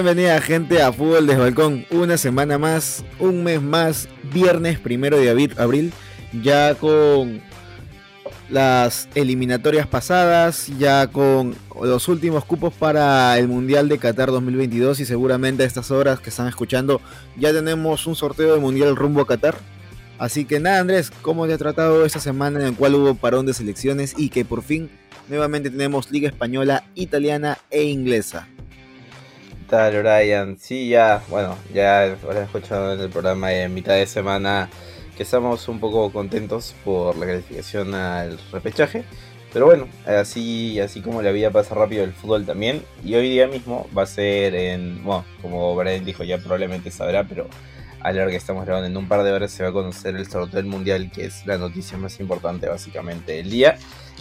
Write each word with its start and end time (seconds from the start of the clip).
Bienvenida 0.00 0.40
gente 0.40 0.80
a 0.80 0.92
Fútbol 0.92 1.26
de 1.26 1.34
Balcón, 1.34 1.84
una 1.90 2.16
semana 2.18 2.56
más, 2.56 3.04
un 3.18 3.42
mes 3.42 3.60
más, 3.60 4.08
viernes 4.32 4.78
primero 4.78 5.18
de 5.18 5.28
abril, 5.58 5.92
ya 6.40 6.76
con 6.76 7.40
las 8.48 9.08
eliminatorias 9.16 9.88
pasadas, 9.88 10.70
ya 10.78 11.08
con 11.08 11.56
los 11.82 12.06
últimos 12.06 12.44
cupos 12.44 12.72
para 12.72 13.36
el 13.38 13.48
Mundial 13.48 13.88
de 13.88 13.98
Qatar 13.98 14.30
2022 14.30 15.00
y 15.00 15.04
seguramente 15.04 15.64
a 15.64 15.66
estas 15.66 15.90
horas 15.90 16.20
que 16.20 16.30
están 16.30 16.46
escuchando 16.46 17.00
ya 17.36 17.52
tenemos 17.52 18.06
un 18.06 18.14
sorteo 18.14 18.54
de 18.54 18.60
Mundial 18.60 18.94
rumbo 18.94 19.22
a 19.22 19.26
Qatar. 19.26 19.56
Así 20.16 20.44
que 20.44 20.60
nada 20.60 20.78
Andrés, 20.78 21.10
¿cómo 21.22 21.48
te 21.48 21.54
ha 21.54 21.58
tratado 21.58 22.04
esta 22.04 22.20
semana 22.20 22.60
en 22.60 22.66
la 22.66 22.76
cual 22.76 22.94
hubo 22.94 23.16
parón 23.16 23.46
de 23.46 23.52
selecciones 23.52 24.14
y 24.16 24.28
que 24.28 24.44
por 24.44 24.62
fin 24.62 24.90
nuevamente 25.28 25.70
tenemos 25.70 26.08
Liga 26.12 26.28
Española, 26.28 26.84
Italiana 26.94 27.58
e 27.68 27.82
Inglesa? 27.82 28.46
¿Qué 29.68 29.76
tal 29.76 30.02
Brian? 30.02 30.56
Sí, 30.58 30.88
ya, 30.88 31.22
bueno, 31.28 31.54
ya 31.74 32.06
he 32.06 32.42
escuchado 32.42 32.94
en 32.94 33.00
el 33.00 33.10
programa 33.10 33.52
en 33.52 33.74
mitad 33.74 33.92
de 33.92 34.06
semana 34.06 34.70
que 35.14 35.24
estamos 35.24 35.68
un 35.68 35.78
poco 35.78 36.10
contentos 36.10 36.74
por 36.86 37.18
la 37.18 37.26
calificación 37.26 37.94
al 37.94 38.38
repechaje. 38.50 39.04
Pero 39.52 39.66
bueno, 39.66 39.86
así, 40.06 40.80
así 40.80 41.02
como 41.02 41.20
la 41.20 41.32
vida 41.32 41.50
pasa 41.50 41.74
rápido 41.74 42.02
el 42.02 42.14
fútbol 42.14 42.46
también. 42.46 42.82
Y 43.04 43.14
hoy 43.14 43.28
día 43.28 43.46
mismo 43.46 43.86
va 43.96 44.04
a 44.04 44.06
ser 44.06 44.54
en, 44.54 45.04
bueno, 45.04 45.26
como 45.42 45.76
Brian 45.76 46.02
dijo, 46.02 46.24
ya 46.24 46.38
probablemente 46.38 46.90
sabrá, 46.90 47.24
pero 47.24 47.46
a 48.00 48.12
la 48.12 48.22
hora 48.22 48.30
que 48.30 48.36
estamos 48.36 48.64
grabando 48.64 48.86
en 48.86 48.96
un 48.96 49.08
par 49.08 49.22
de 49.22 49.32
horas 49.32 49.50
se 49.50 49.62
va 49.62 49.70
a 49.70 49.72
conocer 49.72 50.16
el 50.16 50.28
sorteo 50.28 50.60
del 50.60 50.66
mundial, 50.66 51.10
que 51.10 51.24
es 51.26 51.46
la 51.46 51.58
noticia 51.58 51.98
más 51.98 52.20
importante 52.20 52.68
básicamente 52.68 53.32
del 53.32 53.50
día. 53.50 53.78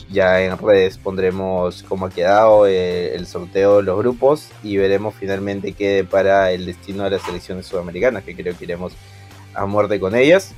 Ya 0.10 0.42
en 0.42 0.58
redes 0.58 0.98
pondremos 0.98 1.84
cómo 1.84 2.06
ha 2.06 2.10
quedado 2.10 2.66
eh, 2.66 3.16
el 3.16 3.28
sorteo 3.28 3.78
de 3.78 3.84
los 3.84 3.98
grupos 3.98 4.50
y 4.64 4.78
veremos 4.78 5.16
finalmente 5.16 5.74
qué 5.74 6.08
para 6.10 6.52
el 6.52 6.66
destino 6.66 7.04
de 7.04 7.12
las 7.12 7.22
selecciones 7.24 7.66
sudamericanas, 7.66 8.24
que 8.24 8.36
creo 8.36 8.58
que 8.58 8.66
iremos 8.66 8.94
a 9.54 9.66
muerte 9.66 10.00
con 10.00 10.16
ellas. 10.16 10.54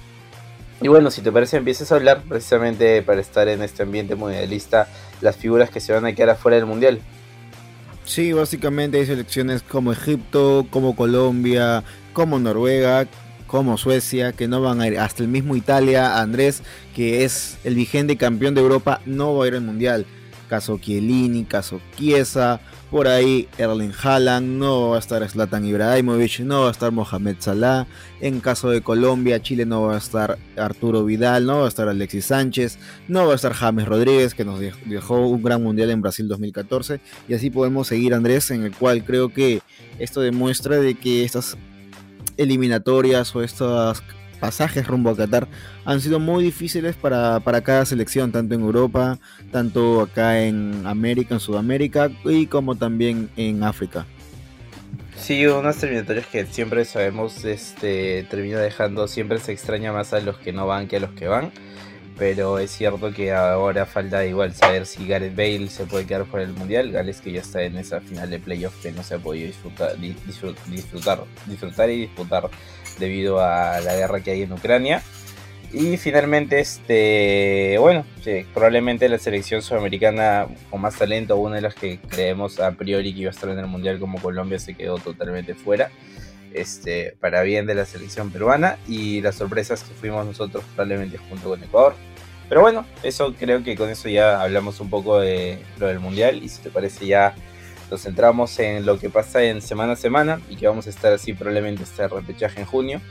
Y 0.81 0.87
bueno, 0.87 1.11
si 1.11 1.21
te 1.21 1.31
parece, 1.31 1.57
empieces 1.57 1.91
a 1.91 1.95
hablar 1.95 2.21
precisamente 2.27 3.01
para 3.01 3.19
estar 3.19 3.47
en 3.49 3.61
este 3.63 3.83
ambiente 3.83 4.15
mundialista, 4.15 4.87
las 5.19 5.35
figuras 5.35 5.69
que 5.69 5.81
se 5.81 5.91
van 5.91 6.05
a 6.05 6.13
quedar 6.13 6.31
afuera 6.31 6.55
del 6.55 6.65
mundial. 6.65 7.01
Sí, 8.05 8.33
básicamente 8.33 8.97
hay 8.97 9.05
selecciones 9.05 9.61
como 9.61 9.91
Egipto, 9.91 10.65
como 10.71 10.95
Colombia, 10.95 11.83
como 12.19 12.37
Noruega, 12.37 13.07
como 13.47 13.77
Suecia, 13.77 14.33
que 14.33 14.49
no 14.49 14.59
van 14.59 14.81
a 14.81 14.87
ir, 14.87 14.99
hasta 14.99 15.23
el 15.23 15.29
mismo 15.29 15.55
Italia, 15.55 16.19
Andrés, 16.19 16.63
que 16.93 17.23
es 17.23 17.57
el 17.63 17.75
vigente 17.75 18.17
campeón 18.17 18.55
de 18.55 18.59
Europa, 18.59 18.99
no 19.05 19.37
va 19.37 19.45
a 19.45 19.47
ir 19.47 19.53
al 19.53 19.61
mundial. 19.61 20.05
Caso 20.49 20.77
Chiellini, 20.79 21.45
caso 21.45 21.79
Chiesa, 21.95 22.59
por 22.91 23.07
ahí 23.07 23.47
Erling 23.57 23.93
Haaland, 24.03 24.59
no 24.59 24.89
va 24.89 24.97
a 24.97 24.99
estar 24.99 25.25
Zlatan 25.29 25.63
Ibrahimovic, 25.63 26.41
no 26.41 26.63
va 26.63 26.67
a 26.67 26.71
estar 26.71 26.91
Mohamed 26.91 27.37
Salah. 27.39 27.87
En 28.19 28.41
caso 28.41 28.69
de 28.69 28.81
Colombia, 28.81 29.41
Chile 29.41 29.65
no 29.65 29.83
va 29.83 29.95
a 29.95 29.99
estar 29.99 30.37
Arturo 30.57 31.05
Vidal, 31.05 31.45
no 31.45 31.59
va 31.59 31.65
a 31.67 31.69
estar 31.69 31.87
Alexis 31.87 32.25
Sánchez, 32.25 32.79
no 33.07 33.27
va 33.27 33.31
a 33.31 33.35
estar 33.37 33.53
James 33.53 33.87
Rodríguez, 33.87 34.33
que 34.33 34.43
nos 34.43 34.59
dejó 34.59 35.25
un 35.25 35.41
gran 35.41 35.63
mundial 35.63 35.89
en 35.89 36.01
Brasil 36.01 36.27
2014. 36.27 36.99
Y 37.29 37.33
así 37.33 37.49
podemos 37.49 37.87
seguir, 37.87 38.13
Andrés, 38.13 38.51
en 38.51 38.65
el 38.65 38.75
cual 38.75 39.05
creo 39.05 39.29
que 39.29 39.61
esto 39.99 40.19
demuestra 40.19 40.79
de 40.79 40.95
que 40.95 41.23
estas 41.23 41.55
eliminatorias 42.39 43.35
o 43.35 43.43
estas 43.43 44.01
pasajes 44.39 44.87
rumbo 44.87 45.09
a 45.09 45.15
Qatar 45.15 45.47
han 45.85 46.01
sido 46.01 46.19
muy 46.19 46.43
difíciles 46.43 46.95
para, 46.95 47.41
cada 47.63 47.85
selección, 47.85 48.31
tanto 48.31 48.55
en 48.55 48.61
Europa, 48.61 49.19
tanto 49.51 50.01
acá 50.01 50.41
en 50.41 50.87
América, 50.87 51.35
en 51.35 51.39
Sudamérica 51.39 52.09
y 52.25 52.47
como 52.47 52.75
también 52.75 53.29
en 53.35 53.63
África. 53.63 54.05
Sí, 55.17 55.45
unas 55.45 55.83
eliminatorias 55.83 56.27
que 56.27 56.45
siempre 56.45 56.85
sabemos 56.85 57.43
este, 57.43 58.25
termina 58.29 58.59
dejando, 58.59 59.07
siempre 59.07 59.39
se 59.39 59.51
extraña 59.51 59.91
más 59.91 60.13
a 60.13 60.21
los 60.21 60.37
que 60.37 60.53
no 60.53 60.65
van 60.65 60.87
que 60.87 60.95
a 60.95 60.99
los 61.01 61.11
que 61.11 61.27
van. 61.27 61.51
Pero 62.19 62.59
es 62.59 62.71
cierto 62.71 63.13
que 63.13 63.31
ahora 63.31 63.85
falta 63.85 64.25
igual 64.25 64.53
saber 64.53 64.85
si 64.85 65.07
Gareth 65.07 65.35
Bale 65.35 65.69
se 65.69 65.85
puede 65.85 66.05
quedar 66.05 66.25
por 66.25 66.41
el 66.41 66.51
Mundial. 66.53 66.91
Gales 66.91 67.21
que 67.21 67.31
ya 67.31 67.39
está 67.39 67.63
en 67.63 67.77
esa 67.77 68.01
final 68.01 68.29
de 68.29 68.39
playoff 68.39 68.81
que 68.81 68.91
no 68.91 69.03
se 69.03 69.15
ha 69.15 69.19
podido 69.19 69.47
disfrutar, 69.47 69.97
disfrutar, 69.97 71.23
disfrutar 71.45 71.89
y 71.89 72.01
disputar 72.01 72.49
debido 72.99 73.39
a 73.39 73.79
la 73.79 73.95
guerra 73.95 74.19
que 74.19 74.31
hay 74.31 74.41
en 74.41 74.51
Ucrania. 74.51 75.01
Y 75.71 75.97
finalmente, 75.97 76.59
este, 76.59 77.77
bueno, 77.79 78.03
probablemente 78.53 79.07
la 79.07 79.19
selección 79.19 79.61
sudamericana 79.61 80.47
con 80.69 80.81
más 80.81 80.97
talento, 80.97 81.37
una 81.37 81.55
de 81.55 81.61
las 81.61 81.75
que 81.75 81.99
creemos 81.99 82.59
a 82.59 82.71
priori 82.71 83.13
que 83.13 83.21
iba 83.21 83.29
a 83.29 83.33
estar 83.33 83.49
en 83.49 83.59
el 83.59 83.67
mundial 83.67 83.99
como 83.99 84.19
Colombia, 84.19 84.59
se 84.59 84.73
quedó 84.73 84.97
totalmente 84.97 85.53
fuera. 85.53 85.89
Este, 86.53 87.15
para 87.19 87.43
bien 87.43 87.65
de 87.67 87.75
la 87.75 87.85
selección 87.85 88.31
peruana 88.31 88.77
y 88.87 89.21
las 89.21 89.35
sorpresas 89.35 89.83
que 89.83 89.93
fuimos 89.93 90.25
nosotros 90.25 90.63
probablemente 90.75 91.17
junto 91.17 91.49
con 91.49 91.63
Ecuador. 91.63 91.95
Pero 92.49 92.61
bueno, 92.61 92.85
eso 93.03 93.35
creo 93.37 93.63
que 93.63 93.75
con 93.75 93.89
eso 93.89 94.09
ya 94.09 94.41
hablamos 94.41 94.79
un 94.79 94.89
poco 94.89 95.19
de 95.19 95.63
lo 95.77 95.87
del 95.87 95.99
mundial 95.99 96.41
y 96.43 96.49
si 96.49 96.61
te 96.61 96.71
parece 96.71 97.05
ya 97.05 97.35
nos 97.91 98.01
centramos 98.03 98.57
en 98.59 98.85
lo 98.85 98.99
que 98.99 99.09
pasa 99.09 99.43
en 99.43 99.61
semana 99.61 99.93
a 99.93 99.95
semana 99.95 100.41
y 100.49 100.55
que 100.55 100.67
vamos 100.67 100.87
a 100.87 100.89
estar 100.89 101.13
así 101.13 101.33
probablemente 101.33 101.83
este 101.83 102.07
repechaje 102.07 102.59
en 102.59 102.65
junio, 102.65 103.01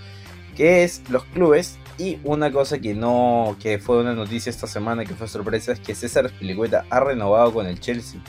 que 0.56 0.82
es 0.82 1.02
los 1.08 1.24
clubes 1.24 1.78
y 1.98 2.18
una 2.24 2.50
cosa 2.52 2.78
que 2.78 2.94
no 2.94 3.56
que 3.60 3.78
fue 3.78 4.00
una 4.00 4.12
noticia 4.12 4.50
esta 4.50 4.66
semana 4.66 5.04
que 5.04 5.14
fue 5.14 5.28
sorpresa 5.28 5.72
es 5.72 5.80
que 5.80 5.94
César 5.94 6.28
Spilicueta 6.28 6.84
ha 6.90 7.00
renovado 7.00 7.52
con 7.52 7.66
el 7.66 7.78
Chelsea. 7.78 8.20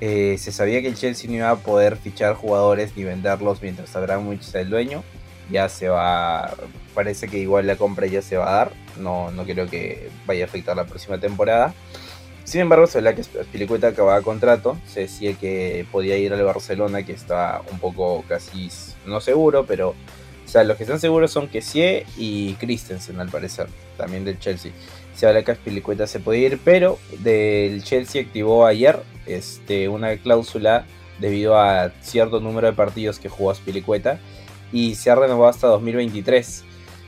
Eh, 0.00 0.36
se 0.38 0.50
sabía 0.50 0.80
que 0.80 0.88
el 0.88 0.94
Chelsea 0.94 1.28
no 1.30 1.36
iba 1.36 1.50
a 1.50 1.56
poder 1.56 1.96
fichar 1.96 2.34
jugadores 2.34 2.96
ni 2.96 3.04
venderlos 3.04 3.60
mientras 3.60 3.94
Abramovich 3.94 4.42
sea 4.42 4.62
el 4.62 4.70
dueño. 4.70 5.02
Ya 5.50 5.68
se 5.68 5.88
va, 5.88 6.54
parece 6.94 7.28
que 7.28 7.38
igual 7.38 7.66
la 7.66 7.76
compra 7.76 8.06
ya 8.06 8.22
se 8.22 8.36
va 8.36 8.48
a 8.48 8.56
dar. 8.56 8.72
No, 8.98 9.30
no 9.30 9.44
creo 9.44 9.68
que 9.68 10.08
vaya 10.26 10.44
a 10.44 10.46
afectar 10.46 10.76
la 10.76 10.86
próxima 10.86 11.18
temporada. 11.18 11.74
Sin 12.44 12.62
embargo, 12.62 12.86
se 12.86 13.00
ve 13.00 13.14
que 13.14 13.22
Spilicueta 13.22 13.88
acababa 13.88 14.22
contrato. 14.22 14.76
Se 14.86 15.00
decía 15.00 15.34
que 15.34 15.86
podía 15.92 16.16
ir 16.16 16.32
al 16.32 16.42
Barcelona, 16.42 17.04
que 17.04 17.12
está 17.12 17.62
un 17.70 17.78
poco 17.78 18.24
casi 18.28 18.68
no 19.06 19.20
seguro, 19.20 19.66
pero. 19.66 19.90
O 19.90 20.52
sea, 20.52 20.64
los 20.64 20.76
que 20.76 20.82
están 20.82 20.98
seguros 20.98 21.30
son 21.30 21.46
Kessie 21.46 22.06
y 22.16 22.54
Christensen, 22.54 23.20
al 23.20 23.28
parecer, 23.28 23.68
también 23.96 24.24
del 24.24 24.40
Chelsea. 24.40 24.72
Se 25.14 25.26
habla 25.26 25.42
que 25.42 25.54
Spilicueta 25.54 26.06
se 26.06 26.20
puede 26.20 26.38
ir, 26.38 26.60
pero 26.64 26.98
del 27.18 27.82
Chelsea 27.84 28.22
activó 28.22 28.66
ayer 28.66 29.00
este, 29.26 29.88
una 29.88 30.16
cláusula 30.16 30.86
debido 31.18 31.58
a 31.58 31.92
cierto 32.00 32.40
número 32.40 32.66
de 32.66 32.72
partidos 32.72 33.18
que 33.18 33.28
jugó 33.28 33.54
Spilicueta 33.54 34.18
y 34.72 34.94
se 34.94 35.10
ha 35.10 35.14
renovado 35.14 35.48
hasta 35.48 35.66
2023. 35.66 36.64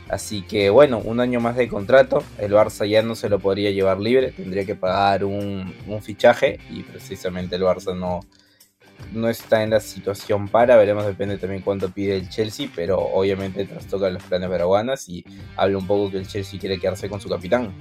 Así 0.08 0.42
que 0.42 0.68
bueno, 0.68 0.98
un 0.98 1.20
año 1.20 1.40
más 1.40 1.56
de 1.56 1.68
contrato, 1.68 2.22
el 2.38 2.52
Barça 2.52 2.86
ya 2.86 3.02
no 3.02 3.14
se 3.14 3.30
lo 3.30 3.38
podría 3.38 3.70
llevar 3.70 3.98
libre, 3.98 4.32
tendría 4.32 4.66
que 4.66 4.74
pagar 4.74 5.24
un, 5.24 5.72
fichaje 6.02 6.60
y 6.70 6.82
precisamente 6.82 7.56
el 7.56 7.62
Barça 7.62 7.96
no, 7.96 8.20
no 9.12 9.28
está 9.28 9.62
en 9.62 9.70
la 9.70 9.80
situación 9.80 10.48
para, 10.48 10.76
veremos, 10.76 11.06
depende 11.06 11.38
también 11.38 11.62
cuánto 11.62 11.90
pide 11.90 12.16
el 12.16 12.28
Chelsea, 12.28 12.68
pero 12.74 12.98
obviamente 12.98 13.64
trastoca 13.64 14.08
los 14.10 14.22
planes 14.22 14.48
peruanas 14.48 15.08
y 15.08 15.24
habla 15.56 15.78
un 15.78 15.86
poco 15.86 16.10
que 16.10 16.18
el 16.18 16.26
Chelsea 16.26 16.58
quiere 16.60 16.78
quedarse 16.78 17.08
con 17.08 17.20
su 17.20 17.28
capitán. 17.28 17.72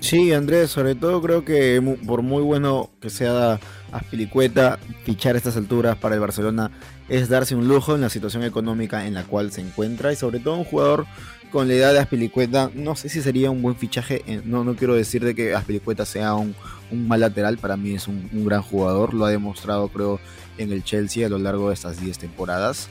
Sí, 0.00 0.34
Andrés, 0.34 0.70
sobre 0.70 0.94
todo 0.94 1.22
creo 1.22 1.46
que 1.46 1.80
por 2.06 2.20
muy 2.20 2.42
bueno 2.42 2.90
que 3.00 3.08
sea 3.08 3.58
Aspilicueta, 3.90 4.78
fichar 5.04 5.34
a 5.34 5.38
estas 5.38 5.56
alturas 5.56 5.96
para 5.96 6.14
el 6.14 6.20
Barcelona 6.20 6.70
es 7.08 7.28
darse 7.28 7.54
un 7.54 7.68
lujo 7.68 7.94
en 7.94 8.02
la 8.02 8.10
situación 8.10 8.42
económica 8.42 9.06
en 9.06 9.14
la 9.14 9.22
cual 9.24 9.50
se 9.50 9.62
encuentra 9.62 10.12
y 10.12 10.16
sobre 10.16 10.40
todo 10.40 10.56
un 10.56 10.64
jugador 10.64 11.06
con 11.54 11.68
la 11.68 11.74
edad 11.74 11.92
de 11.92 12.00
Aspilicueta, 12.00 12.70
no 12.74 12.96
sé 12.96 13.08
si 13.08 13.22
sería 13.22 13.48
un 13.48 13.62
buen 13.62 13.76
fichaje, 13.76 14.24
eh, 14.26 14.42
no, 14.44 14.64
no 14.64 14.74
quiero 14.74 14.94
decir 14.94 15.24
de 15.24 15.36
que 15.36 15.54
Aspilicueta 15.54 16.04
sea 16.04 16.34
un, 16.34 16.56
mal 16.90 17.20
lateral, 17.20 17.58
para 17.58 17.76
mí 17.76 17.94
es 17.94 18.08
un, 18.08 18.28
gran 18.44 18.60
jugador, 18.60 19.14
lo 19.14 19.24
ha 19.24 19.30
demostrado 19.30 19.86
creo 19.88 20.18
en 20.58 20.72
el 20.72 20.84
Chelsea 20.84 21.26
a 21.26 21.30
lo 21.30 21.38
largo 21.38 21.68
de 21.68 21.74
estas 21.74 22.00
10 22.00 22.18
temporadas. 22.18 22.88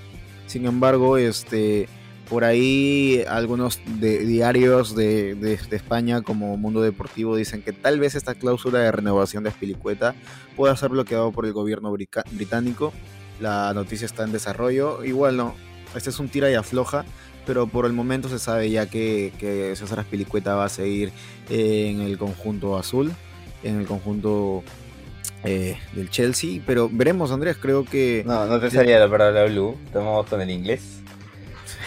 Sin 0.48 0.66
embargo, 0.66 1.18
este, 1.18 1.88
por 2.30 2.44
ahí 2.44 3.24
algunos 3.28 3.80
diarios 4.00 4.96
de, 4.96 5.60
España 5.72 6.22
como 6.22 6.58
Mundo 6.58 6.82
Deportivo 6.82 7.36
dicen 7.36 7.62
que 7.62 7.74
tal 7.74 8.00
vez 8.00 8.16
esta 8.16 8.36
cláusula 8.36 8.80
de 8.80 8.92
renovación 8.92 9.44
de 9.44 9.50
Aspilicueta 9.50 10.16
pueda 10.56 10.76
ser 10.76 10.90
bloqueado 10.90 11.32
por 11.32 11.46
el 11.46 11.54
gobierno 11.54 11.92
británico. 11.92 12.94
La 13.40 13.74
noticia 13.74 14.06
está 14.06 14.24
en 14.24 14.32
desarrollo. 14.32 15.04
Igual 15.04 15.38
no, 15.38 15.56
este 15.96 16.10
es 16.10 16.20
un 16.20 16.30
tira 16.30 16.50
y 16.52 16.56
afloja 16.56 17.06
pero 17.46 17.68
por 17.68 17.86
el 17.86 17.94
momento 17.94 18.30
se 18.30 18.40
sabe 18.40 18.70
ya 18.70 18.88
que, 18.88 19.34
que 19.38 19.76
César 19.76 20.00
Aspilicueta 20.00 20.56
va 20.56 20.66
a 20.66 20.70
seguir 20.70 21.12
en 21.50 22.02
el 22.02 22.18
conjunto 22.18 22.78
azul, 22.78 23.12
en 23.64 23.80
el 23.80 23.86
conjunto 23.86 24.64
eh, 25.44 25.78
del 25.94 26.10
Chelsea, 26.10 26.62
pero 26.66 26.90
veremos 26.92 27.32
Andrés, 27.32 27.58
creo 27.60 27.84
que... 27.86 28.24
No, 28.26 28.46
no 28.46 28.60
te 28.60 28.72
salía 28.72 29.00
la 29.00 29.10
palabra 29.10 29.46
blue, 29.46 29.78
tomamos 29.92 30.26
con 30.28 30.42
el 30.42 30.50
inglés. 30.50 31.02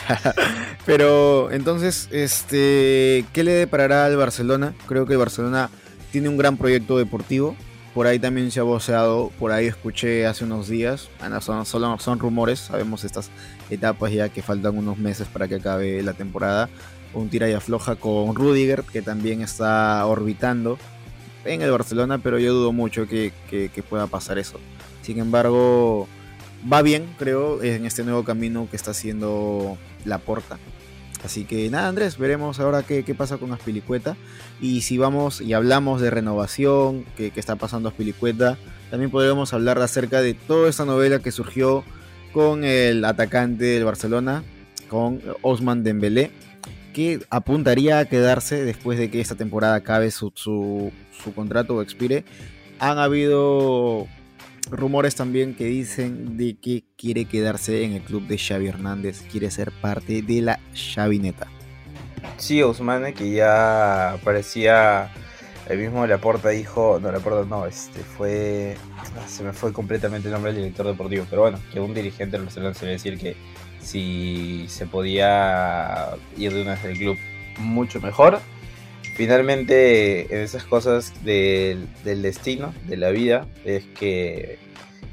pero 0.87 1.51
entonces, 1.51 2.09
este, 2.13 3.25
¿qué 3.33 3.45
le 3.45 3.53
deparará 3.53 4.05
al 4.05 4.17
Barcelona? 4.17 4.75
Creo 4.87 5.07
que 5.07 5.15
el 5.15 5.19
Barcelona 5.19 5.71
tiene 6.13 6.29
un 6.29 6.37
gran 6.37 6.57
proyecto 6.57 6.99
deportivo, 6.99 7.57
por 7.95 8.07
ahí 8.07 8.19
también 8.19 8.51
se 8.51 8.61
ha 8.61 8.63
voceado, 8.63 9.33
por 9.39 9.53
ahí 9.53 9.67
escuché 9.67 10.27
hace 10.27 10.45
unos 10.45 10.69
días, 10.69 11.09
son, 11.41 11.65
solo 11.65 11.99
son 11.99 12.19
rumores, 12.19 12.59
sabemos 12.59 13.05
estas 13.05 13.31
etapas 13.71 14.13
ya 14.13 14.29
que 14.29 14.43
faltan 14.43 14.77
unos 14.77 14.99
meses 14.99 15.29
para 15.29 15.49
que 15.49 15.55
acabe 15.55 16.03
la 16.03 16.13
temporada, 16.13 16.69
un 17.15 17.31
tira 17.31 17.49
y 17.49 17.55
afloja 17.55 17.97
con 17.97 18.35
Rudiger 18.35 18.83
que 18.83 19.01
también 19.01 19.41
está 19.41 20.05
orbitando 20.05 20.79
en 21.47 21.63
el 21.63 21.71
Barcelona, 21.71 22.19
pero 22.19 22.39
yo 22.39 22.53
dudo 22.53 22.73
mucho 22.73 23.07
que, 23.07 23.33
pueda 23.89 24.07
pasar 24.07 24.39
eso. 24.39 24.59
Sin 25.03 25.19
embargo, 25.19 26.09
va 26.71 26.83
bien, 26.83 27.07
creo, 27.19 27.63
en 27.63 27.87
este 27.87 28.05
nuevo 28.05 28.25
camino 28.25 28.69
que 28.71 28.77
está 28.77 28.91
haciendo 28.91 29.79
la 30.05 30.19
porta. 30.19 30.59
Así 31.25 31.45
que 31.45 31.71
nada, 31.71 31.89
Andrés, 31.89 32.19
veremos 32.19 32.61
ahora 32.61 32.83
qué, 32.83 33.03
pasa 33.17 33.39
con 33.39 33.53
Aspilicueta. 33.53 34.17
Y 34.61 34.83
si 34.83 34.99
vamos 34.99 35.41
y 35.41 35.55
hablamos 35.55 36.01
de 36.01 36.11
renovación, 36.11 37.05
que, 37.17 37.33
está 37.35 37.57
pasando 37.57 37.89
Aspilicueta, 37.89 38.59
también 38.91 39.11
podríamos 39.11 39.53
hablar 39.53 39.79
acerca 39.81 40.21
de 40.21 40.35
toda 40.35 40.69
esta 40.69 40.85
novela 40.85 41.19
que 41.19 41.33
surgió 41.33 41.85
con 42.33 42.65
el 42.65 43.05
atacante 43.05 43.65
del 43.65 43.85
Barcelona, 43.85 44.45
con 44.89 45.21
Osman 45.43 45.83
Dembélé, 45.83 46.31
que 46.97 47.21
apuntaría 47.29 47.99
a 47.99 48.07
quedarse 48.07 48.65
después 48.65 48.99
de 48.99 49.11
que 49.11 49.21
esta 49.21 49.35
temporada 49.35 49.75
acabe 49.75 50.11
su, 50.11 50.33
su, 50.35 50.91
contrato 51.35 51.75
o 51.77 51.83
expire. 51.83 52.25
Han 52.79 52.97
habido 52.97 54.07
rumores 54.71 55.15
también 55.15 55.55
que 55.55 55.67
dicen 55.67 56.39
de 56.39 56.57
que 56.57 56.85
quiere 56.97 57.27
quedarse 57.27 57.85
en 57.85 57.93
el 57.93 58.01
club 58.01 58.27
de 58.27 58.39
Xavi 58.39 58.69
Hernández, 58.69 59.25
quiere 59.31 59.51
ser 59.51 59.73
parte 59.73 60.23
de 60.23 60.41
la 60.41 60.59
Xavineta. 60.73 61.49
Sí, 62.39 62.63
Ousmane 62.63 63.13
que 63.13 63.31
ya 63.31 64.19
parecía 64.25 65.13
el 65.69 65.79
mismo 65.79 66.07
Laporta 66.07 66.49
dijo, 66.49 66.99
no 66.99 67.13
Laporta 67.13 67.47
no, 67.47 67.67
este 67.67 68.01
fue 68.01 68.75
ah, 68.97 69.29
se 69.29 69.43
me 69.43 69.53
fue 69.53 69.71
completamente 69.71 70.29
el 70.29 70.33
nombre 70.33 70.51
del 70.51 70.63
director 70.63 70.87
deportivo, 70.87 71.27
pero 71.29 71.43
bueno, 71.43 71.59
que 71.71 71.79
un 71.79 71.93
dirigente 71.93 72.39
del 72.39 72.47
Barcelona 72.47 72.73
se 72.73 72.87
a 72.87 72.89
decir 72.89 73.19
que 73.19 73.37
si 73.87 74.67
se 74.69 74.87
podía 74.87 76.09
ir 76.37 76.53
de 76.53 76.63
una 76.63 76.73
vez 76.73 76.83
del 76.83 76.99
club 76.99 77.19
mucho 77.59 78.01
mejor. 78.01 78.41
Finalmente, 79.15 80.35
en 80.35 80.43
esas 80.43 80.65
cosas 80.65 81.13
del, 81.25 81.89
destino, 82.05 82.75
de 82.87 82.97
la 82.97 83.11
vida, 83.11 83.47
es 83.65 83.85
que, 83.99 84.59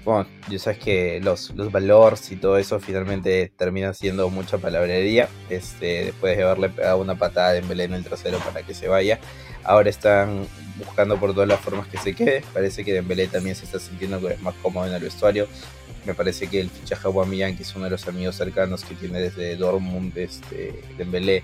bueno, 0.05 0.27
ya 0.49 0.59
sabes 0.59 0.79
que 0.79 1.21
los, 1.21 1.51
los 1.51 1.71
valores 1.71 2.29
y 2.31 2.35
todo 2.35 2.57
eso 2.57 2.79
finalmente 2.79 3.51
termina 3.55 3.93
siendo 3.93 4.29
mucha 4.29 4.57
palabrería. 4.57 5.29
Este, 5.49 6.05
después 6.05 6.35
de 6.37 6.43
haberle 6.43 6.69
pegado 6.69 6.99
una 6.99 7.15
patada 7.15 7.53
de 7.53 7.59
Embelé 7.59 7.85
en 7.85 7.93
el 7.93 8.03
trasero 8.03 8.39
para 8.39 8.63
que 8.63 8.73
se 8.73 8.87
vaya, 8.87 9.19
ahora 9.63 9.89
están 9.89 10.45
buscando 10.77 11.17
por 11.17 11.33
todas 11.33 11.47
las 11.47 11.59
formas 11.59 11.87
que 11.87 11.97
se 11.97 12.13
quede. 12.13 12.43
Parece 12.53 12.83
que 12.83 12.93
Dembélé 12.93 13.27
también 13.27 13.55
se 13.55 13.65
está 13.65 13.79
sintiendo 13.79 14.19
más 14.41 14.55
cómodo 14.55 14.87
en 14.87 14.93
el 14.93 15.01
vestuario. 15.01 15.47
Me 16.05 16.13
parece 16.13 16.47
que 16.47 16.59
el 16.59 16.69
fichaje 16.69 17.07
a 17.07 17.55
que 17.55 17.63
es 17.63 17.75
uno 17.75 17.85
de 17.85 17.91
los 17.91 18.07
amigos 18.07 18.35
cercanos 18.35 18.83
que 18.83 18.95
tiene 18.95 19.21
desde 19.21 19.55
Dortmund, 19.55 20.17
este, 20.17 20.81
Dembélé, 20.97 21.43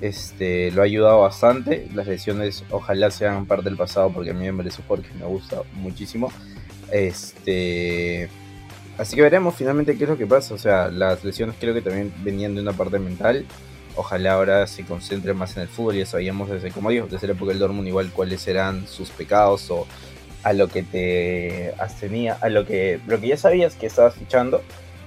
este, 0.00 0.70
lo 0.70 0.82
ha 0.82 0.84
ayudado 0.84 1.22
bastante. 1.22 1.88
Las 1.92 2.06
lesiones 2.06 2.64
ojalá 2.70 3.10
sean 3.10 3.46
parte 3.46 3.64
del 3.64 3.76
pasado 3.76 4.12
porque 4.12 4.30
a 4.30 4.34
mí 4.34 4.44
me 4.44 4.52
merece 4.52 4.80
un 4.88 5.02
que 5.02 5.12
me 5.14 5.26
gusta 5.26 5.62
muchísimo. 5.74 6.32
Este, 6.90 8.28
así 8.98 9.16
que 9.16 9.22
veremos 9.22 9.54
finalmente 9.54 9.96
qué 9.96 10.04
es 10.04 10.10
lo 10.10 10.18
que 10.18 10.26
pasa. 10.26 10.54
O 10.54 10.58
sea, 10.58 10.88
las 10.88 11.24
lesiones 11.24 11.56
creo 11.58 11.74
que 11.74 11.82
también 11.82 12.12
venían 12.22 12.54
de 12.54 12.62
una 12.62 12.72
parte 12.72 12.98
mental. 12.98 13.46
Ojalá 13.96 14.34
ahora 14.34 14.66
se 14.66 14.84
concentre 14.84 15.34
más 15.34 15.56
en 15.56 15.62
el 15.62 15.68
fútbol. 15.68 15.96
Ya 15.96 16.06
sabíamos 16.06 16.48
desde, 16.50 16.70
como 16.70 16.90
digo, 16.90 17.06
desde 17.10 17.26
la 17.26 17.34
época 17.34 17.50
del 17.50 17.58
Dortmund 17.58 17.88
igual 17.88 18.10
cuáles 18.12 18.46
eran 18.48 18.86
sus 18.86 19.10
pecados 19.10 19.70
o 19.70 19.86
a 20.42 20.52
lo 20.52 20.68
que 20.68 20.82
te 20.82 21.74
abstenía, 21.78 22.38
a 22.40 22.48
lo 22.48 22.64
que, 22.64 23.00
lo 23.06 23.20
que 23.20 23.28
ya 23.28 23.36
sabías 23.36 23.74
que 23.74 23.86
estabas 23.86 24.14
fichando 24.14 24.62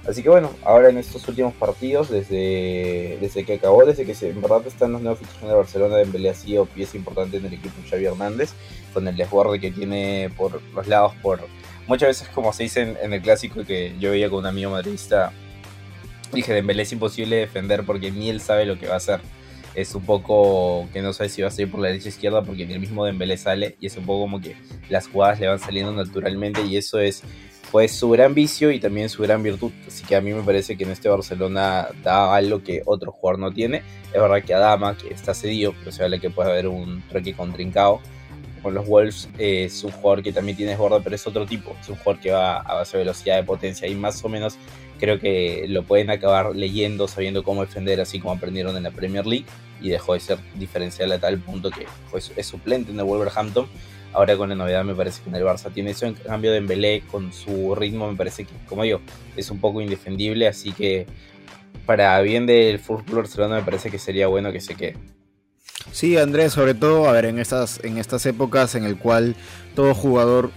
Así 0.06 0.22
que 0.22 0.28
bueno, 0.28 0.50
ahora 0.64 0.90
en 0.90 0.98
estos 0.98 1.26
últimos 1.28 1.54
partidos, 1.54 2.10
desde, 2.10 3.16
desde 3.22 3.44
que 3.44 3.54
acabó, 3.54 3.86
desde 3.86 4.04
que 4.04 4.14
se, 4.14 4.28
en 4.28 4.42
verdad 4.42 4.66
están 4.66 4.92
los 4.92 5.00
nuevos 5.00 5.20
fichajes 5.20 5.48
de 5.48 5.54
Barcelona, 5.54 5.96
Dembélé 5.96 6.28
ha 6.28 6.34
sido 6.34 6.66
pieza 6.66 6.98
importante 6.98 7.38
en 7.38 7.46
el 7.46 7.54
equipo 7.54 7.74
Xavi 7.88 8.04
Hernández, 8.04 8.52
con 8.92 9.08
el 9.08 9.16
desborde 9.16 9.60
que 9.60 9.70
tiene 9.70 10.30
por 10.36 10.60
los 10.74 10.86
lados, 10.86 11.14
por 11.22 11.40
muchas 11.86 12.08
veces 12.08 12.28
como 12.28 12.52
se 12.52 12.64
dice 12.64 12.96
en, 13.00 13.12
el 13.12 13.22
clásico 13.22 13.64
que 13.64 13.94
yo 13.98 14.10
veía 14.10 14.28
con 14.30 14.40
un 14.40 14.46
amigo 14.46 14.70
madridista, 14.70 15.32
dije 16.32 16.52
Dembélé 16.52 16.82
es 16.82 16.92
imposible 16.92 17.36
defender 17.36 17.84
porque 17.84 18.10
ni 18.10 18.30
él 18.30 18.40
sabe 18.40 18.66
lo 18.66 18.78
que 18.78 18.86
va 18.86 18.94
a 18.94 18.98
hacer. 18.98 19.20
Es 19.74 19.94
un 19.96 20.04
poco 20.04 20.88
que 20.92 21.02
no 21.02 21.12
sabe 21.12 21.28
si 21.28 21.42
va 21.42 21.48
a 21.48 21.50
salir 21.50 21.68
por 21.68 21.80
la 21.80 21.88
derecha 21.88 22.08
izquierda 22.08 22.42
porque 22.42 22.64
ni 22.64 22.74
el 22.74 22.80
mismo 22.80 23.04
Dembélé 23.04 23.36
sale 23.36 23.76
y 23.80 23.86
es 23.86 23.96
un 23.96 24.06
poco 24.06 24.20
como 24.20 24.40
que 24.40 24.56
las 24.88 25.08
jugadas 25.08 25.40
le 25.40 25.48
van 25.48 25.58
saliendo 25.58 25.92
naturalmente 25.92 26.62
y 26.62 26.76
eso 26.76 27.00
es 27.00 27.24
fue 27.74 27.88
su 27.88 28.08
gran 28.10 28.34
vicio 28.34 28.70
y 28.70 28.78
también 28.78 29.08
su 29.08 29.20
gran 29.24 29.42
virtud. 29.42 29.72
Así 29.88 30.04
que 30.04 30.14
a 30.14 30.20
mí 30.20 30.32
me 30.32 30.44
parece 30.44 30.76
que 30.76 30.84
en 30.84 30.92
este 30.92 31.08
Barcelona 31.08 31.88
da 32.04 32.32
algo 32.32 32.62
que 32.62 32.82
otro 32.86 33.10
jugador 33.10 33.40
no 33.40 33.52
tiene. 33.52 33.82
Es 34.12 34.22
verdad 34.22 34.44
que 34.44 34.54
Adama, 34.54 34.96
que 34.96 35.12
está 35.12 35.34
cedido, 35.34 35.74
pero 35.80 35.90
se 35.90 36.04
habla 36.04 36.20
que 36.20 36.30
puede 36.30 36.52
haber 36.52 36.68
un 36.68 37.02
truque 37.08 37.34
con 37.34 37.52
Trincao. 37.52 38.00
Con 38.64 38.74
los 38.74 38.84
Wolves 38.88 39.28
eh, 39.38 39.66
es 39.66 39.84
un 39.84 39.92
jugador 39.92 40.24
que 40.24 40.32
también 40.32 40.56
tiene 40.56 40.72
desborde, 40.72 41.00
pero 41.04 41.14
es 41.14 41.24
otro 41.24 41.46
tipo. 41.46 41.76
Es 41.80 41.88
un 41.88 41.96
jugador 41.96 42.20
que 42.20 42.32
va 42.32 42.56
a 42.56 42.74
base 42.74 42.96
de 42.96 43.04
velocidad, 43.04 43.36
de 43.36 43.44
potencia 43.44 43.86
y 43.86 43.94
más 43.94 44.24
o 44.24 44.28
menos 44.28 44.56
creo 44.98 45.20
que 45.20 45.66
lo 45.68 45.84
pueden 45.84 46.10
acabar 46.10 46.56
leyendo, 46.56 47.06
sabiendo 47.06 47.44
cómo 47.44 47.64
defender, 47.64 48.00
así 48.00 48.18
como 48.18 48.34
aprendieron 48.34 48.76
en 48.76 48.82
la 48.82 48.90
Premier 48.90 49.24
League. 49.24 49.46
Y 49.80 49.90
dejó 49.90 50.14
de 50.14 50.20
ser 50.20 50.38
diferencial 50.54 51.12
a 51.12 51.20
tal 51.20 51.38
punto 51.38 51.70
que 51.70 51.86
es 52.36 52.46
suplente 52.46 52.90
en 52.90 52.98
el 52.98 53.04
Wolverhampton 53.04 53.68
Ahora 54.14 54.36
con 54.36 54.48
la 54.48 54.54
novedad 54.54 54.84
me 54.84 54.94
parece 54.94 55.22
que 55.22 55.28
en 55.28 55.34
el 55.34 55.42
Barça 55.42 55.72
tiene 55.72 55.90
eso, 55.90 56.06
en 56.06 56.14
cambio 56.14 56.52
de 56.52 56.58
Embelé 56.58 57.02
con 57.10 57.32
su 57.32 57.74
ritmo 57.74 58.08
me 58.08 58.16
parece 58.16 58.44
que, 58.44 58.52
como 58.68 58.84
digo, 58.84 59.00
es 59.36 59.50
un 59.50 59.58
poco 59.58 59.80
indefendible, 59.80 60.46
así 60.46 60.70
que 60.70 61.06
para 61.84 62.20
bien 62.20 62.46
del 62.46 62.78
fútbol 62.78 63.16
Barcelona 63.16 63.56
me 63.56 63.62
parece 63.62 63.90
que 63.90 63.98
sería 63.98 64.28
bueno 64.28 64.52
que 64.52 64.60
se 64.60 64.76
quede. 64.76 64.94
Sí, 65.92 66.16
Andrés, 66.16 66.52
sobre 66.52 66.74
todo, 66.74 67.08
a 67.08 67.12
ver, 67.12 67.26
en 67.26 67.38
estas, 67.38 67.80
en 67.84 67.98
estas 67.98 68.26
épocas 68.26 68.74
en 68.74 68.84
el 68.84 68.96
cual 68.96 69.36
todo 69.74 69.94
jugador 69.94 70.50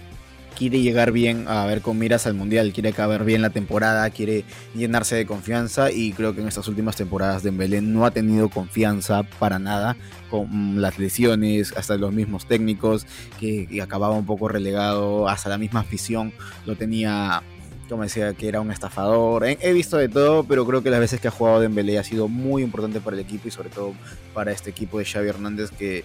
quiere 0.58 0.80
llegar 0.80 1.12
bien 1.12 1.46
a 1.46 1.64
ver 1.66 1.82
con 1.82 1.96
miras 1.98 2.26
al 2.26 2.34
mundial, 2.34 2.72
quiere 2.72 2.88
acabar 2.88 3.24
bien 3.24 3.42
la 3.42 3.50
temporada, 3.50 4.10
quiere 4.10 4.44
llenarse 4.74 5.14
de 5.14 5.24
confianza 5.24 5.92
y 5.92 6.12
creo 6.12 6.34
que 6.34 6.40
en 6.40 6.48
estas 6.48 6.66
últimas 6.66 6.96
temporadas 6.96 7.44
de 7.44 7.52
Belén 7.52 7.94
no 7.94 8.04
ha 8.04 8.10
tenido 8.10 8.48
confianza 8.48 9.22
para 9.22 9.60
nada 9.60 9.96
con 10.30 10.82
las 10.82 10.98
lesiones, 10.98 11.72
hasta 11.76 11.96
los 11.96 12.12
mismos 12.12 12.46
técnicos 12.46 13.06
que, 13.38 13.68
acababa 13.80 14.16
un 14.16 14.26
poco 14.26 14.48
relegado, 14.48 15.28
hasta 15.28 15.48
la 15.48 15.58
misma 15.58 15.80
afición 15.80 16.32
lo 16.66 16.74
tenía 16.74 17.44
como 17.88 18.02
decía 18.02 18.34
que 18.34 18.48
era 18.48 18.60
un 18.60 18.70
estafador. 18.70 19.44
He, 19.46 19.72
visto 19.72 19.96
de 19.96 20.08
todo, 20.08 20.44
pero 20.44 20.66
creo 20.66 20.82
que 20.82 20.90
las 20.90 21.00
veces 21.00 21.20
que 21.20 21.28
ha 21.28 21.30
jugado 21.30 21.60
Dembélé 21.60 21.98
ha 21.98 22.04
sido 22.04 22.28
muy 22.28 22.62
importante 22.62 23.00
para 23.00 23.16
el 23.16 23.20
equipo 23.20 23.48
y 23.48 23.50
sobre 23.50 23.70
todo 23.70 23.94
para 24.34 24.52
este 24.52 24.70
equipo 24.70 24.98
de 24.98 25.04
Xavi 25.04 25.28
Hernández 25.28 25.70
que 25.70 26.04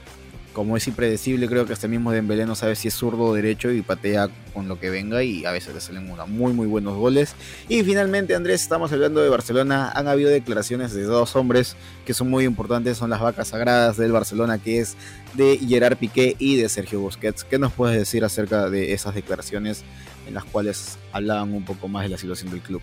como 0.54 0.78
es 0.78 0.88
impredecible, 0.88 1.48
creo 1.48 1.66
que 1.66 1.74
este 1.74 1.88
mismo 1.88 2.12
Dembélé 2.12 2.46
no 2.46 2.54
sabe 2.54 2.76
si 2.76 2.88
es 2.88 2.94
zurdo 2.94 3.24
o 3.24 3.34
derecho 3.34 3.72
y 3.72 3.82
patea 3.82 4.30
con 4.54 4.68
lo 4.68 4.80
que 4.80 4.92
venga 4.92 5.24
y 5.24 5.46
a 5.46 5.52
veces 5.52 5.74
le 5.74 5.82
salen 5.82 6.08
muy 6.28 6.54
muy 6.54 6.68
buenos 6.68 6.96
goles. 6.96 7.34
Y 7.68 7.84
finalmente, 7.84 8.36
Andrés, 8.36 8.62
estamos 8.62 8.92
hablando 8.94 9.22
de 9.22 9.30
Barcelona. 9.30 9.92
Han 9.96 10.08
habido 10.08 10.30
declaraciones 10.30 10.94
de 10.94 11.04
dos 11.04 11.36
hombres 11.36 11.76
que 12.06 12.14
son 12.14 12.30
muy 12.30 12.46
importantes, 12.46 12.98
son 12.98 13.10
las 13.10 13.20
vacas 13.20 13.48
sagradas 13.48 13.98
del 13.98 14.12
Barcelona, 14.12 14.60
que 14.60 14.80
es 14.80 14.96
de 15.34 15.58
Gerard 15.58 15.98
Piqué 15.98 16.36
y 16.38 16.56
de 16.58 16.70
Sergio 16.70 17.00
Busquets. 17.00 17.44
¿Qué 17.44 17.58
nos 17.58 17.74
puedes 17.74 17.98
decir 17.98 18.24
acerca 18.24 18.70
de 18.70 18.94
esas 18.94 19.16
declaraciones 19.16 19.84
en 20.28 20.34
las 20.34 20.44
cuales 20.46 20.98
hablaban 21.12 21.54
un 21.54 21.66
poco 21.66 21.88
más 21.88 22.04
de 22.04 22.10
la 22.10 22.18
situación 22.18 22.52
del 22.52 22.62
club? 22.62 22.82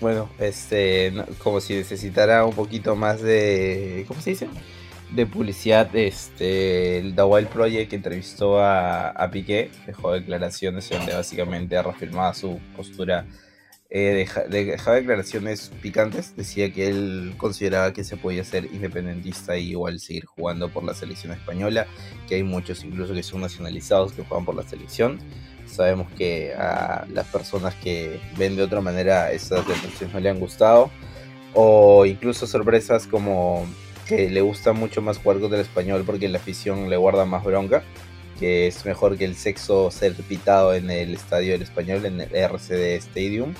Bueno, 0.00 0.28
este, 0.38 1.12
como 1.42 1.60
si 1.60 1.74
necesitara 1.74 2.44
un 2.44 2.54
poquito 2.54 2.94
más 2.94 3.20
de, 3.20 4.04
¿cómo 4.06 4.20
se 4.20 4.30
dice? 4.30 4.48
de 5.10 5.26
publicidad, 5.26 5.94
este, 5.96 6.98
el 6.98 7.14
The 7.14 7.46
Project 7.46 7.92
entrevistó 7.92 8.60
a, 8.60 9.08
a, 9.08 9.30
Piqué, 9.30 9.70
dejó 9.86 10.12
declaraciones 10.12 10.88
donde 10.90 11.14
básicamente 11.14 11.80
reafirmaba 11.82 12.34
su 12.34 12.60
postura, 12.76 13.24
eh, 13.90 14.28
dejaba 14.50 14.96
declaraciones 14.96 15.70
picantes, 15.80 16.36
decía 16.36 16.70
que 16.72 16.88
él 16.88 17.34
consideraba 17.38 17.94
que 17.94 18.04
se 18.04 18.18
podía 18.18 18.44
ser 18.44 18.66
independentista 18.66 19.56
y 19.56 19.70
igual 19.70 19.98
seguir 19.98 20.26
jugando 20.26 20.68
por 20.68 20.84
la 20.84 20.94
selección 20.94 21.32
española, 21.32 21.86
que 22.28 22.34
hay 22.34 22.42
muchos 22.42 22.84
incluso 22.84 23.14
que 23.14 23.22
son 23.22 23.40
nacionalizados 23.40 24.12
que 24.12 24.24
juegan 24.24 24.44
por 24.44 24.54
la 24.54 24.62
selección. 24.62 25.18
Sabemos 25.66 26.10
que 26.12 26.52
a 26.54 27.06
las 27.12 27.26
personas 27.28 27.74
que 27.76 28.20
ven 28.36 28.56
de 28.56 28.62
otra 28.62 28.80
manera 28.82 29.32
esas 29.32 29.66
declaraciones 29.66 30.14
no 30.14 30.20
le 30.20 30.30
han 30.30 30.40
gustado, 30.40 30.90
o 31.54 32.04
incluso 32.04 32.46
sorpresas 32.46 33.06
como 33.06 33.66
que 34.06 34.28
le 34.30 34.40
gusta 34.42 34.72
mucho 34.72 35.02
más 35.02 35.18
jugar 35.18 35.40
contra 35.40 35.58
el 35.58 35.64
español 35.64 36.02
porque 36.04 36.28
la 36.28 36.38
afición 36.38 36.90
le 36.90 36.96
guarda 36.96 37.24
más 37.24 37.44
bronca, 37.44 37.82
que 38.38 38.66
es 38.66 38.84
mejor 38.84 39.16
que 39.16 39.24
el 39.24 39.34
sexo 39.34 39.90
ser 39.90 40.14
pitado 40.14 40.74
en 40.74 40.90
el 40.90 41.14
estadio 41.14 41.52
del 41.52 41.62
español, 41.62 42.06
en 42.06 42.20
el 42.20 42.34
RCD 42.34 42.96
Stadium. 42.96 43.54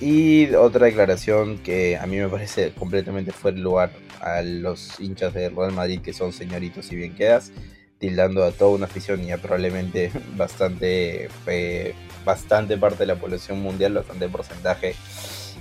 Y 0.00 0.52
otra 0.54 0.86
declaración 0.86 1.58
que 1.58 1.96
a 1.96 2.06
mí 2.06 2.16
me 2.16 2.28
parece 2.28 2.72
completamente 2.72 3.32
fuera 3.32 3.56
de 3.56 3.62
lugar 3.62 3.92
a 4.20 4.42
los 4.42 4.98
hinchas 4.98 5.32
de 5.32 5.48
Real 5.48 5.72
Madrid, 5.72 6.00
que 6.00 6.12
son 6.12 6.32
señoritos 6.32 6.90
y 6.90 6.96
bien 6.96 7.14
quedas, 7.14 7.52
tildando 7.98 8.42
a 8.42 8.50
toda 8.50 8.72
una 8.72 8.86
afición 8.86 9.22
y 9.22 9.30
a 9.30 9.38
probablemente 9.38 10.10
bastante, 10.36 11.28
eh, 11.46 11.94
bastante 12.24 12.76
parte 12.76 12.98
de 12.98 13.06
la 13.06 13.16
población 13.16 13.60
mundial, 13.62 13.94
bastante 13.94 14.28
porcentaje. 14.28 14.96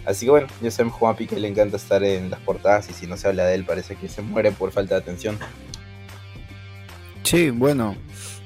Así 0.05 0.25
que 0.25 0.31
bueno, 0.31 0.47
ya 0.61 0.71
sabemos 0.71 0.97
Juan 0.97 1.15
Pique 1.15 1.39
le 1.39 1.47
encanta 1.47 1.77
estar 1.77 2.03
en 2.03 2.31
las 2.31 2.39
portadas 2.39 2.89
y 2.89 2.93
si 2.93 3.05
no 3.05 3.17
se 3.17 3.27
habla 3.27 3.45
de 3.45 3.53
él 3.53 3.63
parece 3.63 3.95
que 3.95 4.09
se 4.09 4.23
muere 4.23 4.51
por 4.51 4.71
falta 4.71 4.95
de 4.95 5.01
atención. 5.01 5.37
Sí, 7.23 7.51
bueno, 7.51 7.95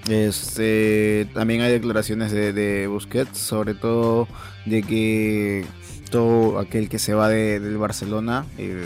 este, 0.10 1.28
también 1.34 1.62
hay 1.62 1.72
declaraciones 1.72 2.32
de, 2.32 2.88
Busquets, 2.88 3.38
sobre 3.38 3.74
todo 3.74 4.28
de 4.66 4.84
que 4.84 5.66
todo 6.12 6.60
aquel 6.60 6.90
que 6.90 7.00
se 7.00 7.14
va 7.14 7.30
de, 7.30 7.60
del 7.60 7.78
Barcelona 7.78 8.46
eh, 8.58 8.86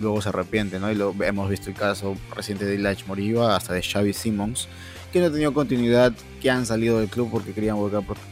luego 0.00 0.20
se 0.20 0.28
arrepiente, 0.30 0.78
¿no? 0.78 0.90
Y 0.90 0.94
lo, 0.94 1.14
hemos 1.22 1.48
visto 1.48 1.70
el 1.70 1.76
caso 1.76 2.16
reciente 2.34 2.64
de 2.64 2.74
Ilach 2.74 3.06
Moriva, 3.06 3.56
hasta 3.56 3.74
de 3.74 3.82
Xavi 3.82 4.12
Simons, 4.12 4.68
que 5.12 5.20
no 5.20 5.26
ha 5.26 5.30
tenido 5.30 5.54
continuidad, 5.54 6.12
que 6.40 6.50
han 6.50 6.66
salido 6.66 6.98
del 6.98 7.08
club 7.08 7.30
porque 7.30 7.52
querían 7.52 7.76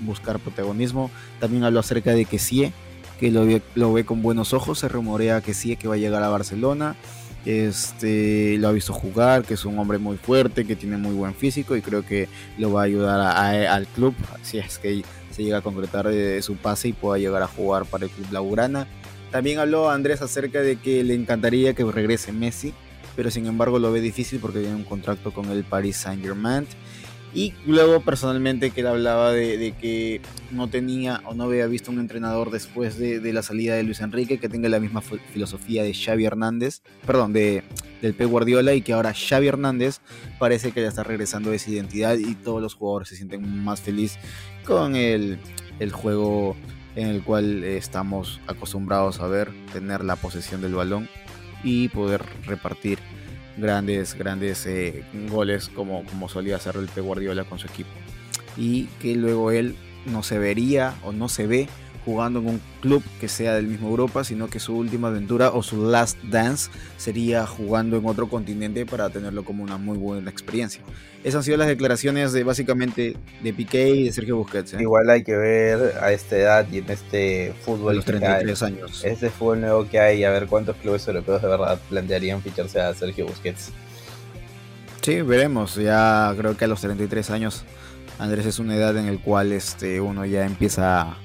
buscar, 0.00 0.38
protagonismo. 0.40 1.10
También 1.40 1.64
habló 1.64 1.80
acerca 1.80 2.12
de 2.12 2.24
que 2.24 2.38
sí, 2.38 2.72
que 3.18 3.30
lo 3.30 3.46
lo 3.74 3.92
ve 3.92 4.04
con 4.04 4.22
buenos 4.22 4.52
ojos, 4.52 4.80
se 4.80 4.88
rumorea 4.88 5.40
que 5.40 5.54
sí, 5.54 5.76
que 5.76 5.88
va 5.88 5.94
a 5.94 5.98
llegar 5.98 6.22
a 6.22 6.28
Barcelona. 6.28 6.96
Este, 7.46 8.58
lo 8.58 8.66
ha 8.66 8.72
visto 8.72 8.92
jugar, 8.92 9.44
que 9.44 9.54
es 9.54 9.64
un 9.64 9.78
hombre 9.78 9.98
muy 9.98 10.16
fuerte, 10.16 10.66
que 10.66 10.74
tiene 10.74 10.96
muy 10.96 11.14
buen 11.14 11.32
físico 11.32 11.76
y 11.76 11.80
creo 11.80 12.04
que 12.04 12.28
lo 12.58 12.72
va 12.72 12.80
a 12.80 12.84
ayudar 12.84 13.20
al 13.68 13.86
club 13.86 14.14
si 14.42 14.58
es 14.58 14.78
que 14.78 15.04
se 15.30 15.44
llega 15.44 15.58
a 15.58 15.62
concretar 15.62 16.08
de, 16.08 16.42
su 16.42 16.56
pase 16.56 16.88
y 16.88 16.92
pueda 16.92 17.18
llegar 17.18 17.44
a 17.44 17.46
jugar 17.46 17.84
para 17.84 18.06
el 18.06 18.10
club 18.10 18.26
Laurana. 18.32 18.88
También 19.30 19.60
habló 19.60 19.90
Andrés 19.90 20.22
acerca 20.22 20.60
de 20.60 20.74
que 20.74 21.04
le 21.04 21.14
encantaría 21.14 21.72
que 21.72 21.84
regrese 21.84 22.32
Messi, 22.32 22.74
pero 23.14 23.30
sin 23.30 23.46
embargo 23.46 23.78
lo 23.78 23.92
ve 23.92 24.00
difícil 24.00 24.40
porque 24.40 24.58
tiene 24.58 24.74
un 24.74 24.84
contrato 24.84 25.32
con 25.32 25.48
el 25.52 25.62
Paris 25.62 25.98
Saint 25.98 26.22
Germain 26.24 26.66
y 27.36 27.52
luego 27.66 28.00
personalmente 28.00 28.70
que 28.70 28.80
él 28.80 28.86
hablaba 28.86 29.30
de, 29.30 29.74
que 29.78 30.22
no 30.52 30.68
tenía 30.68 31.20
o 31.26 31.34
no 31.34 31.44
había 31.44 31.66
visto 31.66 31.90
un 31.90 32.00
entrenador 32.00 32.50
después 32.50 32.98
de, 32.98 33.20
la 33.30 33.42
salida 33.42 33.74
de 33.74 33.82
Luis 33.82 34.00
Enrique 34.00 34.38
que 34.38 34.48
tenga 34.48 34.70
la 34.70 34.80
misma 34.80 35.02
filosofía 35.02 35.82
de 35.82 35.92
Xavi 35.92 36.24
Hernández, 36.24 36.80
perdón, 37.06 37.34
de, 37.34 37.62
del 38.00 38.14
P. 38.14 38.24
Guardiola 38.24 38.72
y 38.72 38.80
que 38.80 38.94
ahora 38.94 39.12
Xavi 39.12 39.48
Hernández 39.48 40.00
parece 40.38 40.72
que 40.72 40.80
ya 40.80 40.88
está 40.88 41.04
regresando 41.04 41.50
a 41.50 41.54
esa 41.54 41.70
identidad 41.70 42.16
y 42.16 42.36
todos 42.36 42.62
los 42.62 42.74
jugadores 42.74 43.08
se 43.08 43.16
sienten 43.16 43.62
más 43.62 43.82
felices 43.82 44.18
con 44.64 44.96
el, 44.96 45.38
el 45.78 45.92
juego 45.92 46.56
en 46.94 47.08
el 47.08 47.22
cual 47.22 47.64
estamos 47.64 48.40
acostumbrados 48.46 49.20
a 49.20 49.26
ver, 49.26 49.52
tener 49.74 50.02
la 50.02 50.16
posesión 50.16 50.62
del 50.62 50.74
balón 50.74 51.06
y 51.62 51.88
poder 51.88 52.22
repartir 52.46 52.98
grandes, 53.56 54.14
grandes 54.14 54.66
eh, 54.66 55.04
goles 55.30 55.68
como, 55.68 56.04
como 56.04 56.28
solía 56.28 56.56
hacer 56.56 56.76
el 56.76 56.86
P. 56.86 57.00
Guardiola 57.00 57.44
con 57.44 57.58
su 57.58 57.66
equipo. 57.66 57.90
Y 58.56 58.84
que 59.00 59.14
luego 59.14 59.50
él 59.50 59.76
no 60.06 60.22
se 60.22 60.38
vería 60.38 60.94
o 61.02 61.12
no 61.12 61.28
se 61.28 61.46
ve 61.46 61.68
jugando 62.06 62.38
en 62.38 62.46
un 62.46 62.60
club 62.80 63.02
que 63.20 63.28
sea 63.28 63.54
del 63.54 63.66
mismo 63.66 63.88
Europa, 63.88 64.22
sino 64.22 64.46
que 64.46 64.60
su 64.60 64.76
última 64.76 65.08
aventura 65.08 65.50
o 65.50 65.62
su 65.62 65.90
last 65.90 66.16
dance 66.22 66.70
sería 66.96 67.46
jugando 67.46 67.98
en 67.98 68.06
otro 68.06 68.28
continente 68.28 68.86
para 68.86 69.10
tenerlo 69.10 69.44
como 69.44 69.64
una 69.64 69.76
muy 69.76 69.98
buena 69.98 70.30
experiencia. 70.30 70.82
Esas 71.24 71.38
han 71.38 71.42
sido 71.42 71.56
las 71.56 71.66
declaraciones 71.66 72.32
de 72.32 72.44
básicamente 72.44 73.16
de 73.42 73.52
Piqué 73.52 73.90
y 73.90 74.04
de 74.04 74.12
Sergio 74.12 74.36
Busquets. 74.36 74.74
¿eh? 74.74 74.78
Igual 74.80 75.10
hay 75.10 75.24
que 75.24 75.36
ver 75.36 75.98
a 76.00 76.12
esta 76.12 76.36
edad 76.36 76.66
y 76.70 76.78
en 76.78 76.88
este 76.88 77.52
fútbol. 77.62 77.96
los 77.96 78.04
33 78.04 78.62
años. 78.62 79.04
Este 79.04 79.28
fútbol 79.28 79.60
nuevo 79.60 79.88
que 79.88 79.98
hay, 79.98 80.22
a 80.22 80.30
ver 80.30 80.46
cuántos 80.46 80.76
clubes 80.76 81.06
europeos 81.08 81.42
de 81.42 81.48
verdad 81.48 81.80
plantearían 81.88 82.40
ficharse 82.40 82.80
a 82.80 82.94
Sergio 82.94 83.26
Busquets. 83.26 83.72
Sí, 85.02 85.22
veremos. 85.22 85.74
Ya 85.74 86.32
creo 86.38 86.56
que 86.56 86.64
a 86.64 86.68
los 86.68 86.80
33 86.80 87.30
años 87.30 87.64
Andrés 88.18 88.46
es 88.46 88.58
una 88.58 88.76
edad 88.76 88.96
en 88.96 89.12
la 89.12 89.20
cual 89.20 89.52
este, 89.52 90.00
uno 90.00 90.24
ya 90.24 90.46
empieza 90.46 91.02
a 91.02 91.18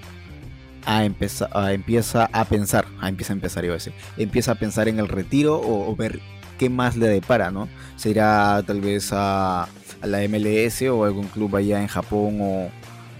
empezar 0.85 1.49
a, 1.53 1.73
empieza 1.73 2.29
a 2.31 2.45
pensar, 2.45 2.85
a 2.99 3.09
empieza 3.09 3.33
a 3.33 3.35
empezar 3.35 3.65
iba 3.65 3.73
a 3.73 3.77
decir, 3.77 3.93
empieza 4.17 4.53
a 4.53 4.55
pensar 4.55 4.87
en 4.87 4.99
el 4.99 5.07
retiro 5.07 5.59
o, 5.63 5.95
ver 5.95 6.19
qué 6.57 6.69
más 6.69 6.95
le 6.95 7.07
depara, 7.07 7.51
¿no? 7.51 7.67
Se 7.95 8.09
irá 8.09 8.63
tal 8.65 8.81
vez 8.81 9.09
a, 9.11 9.67
la 10.03 10.19
MLS 10.27 10.81
o 10.83 11.05
algún 11.05 11.27
club 11.27 11.55
allá 11.55 11.79
en 11.81 11.87
Japón 11.87 12.39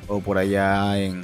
o, 0.08 0.20
por 0.22 0.38
allá 0.38 1.00
en, 1.00 1.24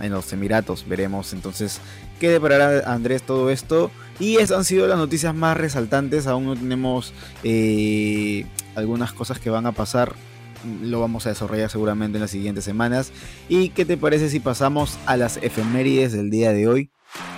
los 0.00 0.32
Emiratos, 0.32 0.86
veremos 0.88 1.32
entonces 1.32 1.80
qué 2.18 2.28
deparará 2.28 2.92
Andrés 2.92 3.22
todo 3.22 3.50
esto. 3.50 3.90
Y 4.20 4.36
esas 4.36 4.58
han 4.58 4.64
sido 4.64 4.86
las 4.86 4.98
noticias 4.98 5.34
más 5.34 5.56
resaltantes, 5.56 6.28
aún 6.28 6.46
no 6.46 6.54
tenemos 6.54 7.12
eh, 7.42 8.46
algunas 8.76 9.12
cosas 9.12 9.40
que 9.40 9.50
van 9.50 9.66
a 9.66 9.72
pasar 9.72 10.14
lo 10.82 11.00
vamos 11.00 11.26
a 11.26 11.30
desarrollar 11.30 11.70
seguramente 11.70 12.18
en 12.18 12.22
las 12.22 12.30
siguientes 12.30 12.64
semanas. 12.64 13.12
¿Y 13.48 13.70
qué 13.70 13.84
te 13.84 13.96
parece 13.96 14.28
si 14.28 14.40
pasamos 14.40 14.98
a 15.06 15.16
las 15.16 15.36
efemérides 15.38 16.12
del 16.12 16.30
día 16.30 16.52
de 16.52 16.68
hoy? 16.68 16.90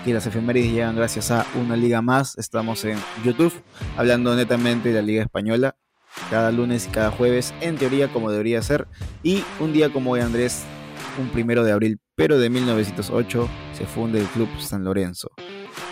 Que 0.05 0.15
las 0.15 0.27
efemérides 0.27 0.73
llegan 0.73 0.97
gracias 0.97 1.31
a 1.31 1.47
una 1.61 1.77
liga 1.77 2.03
más. 2.03 2.39
Estamos 2.39 2.85
en 2.85 2.99
YouTube 3.25 3.53
hablando 3.97 4.35
netamente 4.35 4.89
de 4.91 4.95
la 4.95 5.03
liga 5.03 5.23
española. 5.23 5.77
Cada 6.31 6.51
lunes 6.51 6.87
y 6.87 6.91
cada 6.91 7.11
jueves, 7.11 7.53
en 7.61 7.77
teoría 7.77 8.09
como 8.09 8.31
debería 8.31 8.63
ser. 8.63 8.89
Y 9.23 9.45
un 9.61 9.73
día 9.73 9.93
como 9.93 10.13
hoy, 10.13 10.21
Andrés, 10.21 10.63
un 11.21 11.29
primero 11.29 11.63
de 11.63 11.73
abril, 11.73 12.01
pero 12.15 12.39
de 12.39 12.49
1908, 12.49 13.49
se 13.77 13.85
funda 13.85 14.19
el 14.19 14.27
Club 14.27 14.49
San 14.59 14.85
Lorenzo. 14.85 15.31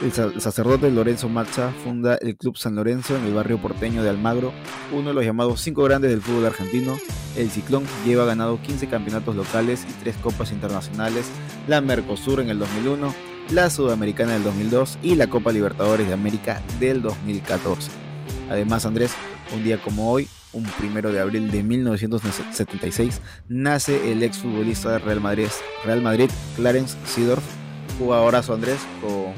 El 0.04 0.12
sacerdote 0.12 0.90
Lorenzo 0.90 1.30
Macha 1.30 1.72
funda 1.82 2.16
el 2.16 2.36
Club 2.36 2.58
San 2.58 2.74
Lorenzo 2.74 3.16
en 3.16 3.24
el 3.24 3.32
barrio 3.32 3.56
porteño 3.56 4.02
de 4.02 4.10
Almagro, 4.10 4.52
uno 4.92 5.08
de 5.08 5.14
los 5.14 5.24
llamados 5.24 5.62
cinco 5.62 5.82
grandes 5.82 6.10
del 6.10 6.20
fútbol 6.20 6.44
argentino. 6.44 6.98
El 7.38 7.50
Ciclón 7.50 7.84
lleva 8.04 8.26
ganado 8.26 8.60
15 8.60 8.86
campeonatos 8.88 9.34
locales 9.34 9.86
y 9.88 9.92
3 10.02 10.16
copas 10.16 10.52
internacionales, 10.52 11.24
la 11.68 11.80
Mercosur 11.80 12.40
en 12.40 12.50
el 12.50 12.58
2001, 12.58 13.14
la 13.52 13.70
Sudamericana 13.70 14.34
del 14.34 14.44
2002 14.44 14.98
y 15.02 15.14
la 15.14 15.28
Copa 15.28 15.52
Libertadores 15.52 16.06
de 16.06 16.12
América 16.12 16.60
del 16.78 17.00
2014. 17.00 17.90
Además, 18.50 18.84
Andrés, 18.84 19.14
un 19.54 19.64
día 19.64 19.80
como 19.80 20.12
hoy, 20.12 20.28
un 20.52 20.64
primero 20.64 21.12
de 21.12 21.20
abril 21.20 21.50
de 21.50 21.62
1976, 21.62 23.22
nace 23.48 24.12
el 24.12 24.22
exfutbolista 24.22 24.92
de 24.92 24.98
Real 24.98 25.22
Madrid, 25.22 25.48
Real 25.82 26.02
Madrid 26.02 26.28
Clarence 26.56 26.94
Seedorf, 27.06 27.42
jugadorazo 27.98 28.52
Andrés, 28.52 28.80
con 29.00 29.32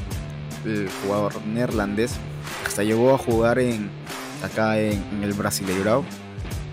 el 0.66 0.88
jugador 1.02 1.44
neerlandés. 1.46 2.16
Hasta 2.66 2.82
llegó 2.82 3.14
a 3.14 3.18
jugar 3.18 3.58
en, 3.58 3.90
acá 4.42 4.78
en, 4.78 5.22
el 5.22 5.32
Brasileirao. 5.32 6.04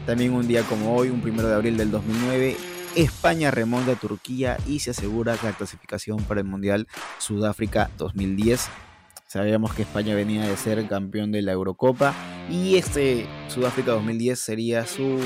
También 0.06 0.34
un 0.34 0.48
día 0.48 0.64
como 0.64 0.96
hoy, 0.96 1.10
un 1.10 1.22
primero 1.22 1.48
de 1.48 1.56
abril 1.56 1.78
del 1.78 1.92
2009, 1.92 2.58
España 2.96 3.52
remonta 3.52 3.94
a 3.94 3.96
Turquía 3.96 4.58
y 4.68 4.80
se 4.80 4.92
asegura 4.92 5.38
la 5.42 5.52
clasificación 5.54 6.22
para 6.24 6.42
el 6.42 6.48
Mundial 6.48 6.88
Sudáfrica 7.20 7.90
2010. 7.98 8.68
Sabíamos 9.28 9.74
que 9.74 9.82
España 9.82 10.14
venía 10.14 10.48
de 10.48 10.56
ser 10.58 10.88
campeón 10.88 11.32
de 11.32 11.42
la 11.42 11.54
Eurocopa 11.54 12.14
y 12.52 12.76
este 12.76 13.26
Sudáfrica 13.48 13.92
2010 13.92 14.38
sería 14.38 14.86
su 14.86 15.20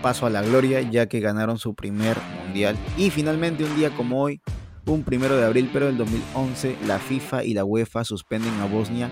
paso 0.00 0.26
a 0.26 0.30
la 0.30 0.42
gloria 0.42 0.82
ya 0.82 1.06
que 1.06 1.20
ganaron 1.20 1.58
su 1.58 1.74
primer 1.74 2.18
mundial. 2.44 2.76
Y 2.96 3.10
finalmente 3.10 3.64
un 3.64 3.74
día 3.74 3.90
como 3.96 4.22
hoy, 4.22 4.40
un 4.86 5.02
primero 5.02 5.36
de 5.36 5.44
abril, 5.44 5.70
pero 5.72 5.88
en 5.88 5.96
2011 5.96 6.76
la 6.86 6.98
FIFA 6.98 7.44
y 7.44 7.54
la 7.54 7.64
UEFA 7.64 8.04
suspenden 8.04 8.54
a 8.60 8.66
Bosnia 8.66 9.10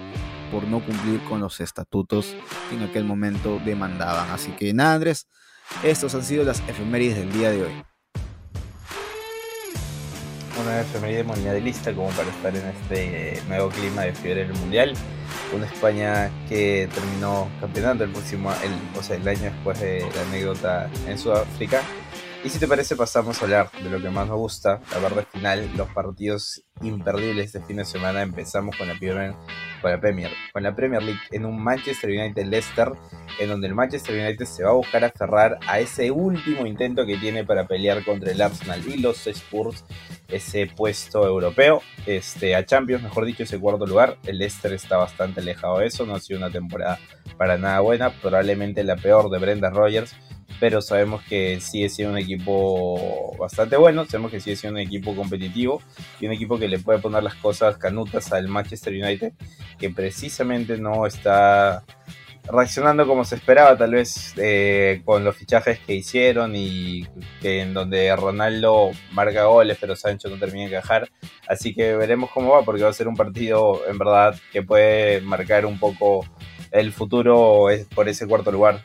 por 0.50 0.64
no 0.64 0.84
cumplir 0.84 1.20
con 1.24 1.40
los 1.40 1.60
estatutos 1.60 2.34
que 2.68 2.76
en 2.76 2.82
aquel 2.82 3.04
momento 3.04 3.60
demandaban. 3.64 4.30
Así 4.30 4.50
que 4.52 4.74
nada, 4.74 4.94
Andrés, 4.94 5.26
estos 5.82 6.14
han 6.14 6.22
sido 6.22 6.44
las 6.44 6.60
efemérides 6.68 7.16
del 7.16 7.32
día 7.32 7.50
de 7.50 7.62
hoy. 7.62 7.84
Una 10.60 10.82
efeméride 10.82 11.24
mundialista 11.24 11.94
como 11.94 12.10
para 12.10 12.28
estar 12.28 12.54
en 12.54 12.66
este 12.66 13.42
nuevo 13.48 13.70
clima 13.70 14.02
de 14.02 14.14
fiebre 14.14 14.46
del 14.46 14.56
mundial. 14.58 14.92
Una 15.54 15.66
España 15.66 16.30
que 16.48 16.88
terminó 16.94 17.48
campeonato 17.60 18.04
el 18.04 18.10
próximo, 18.10 18.52
el, 18.62 18.98
o 18.98 19.02
sea, 19.02 19.16
el 19.16 19.26
año 19.26 19.44
después 19.44 19.80
de 19.80 20.06
la 20.14 20.22
anécdota 20.22 20.90
en 21.08 21.18
Sudáfrica 21.18 21.82
y 22.44 22.49
si 22.49 22.58
te 22.58 22.66
parece, 22.66 22.96
pasamos 22.96 23.40
a 23.40 23.44
hablar 23.44 23.70
de 23.82 23.88
lo 23.88 24.00
que 24.00 24.11
más 24.11 24.26
nos 24.26 24.37
gusta, 24.37 24.80
la 24.90 25.08
parte 25.08 25.26
final, 25.30 25.70
los 25.76 25.88
partidos 25.90 26.62
imperdibles 26.80 27.52
de 27.52 27.62
fin 27.62 27.76
de 27.76 27.84
semana. 27.84 28.22
Empezamos 28.22 28.76
con 28.76 28.88
la, 28.88 28.94
Premier, 28.94 29.34
con 29.80 29.90
la 29.92 30.00
Premier, 30.00 30.30
con 30.52 30.62
la 30.64 30.75
Premier 30.75 31.02
League 31.02 31.20
en 31.30 31.44
un 31.44 31.62
Manchester 31.62 32.11
United 32.11 32.44
Leicester, 32.46 32.90
en 33.38 33.49
donde 33.49 33.68
el 33.68 33.75
Manchester 33.75 34.20
United 34.20 34.44
se 34.44 34.64
va 34.64 34.70
a 34.70 34.75
buscar 34.75 35.04
aferrar 35.04 35.58
a 35.68 35.78
ese 35.78 36.11
último 36.11 36.66
intento 36.66 37.06
que 37.06 37.16
tiene 37.16 37.44
para 37.44 37.68
pelear 37.68 38.04
contra 38.04 38.32
el 38.32 38.40
Arsenal 38.40 38.82
y 38.88 38.99
los 38.99 39.25
Spurs, 39.28 39.84
ese 40.26 40.66
puesto 40.66 41.25
europeo, 41.25 41.80
este, 42.06 42.56
a 42.56 42.66
Champions, 42.66 43.04
mejor 43.04 43.25
dicho, 43.25 43.44
ese 43.44 43.61
cuarto 43.61 43.87
lugar. 43.87 44.18
El 44.25 44.38
Leicester 44.38 44.72
está 44.72 44.96
bastante 44.96 45.40
alejado 45.40 45.78
de 45.78 45.87
eso, 45.87 46.06
no 46.06 46.16
ha 46.16 46.20
sido 46.20 46.40
una 46.40 46.50
temporada 46.50 46.99
para 47.37 47.56
nada 47.56 47.78
buena, 47.80 48.11
probablemente 48.11 48.82
la 48.82 48.96
peor 48.96 49.30
de 49.30 49.38
Brenda 49.38 49.70
Rogers 49.70 50.16
pero 50.61 50.80
sabemos 50.80 51.23
que 51.23 51.61
sigue 51.61 51.88
siendo 51.88 52.12
un 52.12 52.18
equipo 52.18 53.37
bastante 53.38 53.76
bueno, 53.76 54.04
sabemos 54.06 54.30
que 54.30 54.40
sigue 54.40 54.56
siendo 54.56 54.80
un 54.80 54.87
equipo 54.87 55.14
competitivo 55.14 55.82
y 56.21 56.26
un 56.26 56.32
equipo 56.32 56.59
que 56.59 56.68
le 56.68 56.78
puede 56.78 56.99
poner 56.99 57.23
las 57.23 57.35
cosas 57.35 57.76
canutas 57.78 58.32
al 58.32 58.49
Manchester 58.49 58.92
United, 58.92 59.32
que 59.78 59.90
precisamente 59.90 60.78
no 60.78 61.06
está 61.06 61.85
reaccionando 62.50 63.06
como 63.06 63.25
se 63.25 63.37
esperaba, 63.37 63.76
tal 63.76 63.92
vez 63.92 64.35
eh, 64.37 65.02
con 65.04 65.25
los 65.25 65.37
fichajes 65.37 65.78
que 65.80 65.94
hicieron 65.94 66.54
y 66.56 67.06
que 67.40 67.61
en 67.61 67.73
donde 67.73 68.14
Ronaldo 68.16 68.90
marca 69.12 69.44
goles, 69.44 69.78
pero 69.80 69.94
Sancho 69.94 70.28
no 70.28 70.38
termina 70.38 70.68
de 70.68 70.76
encajar. 70.76 71.09
Así 71.47 71.75
que 71.75 71.97
veremos 71.97 72.30
cómo 72.30 72.52
va, 72.52 72.64
porque 72.64 72.82
va 72.82 72.90
a 72.90 72.94
ser 72.94 73.09
un 73.09 73.16
partido 73.16 73.82
en 73.88 73.99
verdad 73.99 74.35
que 74.52 74.62
puede 74.62 75.21
marcar 75.21 75.66
un 75.66 75.78
poco 75.78 76.25
el 76.71 76.92
futuro 76.92 77.66
por 77.94 78.09
ese 78.09 78.26
cuarto 78.26 78.50
lugar. 78.50 78.82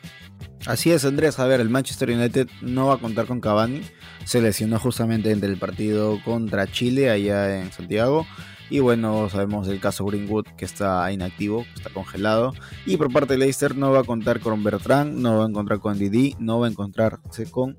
Así 0.66 0.90
es, 0.90 1.04
Andrés. 1.04 1.38
A 1.38 1.46
ver, 1.46 1.60
el 1.60 1.70
Manchester 1.70 2.10
United 2.10 2.48
no 2.60 2.88
va 2.88 2.94
a 2.94 2.98
contar 2.98 3.26
con 3.26 3.40
Cavani. 3.40 3.80
Se 4.24 4.42
lesionó 4.42 4.78
justamente 4.78 5.30
entre 5.30 5.48
el 5.48 5.58
partido 5.58 6.18
contra 6.24 6.66
Chile 6.66 7.10
allá 7.10 7.60
en 7.60 7.72
Santiago. 7.72 8.26
Y 8.70 8.80
bueno, 8.80 9.30
sabemos 9.30 9.66
del 9.66 9.80
caso 9.80 10.04
Greenwood 10.04 10.44
que 10.56 10.66
está 10.66 11.10
inactivo, 11.10 11.64
está 11.74 11.90
congelado. 11.90 12.52
Y 12.84 12.98
por 12.98 13.10
parte 13.10 13.34
de 13.34 13.38
Leicester 13.38 13.74
no 13.74 13.92
va 13.92 14.00
a 14.00 14.04
contar 14.04 14.40
con 14.40 14.62
Bertrand, 14.62 15.18
no 15.18 15.38
va 15.38 15.44
a 15.44 15.48
encontrar 15.48 15.78
con 15.78 15.98
Didi, 15.98 16.36
no 16.38 16.60
va 16.60 16.66
a 16.66 16.70
encontrarse 16.70 17.50
con 17.50 17.78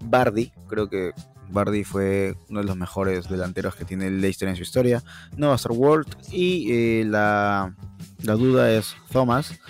Bardi. 0.00 0.52
Creo 0.68 0.88
que 0.88 1.12
Bardi 1.48 1.84
fue 1.84 2.34
uno 2.48 2.60
de 2.60 2.66
los 2.66 2.76
mejores 2.76 3.28
delanteros 3.28 3.76
que 3.76 3.84
tiene 3.84 4.10
Leicester 4.10 4.48
en 4.48 4.56
su 4.56 4.62
historia. 4.62 5.04
No 5.36 5.48
va 5.48 5.52
a 5.52 5.56
estar 5.56 5.72
Ward. 5.72 6.08
Y 6.32 6.72
eh, 6.72 7.04
la 7.04 7.72
duda 8.18 8.72
es 8.72 8.96
Thomas. 9.12 9.60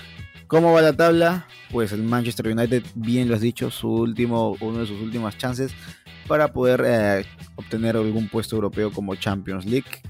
¿Cómo 0.51 0.73
va 0.73 0.83
la 0.83 0.93
tabla? 0.93 1.47
Pues 1.71 1.93
el 1.93 2.03
Manchester 2.03 2.49
United, 2.49 2.83
bien 2.97 3.29
lo 3.29 3.37
has 3.37 3.41
dicho, 3.41 3.71
su 3.71 3.89
último, 3.89 4.57
uno 4.61 4.81
de 4.81 4.87
sus 4.87 5.01
últimas 5.01 5.39
chances 5.39 5.73
para 6.27 6.53
poder 6.53 6.83
eh, 6.85 7.25
obtener 7.55 7.97
algún 7.97 8.29
puesto 8.29 8.57
europeo 8.57 8.91
como 8.91 9.15
Champions 9.15 9.65
League 9.65 10.03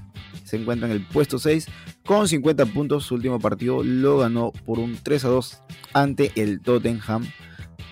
se 0.43 0.57
encuentra 0.57 0.87
en 0.87 0.93
el 0.93 1.05
puesto 1.05 1.37
6 1.37 1.67
con 2.03 2.27
50 2.27 2.65
puntos. 2.65 3.05
Su 3.05 3.13
último 3.13 3.39
partido 3.39 3.83
lo 3.83 4.17
ganó 4.17 4.51
por 4.65 4.79
un 4.79 4.97
3 5.01 5.25
a 5.25 5.27
2 5.27 5.61
ante 5.93 6.31
el 6.35 6.59
Tottenham 6.59 7.23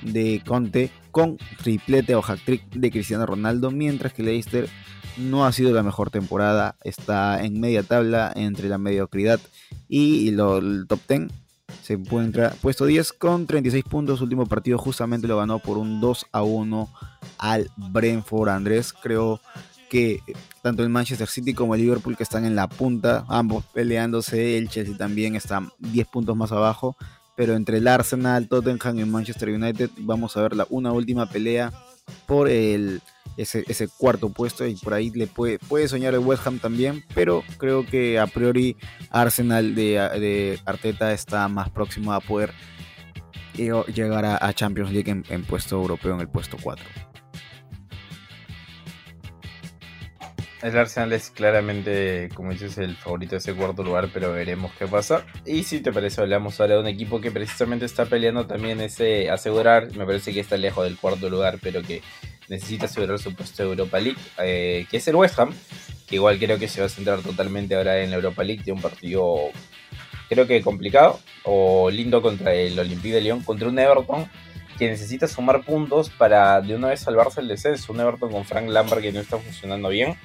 de 0.02 0.42
Conte 0.44 0.90
con 1.12 1.38
triplete 1.62 2.16
o 2.16 2.24
hat 2.26 2.40
trick 2.44 2.68
de 2.72 2.90
Cristiano 2.90 3.28
Ronaldo, 3.28 3.70
mientras 3.70 4.12
que 4.12 4.24
Leicester 4.24 4.68
no 5.18 5.46
ha 5.46 5.52
sido 5.52 5.72
la 5.72 5.84
mejor 5.84 6.10
temporada, 6.10 6.78
está 6.84 7.46
en 7.46 7.60
media 7.60 7.84
tabla 7.84 8.34
entre 8.36 8.70
la 8.70 8.80
mediocridad 8.80 9.40
y 9.88 10.30
el 10.30 10.88
top 10.88 11.00
10. 11.08 11.49
Se 11.84 11.94
encuentra 11.94 12.54
puesto 12.62 12.86
10 12.86 13.14
con 13.14 13.46
36 13.46 13.84
puntos. 13.84 14.22
Último 14.22 14.46
partido 14.46 14.78
justamente 14.78 15.28
lo 15.28 15.38
ganó 15.38 15.60
por 15.60 15.78
un 15.78 16.02
2 16.02 16.28
a 16.32 16.44
1 16.44 16.90
al 17.38 17.70
Brentford. 17.78 18.50
Andrés, 18.50 18.94
creo 18.94 19.40
que 19.90 20.22
tanto 20.62 20.84
el 20.84 20.90
Manchester 20.90 21.28
City 21.28 21.54
como 21.54 21.76
el 21.76 21.82
Liverpool 21.82 22.16
que 22.16 22.24
están 22.24 22.46
en 22.46 22.56
la 22.56 22.68
punta, 22.68 23.26
ambos 23.28 23.66
peleándose, 23.66 24.58
el 24.58 24.70
Chelsea 24.70 24.96
también 24.96 25.36
está 25.36 25.68
10 25.80 26.08
puntos 26.08 26.38
más 26.38 26.52
abajo, 26.52 26.96
pero 27.36 27.56
entre 27.56 27.78
el 27.78 27.88
Arsenal, 27.88 28.48
Tottenham 28.48 29.00
y 29.00 29.06
Manchester 29.06 29.50
United 29.50 29.90
vamos 29.98 30.38
a 30.38 30.42
ver 30.44 30.56
la, 30.56 30.68
una 30.70 30.92
última 30.92 31.26
pelea 31.28 31.74
por 32.28 32.50
el, 32.50 33.02
ese, 33.42 33.88
cuarto 33.88 34.30
puesto 34.30 34.66
y 34.66 34.76
por 34.76 34.94
ahí 34.94 35.10
le 35.12 35.28
puede, 35.28 35.60
puede 35.60 35.88
soñar 35.88 36.14
el 36.14 36.20
West 36.20 36.46
Ham 36.46 36.60
también, 36.60 37.04
pero 37.14 37.44
creo 37.58 37.86
que 37.86 38.20
a 38.20 38.28
priori 38.28 38.76
Arsenal 39.10 39.76
de, 39.76 40.60
Arteta 40.66 41.14
está 41.14 41.48
más 41.48 41.70
próximo 41.70 42.14
a 42.14 42.20
poder 42.20 42.52
eh, 43.58 43.72
llegar 43.94 44.26
a, 44.26 44.54
Champions 44.54 44.92
League 44.92 45.10
en, 45.10 45.24
en 45.30 45.44
puesto 45.46 45.78
europeo 45.78 46.16
en 46.16 46.22
el 46.22 46.28
puesto 46.28 46.58
4. 46.62 46.86
El 50.62 50.78
Arsenal 50.78 51.14
es 51.14 51.30
claramente, 51.30 52.28
como 52.36 52.52
dices, 52.52 52.78
el 52.78 52.98
favorito 52.98 53.32
de 53.32 53.38
ese 53.38 53.54
cuarto 53.54 53.82
lugar, 53.82 54.10
pero 54.14 54.34
veremos 54.34 54.74
qué 54.78 54.88
pasa. 54.88 55.26
Y 55.46 55.64
si 55.64 55.80
te 55.80 55.94
parece, 55.94 56.20
hablamos 56.20 56.60
ahora 56.60 56.74
de 56.76 56.82
un 56.82 56.88
equipo 56.88 57.22
que 57.22 57.32
precisamente 57.32 57.86
está 57.86 58.06
peleando 58.06 58.46
también 58.46 58.82
ese 58.82 59.30
asegurar, 59.30 59.96
me 59.96 60.06
parece 60.06 60.34
que 60.34 60.42
está 60.42 60.58
lejos 60.58 60.84
del 60.84 60.98
cuarto 60.98 61.30
lugar, 61.30 61.60
pero 61.62 61.82
que 61.82 62.02
necesita 62.50 62.86
asegurar 62.86 63.20
su 63.20 63.34
puesto 63.34 63.64
de 63.64 63.70
Europa 63.70 64.00
League, 64.00 64.20
eh, 64.40 64.86
que 64.90 64.98
es 64.98 65.08
el 65.08 65.16
West 65.16 65.40
Ham, 65.40 65.54
que 66.08 66.16
igual 66.16 66.38
creo 66.40 66.60
que 66.60 66.68
se 66.68 66.82
va 66.82 66.88
a 66.88 66.90
centrar 66.90 67.22
totalmente 67.22 67.76
ahora 67.76 68.02
en 68.02 68.10
la 68.10 68.18
Europa 68.18 68.44
League, 68.44 68.64
de 68.64 68.72
un 68.72 68.82
partido 68.82 69.52
creo 70.28 70.46
que 70.46 70.62
complicado 70.62 71.20
o 71.44 71.90
lindo 71.90 72.22
contra 72.22 72.54
el 72.54 72.78
Olympique 72.78 73.16
de 73.16 73.22
Lyon, 73.22 73.42
contra 73.44 73.68
un 73.68 73.80
Everton 73.80 74.30
que 74.78 74.88
necesita 74.88 75.28
sumar 75.28 75.64
puntos 75.64 76.10
para 76.10 76.62
de 76.62 76.76
una 76.76 76.90
vez 76.90 77.02
salvarse 77.02 77.42
el 77.42 77.48
descenso. 77.48 77.92
Un 77.92 78.00
Everton 78.00 78.32
con 78.32 78.46
Frank 78.46 78.70
Lampard 78.70 79.02
que 79.02 79.12
no 79.12 79.20
está 79.20 79.38
funcionando 79.38 79.90
bien 79.90 80.16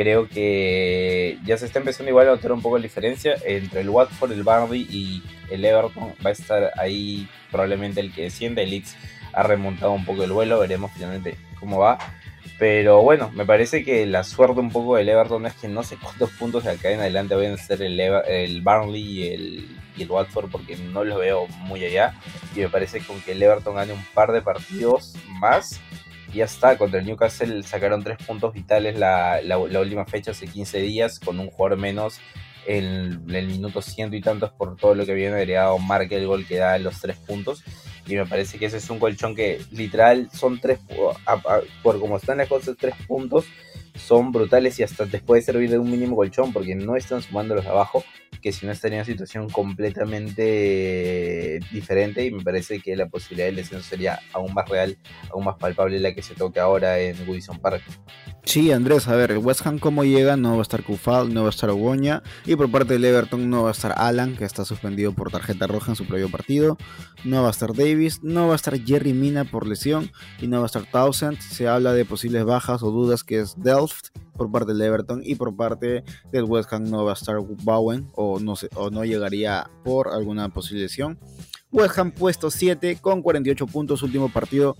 creo 0.00 0.28
que 0.28 1.38
ya 1.44 1.58
se 1.58 1.66
está 1.66 1.78
empezando 1.78 2.08
igual 2.08 2.26
a 2.26 2.30
notar 2.30 2.52
un 2.52 2.62
poco 2.62 2.78
la 2.78 2.84
diferencia 2.84 3.36
entre 3.44 3.82
el 3.82 3.90
Watford, 3.90 4.32
el 4.32 4.42
Barney 4.42 4.86
y 4.88 5.22
el 5.50 5.62
Everton. 5.62 6.14
Va 6.24 6.30
a 6.30 6.32
estar 6.32 6.72
ahí 6.78 7.28
probablemente 7.50 8.00
el 8.00 8.10
que 8.14 8.22
desciende. 8.22 8.62
El 8.62 8.70
Leeds 8.70 8.96
ha 9.34 9.42
remontado 9.42 9.92
un 9.92 10.06
poco 10.06 10.24
el 10.24 10.32
vuelo, 10.32 10.58
veremos 10.58 10.90
finalmente 10.94 11.36
cómo 11.60 11.78
va. 11.78 11.98
Pero 12.58 13.02
bueno, 13.02 13.30
me 13.34 13.46
parece 13.46 13.84
que 13.84 14.04
la 14.06 14.24
suerte 14.24 14.60
un 14.60 14.70
poco 14.70 14.96
del 14.96 15.08
Everton 15.08 15.46
es 15.46 15.54
que 15.54 15.68
no 15.68 15.82
sé 15.82 15.96
cuántos 15.96 16.30
puntos 16.32 16.64
de 16.64 16.72
acá 16.72 16.90
en 16.90 17.00
adelante 17.00 17.34
van 17.34 17.52
a 17.52 17.56
ser 17.56 17.80
el, 17.82 17.98
el 18.00 18.60
Burnley 18.60 19.02
y 19.02 19.28
el, 19.28 19.78
y 19.96 20.02
el 20.02 20.10
Watford 20.10 20.50
porque 20.50 20.76
no 20.76 21.04
los 21.04 21.18
veo 21.18 21.46
muy 21.60 21.84
allá. 21.84 22.14
Y 22.54 22.60
me 22.60 22.68
parece 22.68 23.00
que 23.00 23.06
con 23.06 23.20
que 23.20 23.32
el 23.32 23.42
Everton 23.42 23.76
gane 23.76 23.92
un 23.92 24.04
par 24.14 24.32
de 24.32 24.42
partidos 24.42 25.14
más, 25.40 25.80
ya 26.32 26.44
está, 26.44 26.78
contra 26.78 27.00
el 27.00 27.06
Newcastle 27.06 27.62
sacaron 27.62 28.04
tres 28.04 28.18
puntos 28.24 28.52
vitales 28.52 28.98
la, 28.98 29.40
última 29.58 30.04
fecha 30.04 30.30
hace 30.30 30.46
15 30.46 30.80
días, 30.80 31.18
con 31.18 31.40
un 31.40 31.50
jugador 31.50 31.78
menos 31.78 32.20
en 32.66 33.24
el, 33.28 33.46
minuto 33.46 33.82
ciento 33.82 34.16
y 34.16 34.20
tantos 34.20 34.50
por 34.52 34.76
todo 34.76 34.94
lo 34.94 35.06
que 35.06 35.12
habían 35.12 35.34
agregado 35.34 35.78
marca 35.78 36.14
el 36.14 36.26
gol 36.26 36.46
que 36.46 36.56
da 36.56 36.78
los 36.78 37.00
tres 37.00 37.16
puntos. 37.16 37.64
Y 38.10 38.16
me 38.16 38.26
parece 38.26 38.58
que 38.58 38.66
ese 38.66 38.78
es 38.78 38.90
un 38.90 38.98
colchón 38.98 39.36
que 39.36 39.60
literal 39.70 40.28
son 40.32 40.58
tres, 40.58 40.80
por 41.82 42.00
como 42.00 42.16
están 42.16 42.38
las 42.38 42.48
cosas, 42.48 42.76
tres 42.78 42.94
puntos 43.06 43.46
son 43.94 44.32
brutales 44.32 44.78
y 44.80 44.82
hasta 44.82 45.06
te 45.06 45.20
puede 45.20 45.42
servir 45.42 45.70
de 45.70 45.78
un 45.78 45.90
mínimo 45.90 46.16
colchón 46.16 46.52
porque 46.52 46.74
no 46.74 46.96
están 46.96 47.22
sumando 47.22 47.54
los 47.54 47.64
de 47.64 47.70
abajo, 47.70 48.02
que 48.40 48.52
si 48.52 48.66
no 48.66 48.72
estaría 48.72 48.98
en 48.98 49.00
una 49.00 49.06
situación 49.06 49.48
completamente 49.48 51.60
diferente 51.72 52.24
y 52.24 52.30
me 52.30 52.42
parece 52.42 52.80
que 52.80 52.96
la 52.96 53.08
posibilidad 53.08 53.46
del 53.46 53.56
descenso 53.56 53.88
sería 53.88 54.20
aún 54.32 54.54
más 54.54 54.68
real, 54.68 54.98
aún 55.30 55.44
más 55.44 55.56
palpable 55.56 55.98
la 56.00 56.14
que 56.14 56.22
se 56.22 56.34
toca 56.34 56.62
ahora 56.62 56.98
en 56.98 57.16
Woodison 57.28 57.58
Park. 57.58 57.82
Sí, 58.44 58.72
Andrés, 58.72 59.06
a 59.06 59.16
ver, 59.16 59.32
el 59.32 59.38
West 59.38 59.66
Ham 59.66 59.78
cómo 59.78 60.04
llega, 60.04 60.36
no 60.36 60.52
va 60.52 60.60
a 60.60 60.62
estar 60.62 60.82
Kufal, 60.82 61.32
no 61.32 61.42
va 61.42 61.48
a 61.48 61.50
estar 61.50 61.70
Ogoña 61.70 62.22
y 62.46 62.56
por 62.56 62.70
parte 62.70 62.94
del 62.94 63.04
Everton 63.04 63.50
no 63.50 63.64
va 63.64 63.68
a 63.68 63.72
estar 63.72 63.94
Alan, 63.96 64.36
que 64.36 64.44
está 64.44 64.64
suspendido 64.64 65.12
por 65.12 65.30
tarjeta 65.30 65.66
roja 65.66 65.92
en 65.92 65.96
su 65.96 66.06
propio 66.06 66.30
partido, 66.30 66.78
no 67.24 67.42
va 67.42 67.48
a 67.48 67.52
estar 67.52 67.74
Davis, 67.74 68.22
no 68.22 68.46
va 68.46 68.54
a 68.54 68.56
estar 68.56 68.78
Jerry 68.80 69.12
Mina 69.12 69.44
por 69.44 69.66
lesión 69.66 70.10
y 70.40 70.46
no 70.46 70.58
va 70.58 70.64
a 70.64 70.66
estar 70.66 70.90
Townsend, 70.90 71.38
se 71.38 71.68
habla 71.68 71.92
de 71.92 72.04
posibles 72.04 72.44
bajas 72.44 72.82
o 72.82 72.90
dudas 72.90 73.24
que 73.24 73.40
es 73.40 73.60
Delft 73.62 74.08
por 74.40 74.50
parte 74.50 74.72
del 74.72 74.80
Everton 74.80 75.20
y 75.22 75.34
por 75.34 75.54
parte 75.54 76.02
del 76.32 76.44
West 76.44 76.72
Ham 76.72 76.84
no 76.84 77.04
va 77.04 77.10
a 77.10 77.14
estar 77.14 77.36
Bowen 77.40 78.08
o 78.14 78.40
no, 78.40 78.54
o 78.74 78.88
no 78.88 79.04
llegaría 79.04 79.70
por 79.84 80.08
alguna 80.08 80.48
posible 80.48 80.84
lesión. 80.84 81.18
West 81.70 81.98
Ham 81.98 82.12
puesto 82.12 82.50
7 82.50 82.96
con 83.02 83.20
48 83.20 83.66
puntos, 83.66 84.02
último 84.02 84.32
partido 84.32 84.76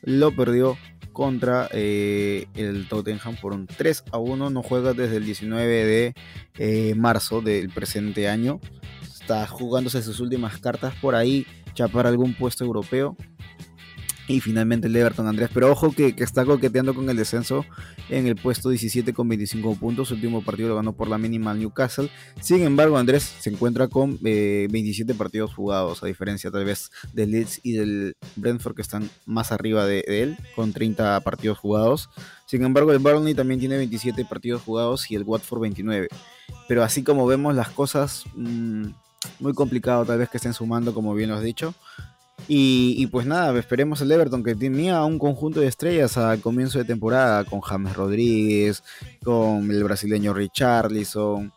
lo 0.00 0.34
perdió 0.34 0.78
contra 1.12 1.68
eh, 1.72 2.46
el 2.54 2.88
Tottenham 2.88 3.36
por 3.36 3.52
un 3.52 3.66
3 3.66 4.04
a 4.12 4.18
1. 4.18 4.48
No 4.48 4.62
juega 4.62 4.94
desde 4.94 5.18
el 5.18 5.26
19 5.26 5.66
de 5.66 6.14
eh, 6.56 6.94
marzo 6.94 7.42
del 7.42 7.68
presente 7.68 8.30
año. 8.30 8.60
Está 9.02 9.46
jugándose 9.46 10.02
sus 10.02 10.20
últimas 10.20 10.56
cartas 10.56 10.94
por 11.02 11.14
ahí, 11.14 11.46
chapar 11.74 12.06
algún 12.06 12.32
puesto 12.32 12.64
europeo. 12.64 13.14
Y 14.32 14.40
finalmente 14.40 14.86
el 14.86 14.96
Everton 14.96 15.26
Andrés. 15.26 15.50
Pero 15.52 15.70
ojo 15.70 15.92
que, 15.92 16.14
está 16.16 16.46
coqueteando 16.46 16.94
con 16.94 17.10
el 17.10 17.18
descenso 17.18 17.66
en 18.08 18.26
el 18.26 18.34
puesto 18.34 18.70
17 18.70 19.12
con 19.12 19.28
25 19.28 19.76
puntos. 19.76 20.08
Su 20.08 20.14
último 20.14 20.42
partido 20.42 20.70
lo 20.70 20.76
ganó 20.76 20.94
por 20.94 21.06
la 21.06 21.18
mínima 21.18 21.52
Newcastle. 21.52 22.08
Sin 22.40 22.62
embargo, 22.62 22.96
Andrés 22.96 23.24
se 23.24 23.50
encuentra 23.50 23.88
con 23.88 24.18
27 24.22 25.12
eh, 25.12 25.14
partidos 25.14 25.52
jugados, 25.54 26.02
a 26.02 26.06
diferencia 26.06 26.50
tal 26.50 26.64
vez 26.64 26.90
del 27.12 27.30
Leeds 27.30 27.60
y 27.62 27.72
del 27.72 28.16
Brentford 28.36 28.74
que 28.74 28.80
están 28.80 29.10
más 29.26 29.52
arriba 29.52 29.84
de, 29.84 30.02
él, 30.06 30.38
con 30.56 30.72
30 30.72 31.20
partidos 31.20 31.58
jugados. 31.58 32.08
Sin 32.46 32.64
embargo, 32.64 32.90
el 32.92 33.00
Burnley 33.00 33.34
también 33.34 33.60
tiene 33.60 33.76
27 33.76 34.24
partidos 34.24 34.62
jugados 34.62 35.10
y 35.10 35.14
el 35.14 35.24
Watford 35.24 35.60
29. 35.60 36.08
Pero 36.68 36.82
así 36.82 37.02
como 37.02 37.26
vemos 37.26 37.54
las 37.54 37.68
cosas, 37.68 38.24
mm, 38.34 38.86
muy 39.40 39.52
complicado 39.52 40.06
tal 40.06 40.18
vez 40.18 40.30
que 40.30 40.38
estén 40.38 40.54
sumando, 40.54 40.94
como 40.94 41.14
bien 41.14 41.28
lo 41.28 41.36
has 41.36 41.42
dicho. 41.42 41.74
Y, 42.48 43.06
pues 43.06 43.26
nada, 43.26 43.58
esperemos 43.58 44.00
el 44.00 44.12
Everton 44.12 44.42
que 44.42 44.54
tenía 44.54 45.02
un 45.04 45.18
conjunto 45.18 45.60
de 45.60 45.68
estrellas 45.68 46.16
al 46.18 46.40
comienzo 46.40 46.78
de 46.78 46.84
temporada 46.84 47.44
con 47.44 47.60
James 47.60 47.96
Rodríguez, 47.96 48.82
con 49.22 49.70
el 49.70 49.84
brasileño 49.84 50.34
Richarlison, 50.34 51.52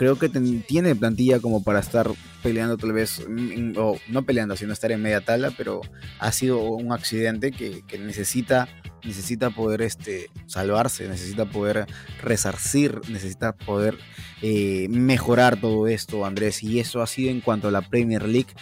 creo 0.00 0.18
que 0.18 0.30
tiene 0.30 0.96
plantilla 0.96 1.40
como 1.40 1.62
para 1.62 1.80
estar 1.80 2.10
peleando 2.42 2.78
tal 2.78 2.94
vez, 2.94 3.22
mm, 3.28 3.72
o 3.76 3.98
no 4.08 4.22
peleando, 4.22 4.56
sino 4.56 4.72
estar 4.72 4.90
en 4.92 5.02
media 5.02 5.20
tabla, 5.20 5.52
pero 5.54 5.82
ha 6.18 6.32
sido 6.32 6.58
un 6.58 6.90
accidente 6.90 7.52
que, 7.52 7.84
necesita, 7.98 8.66
necesita 9.04 9.50
poder 9.50 9.82
este, 9.82 10.30
salvarse, 10.46 11.06
necesita 11.06 11.44
poder 11.44 11.84
resarcir, 12.22 12.98
necesita 13.10 13.52
poder 13.52 13.98
eh, 14.40 14.86
mejorar 14.88 15.60
todo 15.60 15.86
esto, 15.86 16.24
Andrés, 16.24 16.62
y 16.62 16.80
eso 16.80 17.02
ha 17.02 17.06
sido 17.06 17.30
en 17.30 17.42
cuanto 17.42 17.68
a 17.68 17.70
la 17.70 17.82
Premier 17.82 18.26
League 18.26 18.54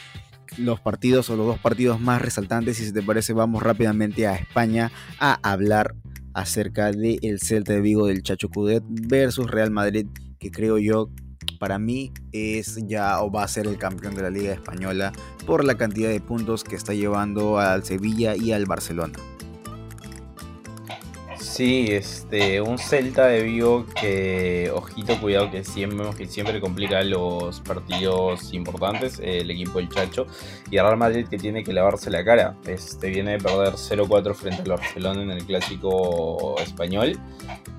los 0.56 0.80
partidos 0.80 1.30
o 1.30 1.36
los 1.36 1.46
dos 1.46 1.58
partidos 1.58 2.00
más 2.00 2.22
resaltantes. 2.22 2.80
Y 2.80 2.86
si 2.86 2.92
te 2.92 3.02
parece, 3.02 3.32
vamos 3.32 3.62
rápidamente 3.62 4.26
a 4.26 4.34
España 4.34 4.90
a 5.18 5.38
hablar 5.42 5.94
acerca 6.34 6.90
del 6.92 7.18
el 7.22 7.40
Celta 7.40 7.72
de 7.72 7.80
Vigo 7.80 8.06
del 8.06 8.22
Chacho 8.22 8.48
Cudet 8.48 8.82
versus 8.88 9.50
Real 9.50 9.70
Madrid, 9.70 10.06
que 10.38 10.50
creo 10.50 10.78
yo 10.78 11.10
para 11.58 11.78
mí 11.78 12.12
es 12.32 12.78
ya 12.86 13.20
o 13.22 13.30
va 13.30 13.42
a 13.42 13.48
ser 13.48 13.66
el 13.66 13.78
campeón 13.78 14.14
de 14.14 14.22
la 14.22 14.30
Liga 14.30 14.52
Española 14.52 15.12
por 15.46 15.64
la 15.64 15.76
cantidad 15.76 16.08
de 16.08 16.20
puntos 16.20 16.62
que 16.62 16.76
está 16.76 16.94
llevando 16.94 17.58
al 17.58 17.84
Sevilla 17.84 18.36
y 18.36 18.52
al 18.52 18.66
Barcelona. 18.66 19.18
Sí, 21.58 21.88
este, 21.90 22.60
un 22.60 22.78
Celta 22.78 23.26
de 23.26 23.42
Vigo 23.42 23.84
que, 24.00 24.70
ojito, 24.72 25.20
cuidado, 25.20 25.50
que 25.50 25.64
siempre, 25.64 26.08
que 26.16 26.26
siempre 26.28 26.60
complica 26.60 27.02
los 27.02 27.58
partidos 27.62 28.54
importantes, 28.54 29.18
el 29.20 29.50
equipo 29.50 29.80
del 29.80 29.88
Chacho, 29.88 30.28
y 30.70 30.76
el 30.76 30.84
Real 30.84 30.96
Madrid 30.96 31.26
que 31.28 31.36
tiene 31.36 31.64
que 31.64 31.72
lavarse 31.72 32.10
la 32.10 32.24
cara. 32.24 32.54
Este, 32.64 33.10
viene 33.10 33.32
de 33.32 33.38
perder 33.38 33.72
0-4 33.72 34.34
frente 34.36 34.62
al 34.62 34.68
Barcelona 34.68 35.20
en 35.20 35.32
el 35.32 35.44
clásico 35.44 36.54
español. 36.60 37.18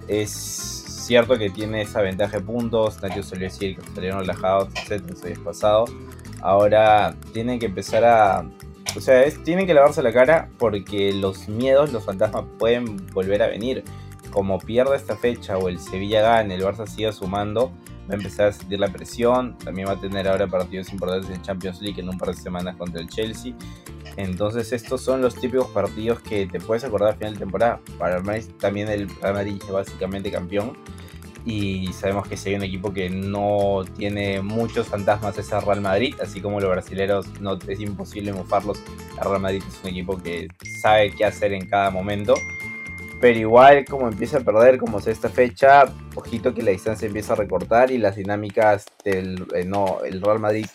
Es 0.10 0.30
cierto 0.30 1.38
que 1.38 1.50
tiene 1.50 1.84
esa 1.84 2.02
ventaja 2.02 2.40
de 2.40 2.44
puntos, 2.44 3.02
Nacho 3.02 3.24
suele 3.24 3.46
decir 3.46 3.78
que 3.78 3.96
salieron 3.96 4.20
relajados, 4.20 4.74
etc. 4.92 5.06
El 5.24 5.40
pasado. 5.40 5.86
Ahora 6.42 7.16
tienen 7.32 7.60
que 7.60 7.68
empezar 7.68 8.04
a 8.04 8.46
o 8.96 9.02
sea, 9.02 9.24
tienen 9.44 9.68
que 9.68 9.74
lavarse 9.74 10.02
la 10.02 10.12
cara 10.12 10.50
porque 10.58 11.14
los 11.14 11.48
miedos, 11.48 11.92
los 11.94 12.04
fantasmas 12.04 12.46
pueden 12.58 12.98
volver 13.14 13.42
a 13.44 13.48
venir. 13.48 13.84
Como 14.32 14.60
pierda 14.60 14.96
esta 14.96 15.16
fecha 15.16 15.58
o 15.58 15.70
el 15.70 15.80
Sevilla 15.80 16.22
gane, 16.22 16.56
el 16.56 16.62
Barça 16.62 16.86
siga 16.86 17.12
sumando, 17.12 17.72
va 18.10 18.14
a 18.14 18.18
empezar 18.18 18.48
a 18.48 18.52
sentir 18.52 18.80
la 18.80 18.90
presión. 18.90 19.58
También 19.58 19.88
va 19.88 19.94
a 19.94 20.00
tener 20.00 20.28
ahora 20.28 20.48
partidos 20.48 20.92
importantes 20.92 21.30
en 21.30 21.42
Champions 21.42 21.82
League 21.82 22.00
en 22.00 22.10
un 22.10 22.18
par 22.18 22.30
de 22.30 22.36
semanas 22.36 22.76
contra 22.76 23.02
el 23.02 23.10
Chelsea. 23.10 23.54
Entonces 24.18 24.72
estos 24.74 25.02
son 25.02 25.22
los 25.22 25.36
típicos 25.36 25.68
partidos 25.68 26.20
que 26.20 26.46
te 26.46 26.60
puedes 26.60 26.84
acordar 26.84 27.14
a 27.14 27.16
final 27.16 27.34
de 27.34 27.40
temporada. 27.40 27.80
Para 27.98 28.18
el 28.18 28.48
también 28.58 28.90
el 28.90 29.10
Real 29.22 29.34
Madrid 29.34 29.62
básicamente 29.72 30.32
campeón 30.32 30.78
y 31.46 31.92
sabemos 31.94 32.28
que 32.28 32.36
hay 32.46 32.56
un 32.56 32.64
equipo 32.64 32.94
que 32.94 33.10
no 33.10 33.84
tiene 33.98 34.42
muchos 34.42 34.88
fantasmas 34.88 35.38
es 35.38 35.52
el 35.52 35.62
Real 35.62 35.82
Madrid, 35.82 36.16
así 36.22 36.42
como 36.42 36.60
los 36.60 36.70
brasileños 36.70 37.28
no 37.40 37.58
es 37.68 37.80
imposible 37.80 38.34
mofarlos. 38.34 38.82
El 39.18 39.30
Real 39.30 39.42
Madrid 39.42 39.64
es 39.68 39.80
un 39.84 39.90
equipo 39.90 40.18
que 40.18 40.48
sabe 40.82 41.12
qué 41.12 41.26
hacer 41.26 41.54
en 41.54 41.68
cada 41.68 41.90
momento. 41.90 42.34
Pero 43.22 43.38
igual 43.38 43.86
como 43.86 44.08
empieza 44.08 44.38
a 44.38 44.42
perder, 44.42 44.78
como 44.78 45.00
es 45.00 45.08
esta 45.08 45.30
fecha, 45.30 45.86
ojito 46.16 46.54
que 46.54 46.64
la 46.64 46.72
distancia 46.72 47.06
empieza 47.06 47.34
a 47.34 47.36
recortar 47.36 47.92
y 47.92 47.98
las 47.98 48.16
dinámicas 48.16 48.86
del 49.04 49.46
eh, 49.54 49.66
no, 49.66 50.00
el 50.06 50.22
Real 50.22 50.40
Madrid 50.40 50.66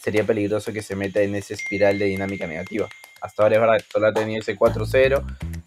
sería 0.00 0.24
peligroso 0.24 0.72
que 0.72 0.82
se 0.82 0.94
meta 0.94 1.20
en 1.20 1.34
esa 1.34 1.54
espiral 1.54 1.98
de 1.98 2.06
dinámica 2.06 2.46
negativa. 2.46 2.88
Hasta 3.20 3.42
ahora 3.42 3.56
es 3.56 3.60
verdad 3.60 3.76
que 3.78 3.92
solo 3.92 4.06
ha 4.06 4.12
tenido 4.12 4.40
ese 4.40 4.56
4-0, 4.56 5.24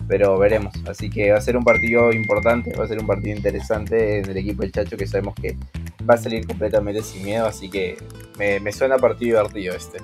pero 0.08 0.38
veremos. 0.38 0.73
Así 0.88 1.10
que 1.10 1.32
va 1.32 1.38
a 1.38 1.41
ser 1.41 1.58
un 1.58 1.63
partido 1.63 2.12
importante, 2.12 2.75
va 2.77 2.86
a 2.86 2.88
ser 2.88 2.99
un 2.99 3.08
partido 3.08 3.36
interesante 3.36 4.19
en 4.19 4.30
el 4.30 4.38
equipo 4.38 4.62
del 4.62 4.71
Chacho 4.71 4.97
que 4.97 5.08
sabemos 5.08 5.36
que 5.36 5.58
va 6.10 6.15
a 6.15 6.17
salir 6.17 6.45
completamente 6.45 7.01
sin 7.01 7.23
miedo, 7.23 7.45
así 7.45 7.69
que 7.69 7.97
me, 8.38 8.71
suena 8.71 8.97
partido 8.97 9.38
divertido 9.38 9.75
este. 9.75 9.99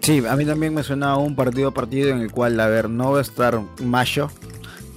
Sí, 0.00 0.22
a 0.26 0.36
mí 0.36 0.44
también 0.44 0.72
me 0.74 0.82
suena 0.82 1.16
un 1.16 1.34
partido 1.34 1.72
partido 1.72 2.10
en 2.10 2.20
el 2.20 2.30
cual, 2.30 2.58
a 2.60 2.68
ver, 2.68 2.88
no 2.88 3.12
va 3.12 3.18
a 3.18 3.22
estar 3.22 3.60
Mayo 3.82 4.30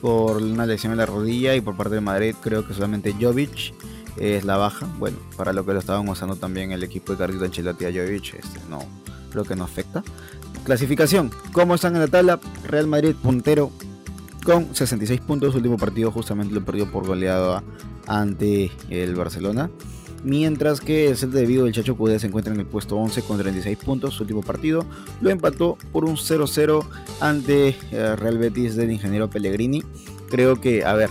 por 0.01 0.37
una 0.37 0.65
lesión 0.65 0.91
en 0.91 0.99
la 0.99 1.05
rodilla 1.05 1.55
y 1.55 1.61
por 1.61 1.75
parte 1.75 1.95
de 1.95 2.01
Madrid 2.01 2.35
creo 2.41 2.65
que 2.67 2.73
solamente 2.73 3.15
Jovic 3.19 3.73
es 4.17 4.45
la 4.45 4.57
baja. 4.57 4.87
Bueno, 4.97 5.17
para 5.35 5.53
lo 5.53 5.65
que 5.65 5.73
lo 5.73 5.79
estaban 5.79 6.07
usando 6.07 6.35
también 6.35 6.71
el 6.71 6.83
equipo 6.83 7.13
de 7.13 7.17
Carlito 7.17 7.45
Ancelotti 7.45 7.85
a 7.85 7.91
Jovic, 7.91 8.35
este, 8.35 8.59
no, 8.69 8.79
creo 9.31 9.43
que 9.43 9.55
no 9.55 9.63
afecta. 9.63 10.03
Clasificación, 10.63 11.31
¿cómo 11.53 11.75
están 11.75 11.95
en 11.95 12.01
la 12.01 12.07
tabla? 12.07 12.39
Real 12.67 12.87
Madrid 12.87 13.15
puntero 13.15 13.71
con 14.43 14.75
66 14.75 15.21
puntos. 15.21 15.51
Su 15.51 15.57
último 15.57 15.77
partido 15.77 16.11
justamente 16.11 16.53
lo 16.53 16.63
perdió 16.63 16.91
por 16.91 17.05
goleada 17.05 17.63
ante 18.07 18.71
el 18.89 19.15
Barcelona. 19.15 19.69
Mientras 20.23 20.81
que 20.81 21.09
el 21.09 21.17
Celta 21.17 21.37
de 21.37 21.45
Vigo 21.45 21.63
del 21.63 21.73
Chacho 21.73 21.95
Cudé 21.95 22.19
se 22.19 22.27
encuentra 22.27 22.53
en 22.53 22.59
el 22.59 22.65
puesto 22.65 22.97
11 22.97 23.21
con 23.21 23.37
36 23.37 23.77
puntos. 23.77 24.15
Su 24.15 24.23
último 24.23 24.41
partido 24.41 24.85
lo 25.21 25.29
empató 25.29 25.77
por 25.91 26.03
un 26.03 26.17
0-0 26.17 26.85
ante 27.21 27.69
eh, 27.91 28.15
Real 28.17 28.37
Betis 28.37 28.75
del 28.75 28.91
ingeniero 28.91 29.29
Pellegrini. 29.29 29.83
Creo 30.29 30.59
que, 30.59 30.83
a 30.83 30.93
ver, 30.93 31.09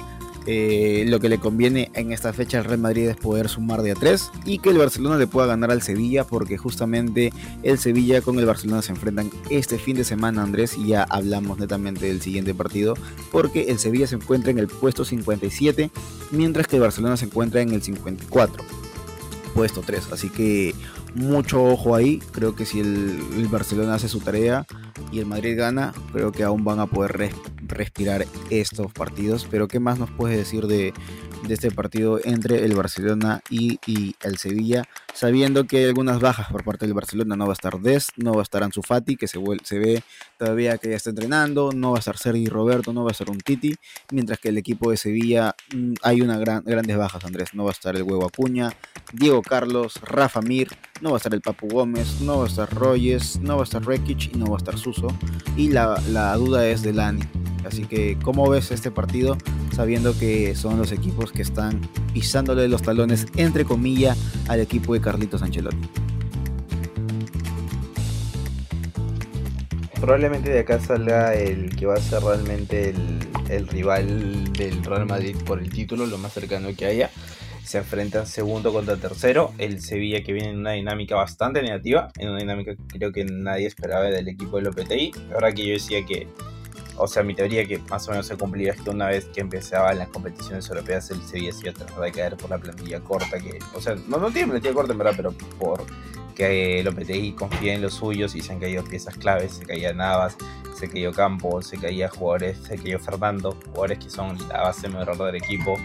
eh, 0.51 1.05
lo 1.07 1.21
que 1.21 1.29
le 1.29 1.37
conviene 1.37 1.91
en 1.93 2.11
esta 2.11 2.33
fecha 2.33 2.57
al 2.57 2.65
Real 2.65 2.79
Madrid 2.79 3.07
es 3.07 3.19
poder 3.19 3.51
sumar 3.51 3.83
de 3.83 3.91
a 3.91 3.95
3 3.95 4.31
y 4.47 4.61
que 4.61 4.71
el 4.71 4.79
Barcelona 4.79 5.19
le 5.19 5.27
pueda 5.27 5.47
ganar 5.47 5.71
al 5.71 5.83
Sevilla 5.83 6.25
porque 6.25 6.57
justamente 6.57 7.35
el 7.63 7.79
Sevilla 7.79 8.23
con 8.23 8.39
el 8.39 8.47
Barcelona 8.47 8.81
se 8.81 8.93
enfrentan 8.93 9.31
este 9.51 9.79
fin 9.79 9.95
de 9.95 10.05
semana 10.05 10.43
Andrés 10.43 10.79
y 10.79 10.87
ya 10.87 11.03
hablamos 11.03 11.59
netamente 11.59 12.07
del 12.07 12.23
siguiente 12.23 12.55
partido 12.55 12.95
porque 13.31 13.65
el 13.65 13.79
Sevilla 13.79 14.07
se 14.07 14.15
encuentra 14.15 14.51
en 14.51 14.59
el 14.59 14.69
puesto 14.69 15.05
57 15.05 15.91
mientras 16.31 16.67
que 16.67 16.77
el 16.77 16.83
Barcelona 16.83 17.19
se 17.19 17.27
encuentra 17.27 17.61
en 17.61 17.75
el 17.75 17.83
54 17.83 18.65
puesto 19.53 19.83
3 19.85 20.13
así 20.13 20.31
que 20.31 20.75
mucho 21.15 21.65
ojo 21.65 21.95
ahí 21.95 22.19
creo 22.33 22.55
que 22.55 22.65
si 22.65 22.81
el, 22.81 23.21
el 23.37 23.49
Barcelona 23.49 23.95
hace 23.95 24.09
su 24.09 24.21
tarea 24.21 24.67
y 25.11 25.21
el 25.21 25.27
Madrid 25.27 25.57
gana 25.57 25.93
creo 26.13 26.33
que 26.33 26.45
aún 26.45 26.65
van 26.65 26.81
a 26.81 26.87
poder 26.87 27.31
respirar 27.67 28.27
estos 28.51 28.93
partidos. 28.93 29.47
Pero 29.51 29.69
¿qué 29.69 29.81
más 29.81 29.99
nos 29.99 30.11
puedes 30.11 30.37
decir 30.37 30.67
de, 30.67 30.93
de 31.47 31.55
este 31.55 31.71
partido 31.71 32.21
entre 32.25 32.65
el 32.65 32.75
Barcelona 32.75 33.41
y, 33.51 33.79
el 34.23 34.39
Sevilla? 34.39 34.89
Sabiendo 35.19 35.67
que 35.67 35.79
hay 35.79 35.85
algunas 35.87 36.21
bajas 36.21 36.47
por 36.47 36.63
parte 36.63 36.87
del 36.87 36.95
Barcelona, 36.95 37.35
no 37.35 37.47
va 37.47 37.51
a 37.51 37.55
estar 37.55 37.81
Des, 37.81 38.07
no 38.19 38.35
va 38.35 38.39
a 38.39 38.43
estar 38.45 38.63
Ansu 38.63 38.83
Fati, 38.83 39.17
que 39.17 39.27
se, 39.27 39.41
ve 39.41 40.01
todavía 40.39 40.79
que 40.79 40.91
ya 40.91 40.95
está 40.95 41.11
entrenando, 41.11 41.73
no 41.75 41.91
va 41.91 41.97
a 41.97 41.99
estar 41.99 42.17
Sergi 42.17 42.47
Roberto, 42.47 42.93
no 42.93 43.03
va 43.03 43.11
a 43.11 43.11
estar 43.11 43.29
un 43.29 43.39
Titi, 43.39 43.75
mientras 44.13 44.39
que 44.39 44.51
el 44.51 44.59
equipo 44.59 44.93
de 44.93 44.97
Sevilla 44.97 45.57
mm, 45.75 45.95
hay 46.05 46.21
una 46.21 46.39
gran, 46.39 46.63
grandes 46.63 46.97
bajas, 46.97 47.25
Andrés, 47.25 47.53
no 47.53 47.65
va 47.65 47.71
a 47.71 47.73
estar 47.73 47.97
el 47.97 48.05
Huevo 48.05 48.27
Acuña, 48.27 48.73
Diego 49.13 49.43
Carlos, 49.43 50.01
Rafa 50.03 50.41
Mir, 50.41 50.69
no 51.01 51.11
va 51.11 51.17
a 51.17 51.19
estar 51.19 51.35
el 51.35 51.41
Papu 51.41 51.67
Gómez, 51.67 52.21
no 52.21 52.39
va 52.39 52.45
a 52.45 52.47
estar 52.47 52.73
Royes, 52.73 53.41
no 53.41 53.57
va 53.57 53.63
a 53.63 53.65
estar 53.65 53.85
Rekic 53.85 54.37
y 54.37 54.39
no 54.39 54.47
va 54.47 54.55
a 54.55 54.59
estar 54.59 54.79
Suso, 54.79 55.09
y 55.57 55.71
la, 55.71 56.01
la 56.11 56.33
duda 56.37 56.69
es 56.69 56.83
de 56.83 56.93
Lani. 56.93 57.23
Así 57.65 57.87
que, 57.87 58.17
¿cómo 58.23 58.49
ves 58.49 58.71
este 58.71 58.93
partido 58.93 59.37
sabiendo 59.75 60.17
que 60.19 60.55
son 60.55 60.79
los 60.79 60.91
equipos 60.91 61.33
que 61.33 61.43
están 61.43 61.81
pisándole 62.13 62.67
los 62.67 62.83
talones, 62.83 63.27
entre 63.37 63.65
comillas, 63.65 64.19
al 64.49 64.61
equipo 64.61 64.95
de 64.95 65.01
Carlitos 65.09 65.41
Ancelotti? 65.41 65.89
Probablemente 69.99 70.51
de 70.51 70.59
acá 70.59 70.79
salga 70.81 71.35
el 71.35 71.75
que 71.75 71.87
va 71.87 71.95
a 71.95 71.97
ser 71.97 72.23
realmente 72.23 72.91
el, 73.49 73.67
rival 73.69 74.53
del 74.53 74.85
Real 74.85 75.07
Madrid 75.07 75.35
por 75.47 75.61
el 75.61 75.71
título, 75.71 76.05
lo 76.05 76.19
más 76.19 76.35
cercano 76.35 76.69
que 76.77 76.85
haya 76.85 77.11
se 77.65 77.79
enfrentan 77.79 78.27
segundo 78.27 78.71
contra 78.71 78.97
tercero. 78.97 79.55
El 79.57 79.81
Sevilla 79.81 80.23
que 80.23 80.35
viene 80.35 80.51
en 80.51 80.59
una 80.59 80.73
dinámica 80.73 81.17
bastante 81.17 81.63
negativa, 81.63 82.11
en 82.19 82.29
una 82.29 82.41
dinámica 82.41 82.75
que 82.75 82.99
creo 82.99 83.11
que 83.11 83.25
nadie 83.25 83.67
esperaba 83.67 84.05
del 84.05 84.29
equipo 84.29 84.59
del 84.59 84.69
OPTI. 84.69 85.13
Ahora 85.33 85.53
que 85.53 85.67
yo 85.67 85.73
decía 85.73 86.05
que 86.05 86.29
o 86.99 87.07
sea, 87.07 87.23
mi 87.23 87.35
teoría 87.35 87.67
que 87.67 87.79
más 87.91 88.07
o 88.09 88.11
menos 88.11 88.27
se 88.27 88.37
cumplía 88.37 88.73
es 88.73 88.81
que 88.81 88.91
una 88.91 89.07
vez 89.07 89.27
que 89.27 89.41
empezaban 89.41 89.99
las 89.99 90.09
competiciones 90.09 90.69
europeas, 90.69 91.11
el 91.11 91.23
Sevilla 91.23 91.53
se 91.53 91.61
iba 91.63 91.71
a 91.71 91.75
tratar 91.75 92.01
de 92.01 92.13
caer 92.13 92.37
por 92.37 92.51
la 92.51 92.59
plantilla 92.59 93.01
corta, 93.01 93.39
que, 93.39 93.59
o 93.75 93.81
sea, 93.81 93.97
no, 94.07 94.19
no 94.19 94.31
tiene 94.31 94.49
plantilla 94.49 94.75
corta 94.75 94.93
en 94.93 94.99
verdad, 94.99 95.15
pero 95.17 95.33
por 95.59 95.85
que 96.39 96.79
el 96.79 96.87
OPTI 96.87 97.33
confía 97.33 97.75
en 97.75 97.83
los 97.83 97.95
suyos 97.95 98.37
y 98.37 98.41
se 98.41 98.53
han 98.53 98.61
caído 98.61 98.85
piezas 98.85 99.17
claves, 99.17 99.55
se 99.55 99.67
caía 99.67 99.93
Navas, 99.93 100.37
se 100.79 100.89
cayó 100.89 101.13
Campos, 101.13 101.67
se 101.67 101.79
caía 101.79 102.09
jugadores, 102.09 102.59
se 102.59 102.77
cayó 102.77 103.01
Fernando, 103.01 103.59
jugadores 103.67 103.99
que 103.99 104.09
son 104.09 104.39
la 104.49 104.63
base 104.63 104.89
mejor 104.89 105.19
del 105.19 105.35
equipo 105.35 105.77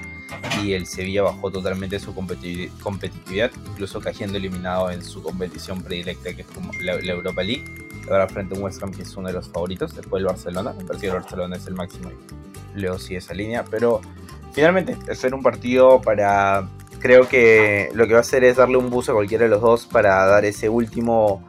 y 0.63 0.73
el 0.73 0.85
Sevilla 0.85 1.23
bajó 1.23 1.49
totalmente 1.49 1.99
su 1.99 2.13
competitividad, 2.13 3.51
incluso 3.71 3.99
cayendo 3.99 4.37
eliminado 4.37 4.91
en 4.91 5.03
su 5.03 5.23
competición 5.23 5.81
predilecta 5.81 6.35
que 6.35 6.43
es 6.43 6.47
la 6.81 6.93
Europa 6.93 7.41
League 7.41 7.82
ahora 8.09 8.27
frente 8.27 8.55
a 8.55 8.57
un 8.57 8.63
West 8.63 8.81
Ham 8.83 8.91
que 8.91 9.03
es 9.03 9.15
uno 9.15 9.27
de 9.27 9.33
los 9.33 9.49
favoritos, 9.49 9.95
después 9.95 10.21
el 10.21 10.27
Barcelona, 10.27 10.73
me 10.77 10.83
parece 10.83 11.01
que 11.01 11.07
el 11.07 11.19
Barcelona 11.19 11.55
es 11.55 11.67
el 11.67 11.75
máximo 11.75 12.09
y 12.75 12.79
luego 12.81 12.99
sigue 12.99 13.17
esa 13.17 13.33
línea, 13.33 13.63
pero 13.69 14.01
finalmente 14.53 14.97
es 15.07 15.23
un 15.23 15.41
partido 15.41 16.01
para, 16.01 16.67
creo 16.99 17.27
que 17.27 17.89
lo 17.93 18.07
que 18.07 18.13
va 18.13 18.19
a 18.19 18.21
hacer 18.21 18.43
es 18.43 18.57
darle 18.57 18.77
un 18.77 18.89
bus 18.89 19.09
a 19.09 19.13
cualquiera 19.13 19.45
de 19.45 19.49
los 19.49 19.61
dos 19.61 19.85
para 19.85 20.25
dar 20.25 20.45
ese 20.45 20.69
último, 20.69 21.43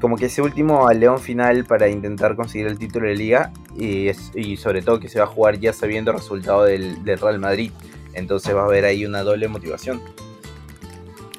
como 0.00 0.16
que 0.16 0.26
ese 0.26 0.42
último 0.42 0.88
al 0.88 1.00
león 1.00 1.20
final 1.20 1.64
para 1.64 1.88
intentar 1.88 2.36
conseguir 2.36 2.66
el 2.66 2.78
título 2.78 3.08
de 3.08 3.14
liga 3.14 3.52
y, 3.76 4.10
y 4.34 4.56
sobre 4.56 4.82
todo 4.82 5.00
que 5.00 5.08
se 5.08 5.18
va 5.18 5.24
a 5.26 5.28
jugar 5.28 5.58
ya 5.58 5.72
sabiendo 5.72 6.10
el 6.10 6.18
resultado 6.18 6.64
del 6.64 6.96
Real 7.04 7.38
Madrid, 7.38 7.72
entonces 8.14 8.54
va 8.54 8.62
a 8.62 8.66
haber 8.66 8.84
ahí 8.84 9.04
una 9.04 9.22
doble 9.22 9.48
motivación. 9.48 10.00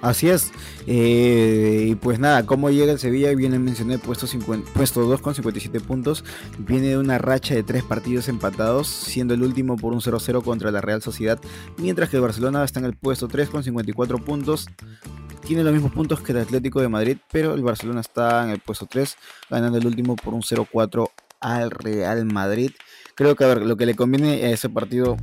Así 0.03 0.27
es. 0.27 0.51
Eh, 0.85 1.87
y 1.91 1.95
pues 1.95 2.19
nada, 2.19 2.45
¿cómo 2.45 2.69
llega 2.69 2.91
el 2.91 2.99
Sevilla? 2.99 3.33
Viene 3.33 3.57
mencioné 3.57 3.97
puesto, 3.97 4.27
50, 4.27 4.73
puesto 4.73 4.99
2 5.05 5.21
con 5.21 5.33
57 5.33 5.79
puntos. 5.79 6.25
Viene 6.59 6.89
de 6.89 6.97
una 6.97 7.17
racha 7.19 7.55
de 7.55 7.63
tres 7.63 7.83
partidos 7.83 8.27
empatados, 8.27 8.87
siendo 8.87 9.33
el 9.33 9.41
último 9.41 9.77
por 9.77 9.93
un 9.93 10.01
0-0 10.01 10.43
contra 10.43 10.71
la 10.71 10.81
Real 10.81 11.01
Sociedad. 11.01 11.39
Mientras 11.77 12.09
que 12.09 12.17
el 12.17 12.21
Barcelona 12.21 12.65
está 12.65 12.81
en 12.81 12.85
el 12.85 12.97
puesto 12.97 13.29
3 13.29 13.49
con 13.49 13.63
54 13.63 14.17
puntos. 14.19 14.67
Tiene 15.47 15.63
los 15.63 15.71
mismos 15.71 15.93
puntos 15.93 16.19
que 16.19 16.33
el 16.33 16.39
Atlético 16.39 16.81
de 16.81 16.89
Madrid, 16.89 17.17
pero 17.31 17.53
el 17.53 17.63
Barcelona 17.63 18.01
está 18.01 18.43
en 18.43 18.49
el 18.49 18.59
puesto 18.59 18.85
3, 18.85 19.15
ganando 19.49 19.77
el 19.77 19.87
último 19.87 20.17
por 20.17 20.33
un 20.33 20.41
0-4 20.41 21.09
al 21.39 21.71
Real 21.71 22.25
Madrid. 22.25 22.71
Creo 23.15 23.35
que 23.37 23.43
a 23.45 23.47
ver, 23.47 23.61
lo 23.61 23.77
que 23.77 23.85
le 23.85 23.95
conviene 23.95 24.43
a 24.43 24.49
ese 24.49 24.67
partido 24.67 25.15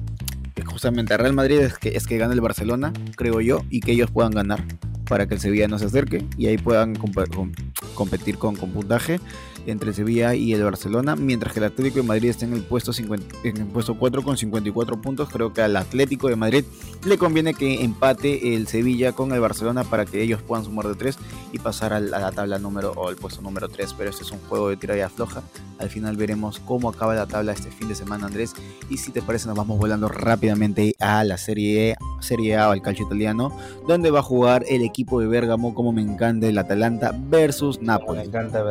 justamente 0.65 1.15
a 1.15 1.17
Real 1.17 1.33
Madrid 1.33 1.59
es 1.61 1.79
que, 1.79 1.91
es 1.91 2.07
que 2.07 2.19
gane 2.19 2.35
el 2.35 2.41
Barcelona, 2.41 2.93
creo 3.17 3.41
yo, 3.41 3.63
y 3.71 3.81
que 3.81 3.93
ellos 3.93 4.11
puedan 4.11 4.33
ganar 4.33 4.63
para 5.07 5.27
que 5.27 5.35
el 5.35 5.41
Sevilla 5.41 5.67
no 5.67 5.79
se 5.79 5.87
acerque 5.87 6.25
y 6.39 6.47
ahí 6.47 6.57
puedan 6.57 6.95
competir 6.95 8.39
con, 8.39 8.57
con 8.57 8.71
puntaje 8.71 9.21
entre 9.67 9.93
Sevilla 9.93 10.35
y 10.35 10.53
el 10.53 10.65
Barcelona, 10.65 11.17
mientras 11.17 11.53
que 11.53 11.61
el 11.61 11.67
Atlético 11.67 11.97
de 11.97 12.03
Madrid 12.05 12.31
está 12.31 12.45
en 12.45 12.55
el 12.55 12.63
puesto, 12.63 12.93
50, 12.93 13.37
en 13.45 13.57
el 13.57 13.67
puesto 13.67 13.99
4 13.99 14.23
con 14.23 14.37
54 14.37 15.01
puntos. 15.01 15.29
Creo 15.31 15.53
que 15.53 15.63
al 15.63 15.77
Atlético 15.77 16.29
de 16.29 16.37
Madrid 16.37 16.65
le 17.05 17.19
conviene 17.19 17.55
que 17.55 17.83
empate 17.83 18.55
el 18.55 18.67
Sevilla 18.67 19.13
con 19.13 19.33
el 19.33 19.41
Barcelona 19.41 19.85
para 19.85 20.07
que 20.07 20.23
ellos 20.23 20.43
puedan 20.43 20.65
sumar 20.65 20.87
de 20.87 20.95
3 20.95 21.19
y 21.53 21.59
pasar 21.59 21.93
a 21.93 22.01
la 22.01 22.33
tabla 22.33 22.59
número 22.59 22.93
o 22.93 23.09
al 23.09 23.17
puesto 23.17 23.43
número 23.43 23.69
3. 23.69 23.95
Pero 23.95 24.11
este 24.11 24.23
es 24.23 24.31
un 24.31 24.39
juego 24.49 24.69
de 24.69 24.77
tira 24.77 24.97
y 24.97 25.01
afloja. 25.01 25.43
Al 25.79 25.89
final 25.89 26.17
veremos 26.17 26.61
cómo 26.61 26.89
acaba 26.89 27.15
la 27.15 27.27
tabla 27.27 27.53
este 27.53 27.71
fin 27.71 27.89
de 27.89 27.95
semana, 27.95 28.27
Andrés. 28.27 28.53
Y 28.89 28.99
si 28.99 29.13
te 29.13 29.23
parece, 29.23 29.49
nos 29.49 29.57
vamos 29.57 29.79
volando 29.79 30.09
rápidamente 30.09 30.95
a 30.99 31.25
la 31.25 31.39
Serie, 31.39 31.97
Serie 32.21 32.57
A 32.57 32.69
o 32.69 32.73
al 32.73 32.83
calcio 32.83 33.07
italiano, 33.07 33.57
donde 33.89 34.11
va 34.11 34.21
a 34.21 34.23
jugar 34.23 34.65
el 34.69 34.83
equipo 34.83 35.21
de 35.21 35.27
Bergamo, 35.27 35.75
como 35.75 35.93
me 35.93 36.03
encanta 36.03 36.47
el 36.47 36.59
Atalanta 36.59 37.15
versus 37.15 37.81
Napoli. 37.81 38.21
Me 38.21 38.25
encanta 38.27 38.63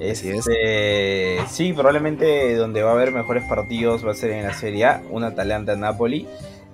Este, 0.00 1.38
sí, 1.48 1.72
probablemente 1.74 2.54
donde 2.56 2.82
va 2.82 2.90
a 2.90 2.94
haber 2.94 3.12
mejores 3.12 3.44
partidos 3.44 4.04
va 4.04 4.12
a 4.12 4.14
ser 4.14 4.30
en 4.30 4.44
la 4.44 4.54
Serie 4.54 4.86
A, 4.86 5.02
un 5.10 5.24
Atalanta-Napoli, 5.24 6.26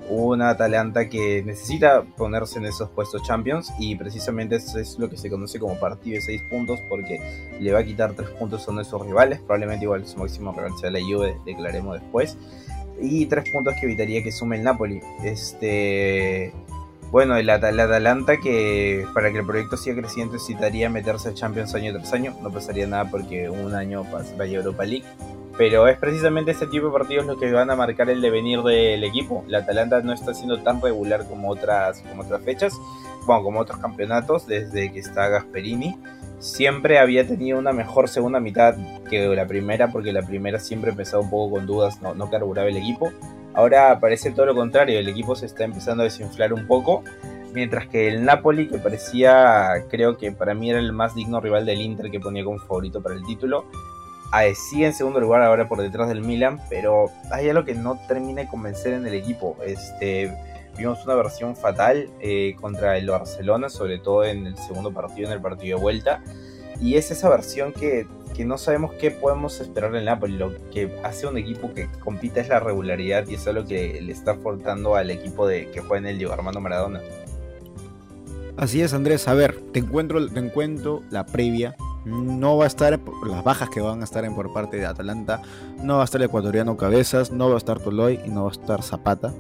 una 0.09 0.51
Atalanta 0.51 1.09
que 1.09 1.43
necesita 1.45 2.03
ponerse 2.03 2.61
en 2.61 2.67
esos 2.67 2.89
puestos 2.91 3.25
Champions 3.25 3.73
y 3.81 3.97
precisamente 3.97 4.55
eso 4.57 4.79
es 4.79 4.97
lo 5.01 5.11
que 5.11 5.17
se 5.17 5.29
conoce 5.29 5.59
como 5.59 5.75
partido 5.81 6.15
de 6.15 6.23
6 6.23 6.43
puntos 6.49 6.79
porque 6.89 7.21
le 7.59 7.73
va 7.73 7.81
a 7.81 7.85
quitar 7.85 8.13
3 8.13 8.31
puntos 8.31 8.69
a 8.69 8.71
uno 8.71 8.81
de 8.81 8.85
sus 8.85 9.05
rivales, 9.05 9.41
probablemente 9.41 9.85
igual 9.85 10.07
su 10.07 10.19
máximo 10.19 10.53
rival 10.53 10.73
sea 10.81 10.93
la 10.93 11.01
Juve, 11.01 11.37
declaremos 11.45 12.01
después, 12.01 12.39
y 13.01 13.27
3 13.27 13.51
puntos 13.51 13.75
que 13.81 13.87
evitaría 13.87 14.23
que 14.23 14.31
sume 14.31 14.57
el 14.57 14.63
Napoli. 14.63 15.01
Este 15.25 16.53
bueno, 17.11 17.37
el, 17.37 17.49
Atalanta 17.49 18.39
que 18.39 19.07
para 19.15 19.31
que 19.31 19.39
el 19.39 19.47
proyecto 19.47 19.77
siga 19.77 19.97
creciendo 19.97 20.35
necesitaría 20.35 20.91
meterse 20.91 21.31
a 21.31 21.35
Champions 21.35 21.75
año 21.75 21.93
tras 21.93 22.13
año. 22.13 22.35
No 22.43 22.51
pasaría 22.51 22.87
nada 22.87 23.11
porque 23.11 23.49
un 23.49 23.75
año 23.75 24.05
vaya 24.37 24.59
a 24.59 24.61
Europa 24.61 24.85
League. 24.85 25.05
Pero 25.57 25.89
es 25.89 25.97
precisamente 25.97 26.51
este 26.51 26.67
tipo 26.67 26.87
de 26.87 26.93
partidos 26.93 27.25
los 27.25 27.39
que 27.39 27.51
van 27.51 27.71
a 27.71 27.77
marcar 27.77 28.11
el 28.11 28.21
devenir 28.21 28.61
del 28.63 29.03
equipo. 29.05 29.43
La 29.49 29.59
Atalanta 29.59 30.03
no 30.03 30.13
está 30.13 30.35
siendo 30.35 30.63
tan 30.63 30.83
regular 30.83 31.27
como 31.27 31.49
otras, 31.49 32.01
como 32.01 32.23
otras 32.23 32.43
fechas, 32.43 32.75
bueno, 33.25 33.43
como 33.43 33.61
otros 33.61 33.79
campeonatos 33.79 34.47
desde 34.47 34.93
que 34.93 34.99
está 34.99 35.29
Gasperini. 35.29 35.99
Siempre 36.41 36.99
había 36.99 37.27
tenido 37.27 37.59
una 37.59 37.73
mejor 37.73 38.11
segunda 38.11 38.39
mitad 38.39 38.77
que 39.09 39.27
la 39.35 39.47
primera, 39.47 39.89
porque 39.91 40.13
la 40.13 40.21
primera 40.21 40.59
siempre 40.59 40.91
empezaba 40.91 41.23
un 41.23 41.31
poco 41.31 41.57
con 41.57 41.67
dudas, 41.67 42.03
no, 42.03 42.15
no 42.15 42.29
carburaba 42.29 42.69
el 42.69 42.77
equipo. 42.77 43.11
Ahora 43.57 43.99
parece 43.99 44.31
todo 44.31 44.47
lo 44.47 44.55
contrario, 44.55 44.99
el 44.99 45.09
equipo 45.09 45.35
se 45.35 45.47
está 45.47 45.65
empezando 45.65 46.03
a 46.03 46.05
desinflar 46.05 46.53
un 46.53 46.67
poco, 46.67 47.03
mientras 47.53 47.89
que 47.89 48.07
el 48.07 48.25
Napoli, 48.25 48.69
que 48.69 48.79
parecía, 48.79 49.87
creo 49.89 50.19
que 50.19 50.31
para 50.31 50.55
mí 50.55 50.71
era 50.71 50.79
el 50.79 50.93
más 50.93 51.15
digno 51.15 51.41
rival 51.41 51.65
del 51.65 51.81
Inter 51.81 52.11
que 52.11 52.21
ponía 52.21 52.45
como 52.45 52.59
favorito 52.59 53.03
para 53.03 53.15
el 53.15 53.25
título, 53.25 53.65
sigue 54.55 54.87
en 54.87 54.93
segundo 54.93 55.21
lugar 55.21 55.43
ahora 55.43 55.69
por 55.69 55.81
detrás 55.81 56.09
del 56.09 56.21
Milan, 56.21 56.61
pero 56.69 57.11
hay 57.31 57.49
algo 57.49 57.65
que 57.65 57.75
no 57.75 57.99
termina 58.07 58.43
de 58.43 58.49
convencer 58.49 58.93
en 58.93 59.07
el 59.07 59.15
equipo. 59.15 59.57
Este, 59.65 60.31
vimos 60.77 61.05
una 61.05 61.15
versión 61.15 61.57
fatal 61.57 62.11
eh, 62.21 62.55
contra 62.61 62.99
el 62.99 63.09
Barcelona, 63.09 63.69
sobre 63.69 63.99
todo 63.99 64.25
en 64.25 64.47
el 64.47 64.59
segundo 64.59 64.93
partido, 64.93 65.29
en 65.29 65.35
el 65.35 65.41
partido 65.41 65.79
de 65.79 65.83
vuelta, 65.83 66.21
y 66.81 66.97
es 66.97 67.11
esa 67.11 67.29
versión 67.29 67.73
que 67.73 68.07
que 68.37 68.45
no 68.45 68.59
sabemos 68.59 68.93
qué 68.93 69.11
podemos 69.11 69.61
esperar 69.61 69.97
en 69.97 70.05
Napoli. 70.05 70.37
Lo 70.37 70.53
que 70.71 70.95
hace 71.03 71.27
un 71.27 71.39
equipo 71.39 71.73
que 71.73 71.89
compita 72.01 72.41
es 72.41 72.49
la 72.49 72.61
regularidad 72.61 73.27
y 73.27 73.35
eso 73.35 73.51
es 73.51 73.57
lo 73.57 73.65
que 73.65 73.99
le 74.01 74.13
está 74.13 74.35
faltando 74.35 74.95
al 74.95 75.11
equipo 75.11 75.47
de 75.47 75.71
que 75.71 75.81
juega 75.81 75.99
en 75.99 76.07
el 76.07 76.19
Diego 76.19 76.35
Armando 76.35 76.61
Maradona. 76.61 77.01
Así 78.59 78.83
es, 78.83 78.93
Andrés. 78.93 79.27
A 79.27 79.35
ver, 79.35 79.59
te 79.73 79.79
encuentro, 79.79 80.29
te 80.29 80.39
encuentro 80.39 81.03
la 81.11 81.25
previa. 81.25 81.77
No 82.05 82.59
va 82.59 82.65
a 82.65 82.67
estar 82.69 83.01
las 83.27 83.43
bajas 83.43 83.71
que 83.71 83.81
van 83.81 84.03
a 84.03 84.05
estar 84.05 84.25
en 84.25 84.35
por 84.35 84.53
parte 84.53 84.77
de 84.77 84.87
Atalanta. 84.87 85.41
No 85.83 85.97
va 85.97 86.03
a 86.03 86.05
estar 86.05 86.21
el 86.21 86.27
ecuatoriano 86.27 86.77
Cabezas, 86.77 87.33
no 87.33 87.49
va 87.49 87.55
a 87.55 87.59
estar 87.59 87.81
Toloy 87.81 88.21
y 88.25 88.29
no 88.29 88.45
va 88.45 88.51
a 88.51 88.53
estar 88.53 88.83
Zapata. 88.83 89.33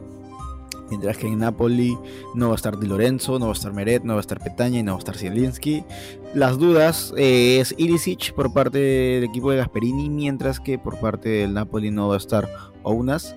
Mientras 0.89 1.17
que 1.17 1.27
en 1.27 1.41
Napoli 1.41 1.99
no 2.35 2.49
va 2.49 2.53
a 2.53 2.57
estar 2.57 2.79
Di 2.79 2.87
Lorenzo, 2.87 3.39
no 3.39 3.47
va 3.47 3.53
a 3.53 3.55
estar 3.55 3.73
Meret, 3.73 4.05
no 4.05 4.15
va 4.15 4.21
a 4.21 4.21
estar 4.21 4.39
Petaña 4.39 4.79
y 4.79 4.83
no 4.83 4.93
va 4.93 4.97
a 4.97 5.01
estar 5.01 5.17
Zielinski. 5.17 5.85
Las 6.35 6.59
dudas 6.59 7.13
eh, 7.17 7.59
es 7.61 7.75
Ilicic 7.77 8.33
por 8.35 8.53
parte 8.53 8.79
del 8.79 9.25
equipo 9.25 9.51
de 9.51 9.59
Gasperini, 9.59 10.09
mientras 10.11 10.61
que 10.61 10.79
por 10.79 10.99
parte 10.99 11.29
del 11.29 11.55
Napoli 11.55 11.91
no 11.91 12.09
va 12.09 12.15
a 12.15 12.19
estar 12.19 12.49
Ounas. 12.83 13.37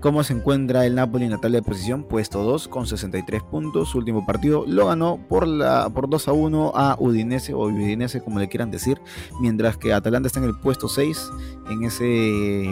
¿Cómo 0.00 0.22
se 0.22 0.34
encuentra 0.34 0.86
el 0.86 0.94
Napoli 0.94 1.24
en 1.24 1.32
la 1.32 1.38
tabla 1.38 1.56
de 1.56 1.62
posición? 1.62 2.04
Puesto 2.04 2.44
2 2.44 2.68
con 2.68 2.86
63 2.86 3.42
puntos. 3.42 3.88
Su 3.88 3.98
último 3.98 4.26
partido 4.26 4.64
lo 4.66 4.86
ganó 4.86 5.18
por, 5.28 5.48
la, 5.48 5.88
por 5.90 6.08
2 6.08 6.28
a 6.28 6.32
1 6.32 6.72
a 6.76 6.96
Udinese 7.00 7.54
o 7.54 7.64
Udinese 7.64 8.20
como 8.20 8.38
le 8.38 8.48
quieran 8.48 8.70
decir. 8.70 9.00
Mientras 9.40 9.78
que 9.78 9.94
Atalanta 9.94 10.26
está 10.28 10.38
en 10.38 10.46
el 10.46 10.58
puesto 10.58 10.88
6 10.88 11.30
en 11.70 11.82
ese, 11.82 12.64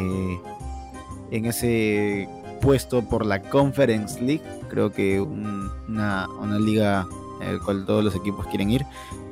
en 1.30 1.46
ese 1.46 2.28
puesto 2.64 3.02
por 3.02 3.26
la 3.26 3.42
Conference 3.42 4.18
League, 4.20 4.42
creo 4.70 4.90
que 4.90 5.20
una, 5.20 6.26
una 6.40 6.58
liga 6.58 7.06
en 7.42 7.58
la 7.58 7.62
cual 7.62 7.84
todos 7.84 8.02
los 8.02 8.16
equipos 8.16 8.46
quieren 8.46 8.70
ir. 8.70 8.86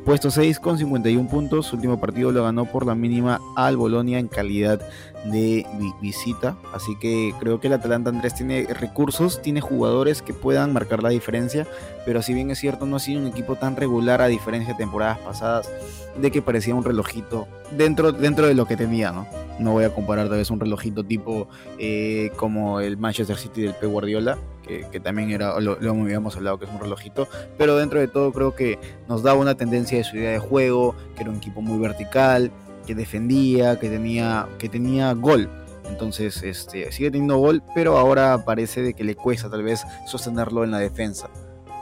Puesto 0.04 0.30
6 0.30 0.60
con 0.60 0.76
51 0.76 1.28
puntos, 1.30 1.66
su 1.66 1.76
último 1.76 1.98
partido 1.98 2.30
lo 2.30 2.42
ganó 2.42 2.66
por 2.66 2.84
la 2.84 2.94
mínima 2.94 3.40
al 3.56 3.78
Bolonia 3.78 4.18
en 4.18 4.28
calidad 4.28 4.80
de 5.24 5.66
visita. 6.00 6.56
Así 6.72 6.96
que 6.98 7.34
creo 7.38 7.60
que 7.60 7.68
el 7.68 7.74
Atalanta 7.74 8.10
Andrés 8.10 8.34
tiene 8.34 8.66
recursos, 8.72 9.40
tiene 9.42 9.60
jugadores 9.60 10.22
que 10.22 10.34
puedan 10.34 10.72
marcar 10.72 11.02
la 11.02 11.10
diferencia. 11.10 11.66
Pero 12.04 12.22
si 12.22 12.34
bien 12.34 12.50
es 12.50 12.58
cierto, 12.58 12.86
no 12.86 12.96
ha 12.96 13.00
sido 13.00 13.20
un 13.20 13.26
equipo 13.26 13.56
tan 13.56 13.76
regular 13.76 14.20
a 14.20 14.26
diferencia 14.26 14.74
de 14.74 14.78
temporadas 14.78 15.18
pasadas, 15.18 15.70
de 16.16 16.30
que 16.30 16.42
parecía 16.42 16.74
un 16.74 16.84
relojito 16.84 17.46
dentro, 17.76 18.12
dentro 18.12 18.46
de 18.46 18.54
lo 18.54 18.66
que 18.66 18.76
tenía, 18.76 19.12
¿no? 19.12 19.26
No 19.58 19.72
voy 19.72 19.84
a 19.84 19.94
comparar 19.94 20.28
tal 20.28 20.38
vez 20.38 20.50
un 20.50 20.60
relojito 20.60 21.04
tipo 21.04 21.48
eh, 21.78 22.32
como 22.36 22.80
el 22.80 22.96
Manchester 22.96 23.36
City 23.36 23.62
del 23.62 23.74
P. 23.74 23.86
Guardiola, 23.86 24.38
que, 24.62 25.00
también 25.00 25.30
era, 25.30 25.58
lo, 25.60 25.78
lo, 25.78 25.90
habíamos 25.90 26.36
hablado 26.36 26.58
que 26.58 26.64
es 26.64 26.70
un 26.70 26.80
relojito, 26.80 27.28
pero 27.58 27.76
dentro 27.76 28.00
de 28.00 28.08
todo 28.08 28.32
creo 28.32 28.54
que 28.54 28.78
nos 29.08 29.22
daba 29.22 29.38
una 29.38 29.54
tendencia 29.54 29.98
de 29.98 30.04
su 30.04 30.16
idea 30.16 30.30
de 30.30 30.38
juego, 30.38 30.94
que 31.14 31.22
era 31.22 31.30
un 31.30 31.36
equipo 31.36 31.60
muy 31.60 31.78
vertical, 31.78 32.50
que 32.82 32.94
defendía, 32.94 33.78
que 33.78 33.88
tenía, 33.88 34.48
que 34.58 34.68
tenía 34.68 35.12
gol. 35.12 35.48
Entonces, 35.88 36.42
este, 36.42 36.90
sigue 36.92 37.10
teniendo 37.10 37.38
gol, 37.38 37.62
pero 37.74 37.98
ahora 37.98 38.44
parece 38.44 38.82
de 38.82 38.94
que 38.94 39.04
le 39.04 39.14
cuesta 39.14 39.50
tal 39.50 39.62
vez 39.62 39.82
sostenerlo 40.06 40.64
en 40.64 40.70
la 40.70 40.78
defensa. 40.78 41.28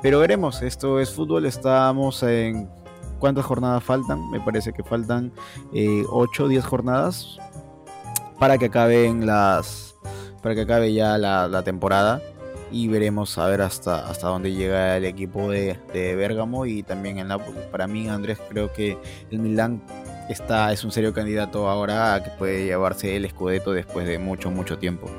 Pero 0.03 0.19
veremos, 0.21 0.63
esto 0.63 0.99
es 1.01 1.11
fútbol, 1.11 1.47
estamos 1.47 2.23
en... 2.23 2.69
¿Cuántas 3.19 3.45
jornadas 3.45 3.85
faltan? 3.85 4.31
Me 4.31 4.41
parece 4.41 4.73
que 4.73 4.83
faltan 4.83 5.31
8 5.73 6.45
o 6.45 6.49
10 6.49 6.65
jornadas 6.65 7.39
para 8.39 8.57
que 8.57 8.67
acaben 8.67 9.27
las... 9.27 9.95
para 10.43 10.55
que 10.55 10.63
acabe 10.63 10.95
ya 10.95 11.19
la, 11.19 11.63
temporada 11.63 12.23
y 12.73 12.89
veremos 12.89 13.37
a 13.37 13.47
ver 13.47 13.61
hasta, 13.61 14.09
hasta 14.09 14.29
dónde 14.29 14.53
llega 14.53 14.97
el 14.97 15.05
equipo 15.05 15.51
de, 15.51 15.79
de 15.93 16.17
Bergamo 16.17 16.65
y 16.65 16.83
también 16.83 17.19
el 17.19 17.29
Napoli. 17.29 17.59
Para 17.71 17.87
mí, 17.87 18.09
Andrés, 18.09 18.39
creo 18.49 18.73
que 18.73 18.97
el 19.31 19.39
Milan 19.39 19.83
está, 20.33 20.73
es 20.73 20.85
un 20.85 20.93
serio 20.93 21.13
candidato 21.13 21.69
ahora 21.69 22.15
a 22.15 22.23
que 22.23 22.31
puede 22.31 22.65
llevarse 22.65 23.17
el 23.17 23.29
Scudetto 23.29 23.73
después 23.73 24.07
de 24.07 24.19
mucho, 24.19 24.51
mucho 24.51 24.79
tiempo. 24.79 25.11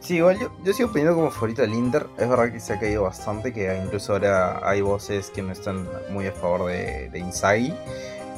Sí, 0.00 0.16
igual 0.16 0.38
yo, 0.40 0.50
yo 0.64 0.72
sigo 0.72 0.88
poniendo 0.88 1.14
como 1.14 1.30
favorito 1.30 1.62
al 1.62 1.74
Inter. 1.74 2.06
Es 2.16 2.28
verdad 2.28 2.50
que 2.50 2.60
se 2.60 2.72
ha 2.72 2.80
caído 2.80 3.02
bastante, 3.02 3.52
que 3.52 3.78
incluso 3.84 4.14
ahora 4.14 4.60
hay 4.66 4.80
voces 4.80 5.30
que 5.30 5.42
no 5.42 5.52
están 5.52 5.86
muy 6.10 6.26
a 6.26 6.32
favor 6.32 6.70
de, 6.70 7.10
de 7.10 7.18
Inzaghi. 7.18 7.74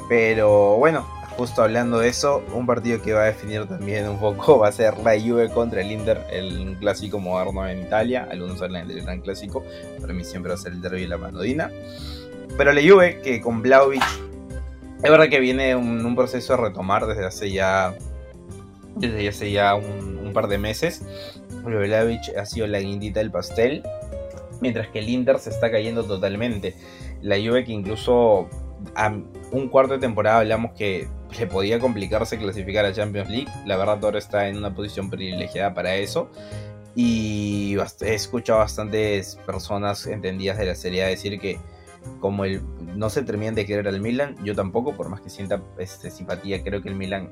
Pero 0.08 0.76
bueno, 0.78 1.06
justo 1.36 1.62
hablando 1.62 2.00
de 2.00 2.08
eso, 2.08 2.42
un 2.52 2.66
partido 2.66 3.00
que 3.00 3.12
va 3.12 3.22
a 3.22 3.26
definir 3.26 3.66
también 3.66 4.08
un 4.08 4.18
poco 4.18 4.58
va 4.60 4.68
a 4.68 4.72
ser 4.72 4.98
la 4.98 5.18
Juve 5.18 5.48
contra 5.48 5.80
el 5.80 5.90
Inter, 5.90 6.26
el 6.30 6.76
clásico 6.78 7.18
moderno 7.18 7.66
en 7.66 7.80
Italia. 7.80 8.28
Algunos 8.30 8.60
hablan 8.60 8.88
del 8.88 9.02
gran 9.02 9.20
clásico, 9.20 9.64
para 10.00 10.12
mí 10.12 10.24
siempre 10.24 10.50
va 10.50 10.56
a 10.56 10.58
ser 10.58 10.72
el 10.72 10.82
derby 10.82 11.02
de 11.02 11.08
la 11.08 11.18
Manodina. 11.18 11.70
Pero 12.56 12.72
la 12.72 12.80
Juve, 12.80 13.20
que 13.22 13.40
con 13.40 13.62
Blaovic, 13.62 14.02
es 15.02 15.10
verdad 15.10 15.28
que 15.28 15.40
viene 15.40 15.74
un, 15.74 16.04
un 16.04 16.14
proceso 16.14 16.54
a 16.54 16.56
retomar 16.58 17.06
desde 17.06 17.24
hace 17.24 17.50
ya, 17.50 17.94
desde 18.96 19.28
hace 19.28 19.50
ya 19.50 19.74
un, 19.74 20.32
par 20.32 20.46
de 20.46 20.58
meses. 20.58 21.02
Blaovic 21.64 22.36
ha 22.38 22.46
sido 22.46 22.66
la 22.68 22.78
guindita 22.78 23.18
del 23.20 23.32
pastel. 23.32 23.82
mientras 24.60 24.88
que 24.88 25.00
el 25.00 25.08
Inter 25.08 25.38
se 25.38 25.50
está 25.50 25.70
cayendo 25.70 26.04
totalmente. 26.04 26.74
La 27.22 27.36
Juve 27.36 27.64
que 27.64 27.72
incluso 27.72 28.48
a 28.94 29.12
un 29.52 29.68
cuarto 29.68 29.94
de 29.94 29.98
temporada 29.98 30.38
hablamos 30.38 30.72
que 30.72 31.08
le 31.38 31.46
podía 31.46 31.78
complicarse 31.78 32.38
clasificar 32.38 32.84
a 32.84 32.92
Champions 32.92 33.28
League. 33.28 33.48
La 33.66 33.76
verdad 33.76 33.98
ahora 34.02 34.18
está 34.18 34.48
en 34.48 34.56
una 34.56 34.74
posición 34.74 35.10
privilegiada 35.10 35.74
para 35.74 35.96
eso. 35.96 36.30
Y 36.94 37.76
he 38.00 38.14
escuchado 38.14 38.58
bastantes 38.58 39.36
personas 39.46 40.06
entendidas 40.06 40.58
de 40.58 40.66
la 40.66 40.74
serie 40.74 41.04
decir 41.04 41.40
que 41.40 41.58
como 42.20 42.44
no 42.94 43.10
se 43.10 43.22
terminan 43.22 43.54
de 43.54 43.66
querer 43.66 43.88
al 43.88 44.00
Milan, 44.00 44.36
yo 44.44 44.54
tampoco, 44.54 44.96
por 44.96 45.08
más 45.08 45.20
que 45.20 45.30
sienta 45.30 45.62
este, 45.78 46.10
simpatía, 46.10 46.62
creo 46.62 46.82
que 46.82 46.88
el 46.88 46.94
Milan 46.94 47.30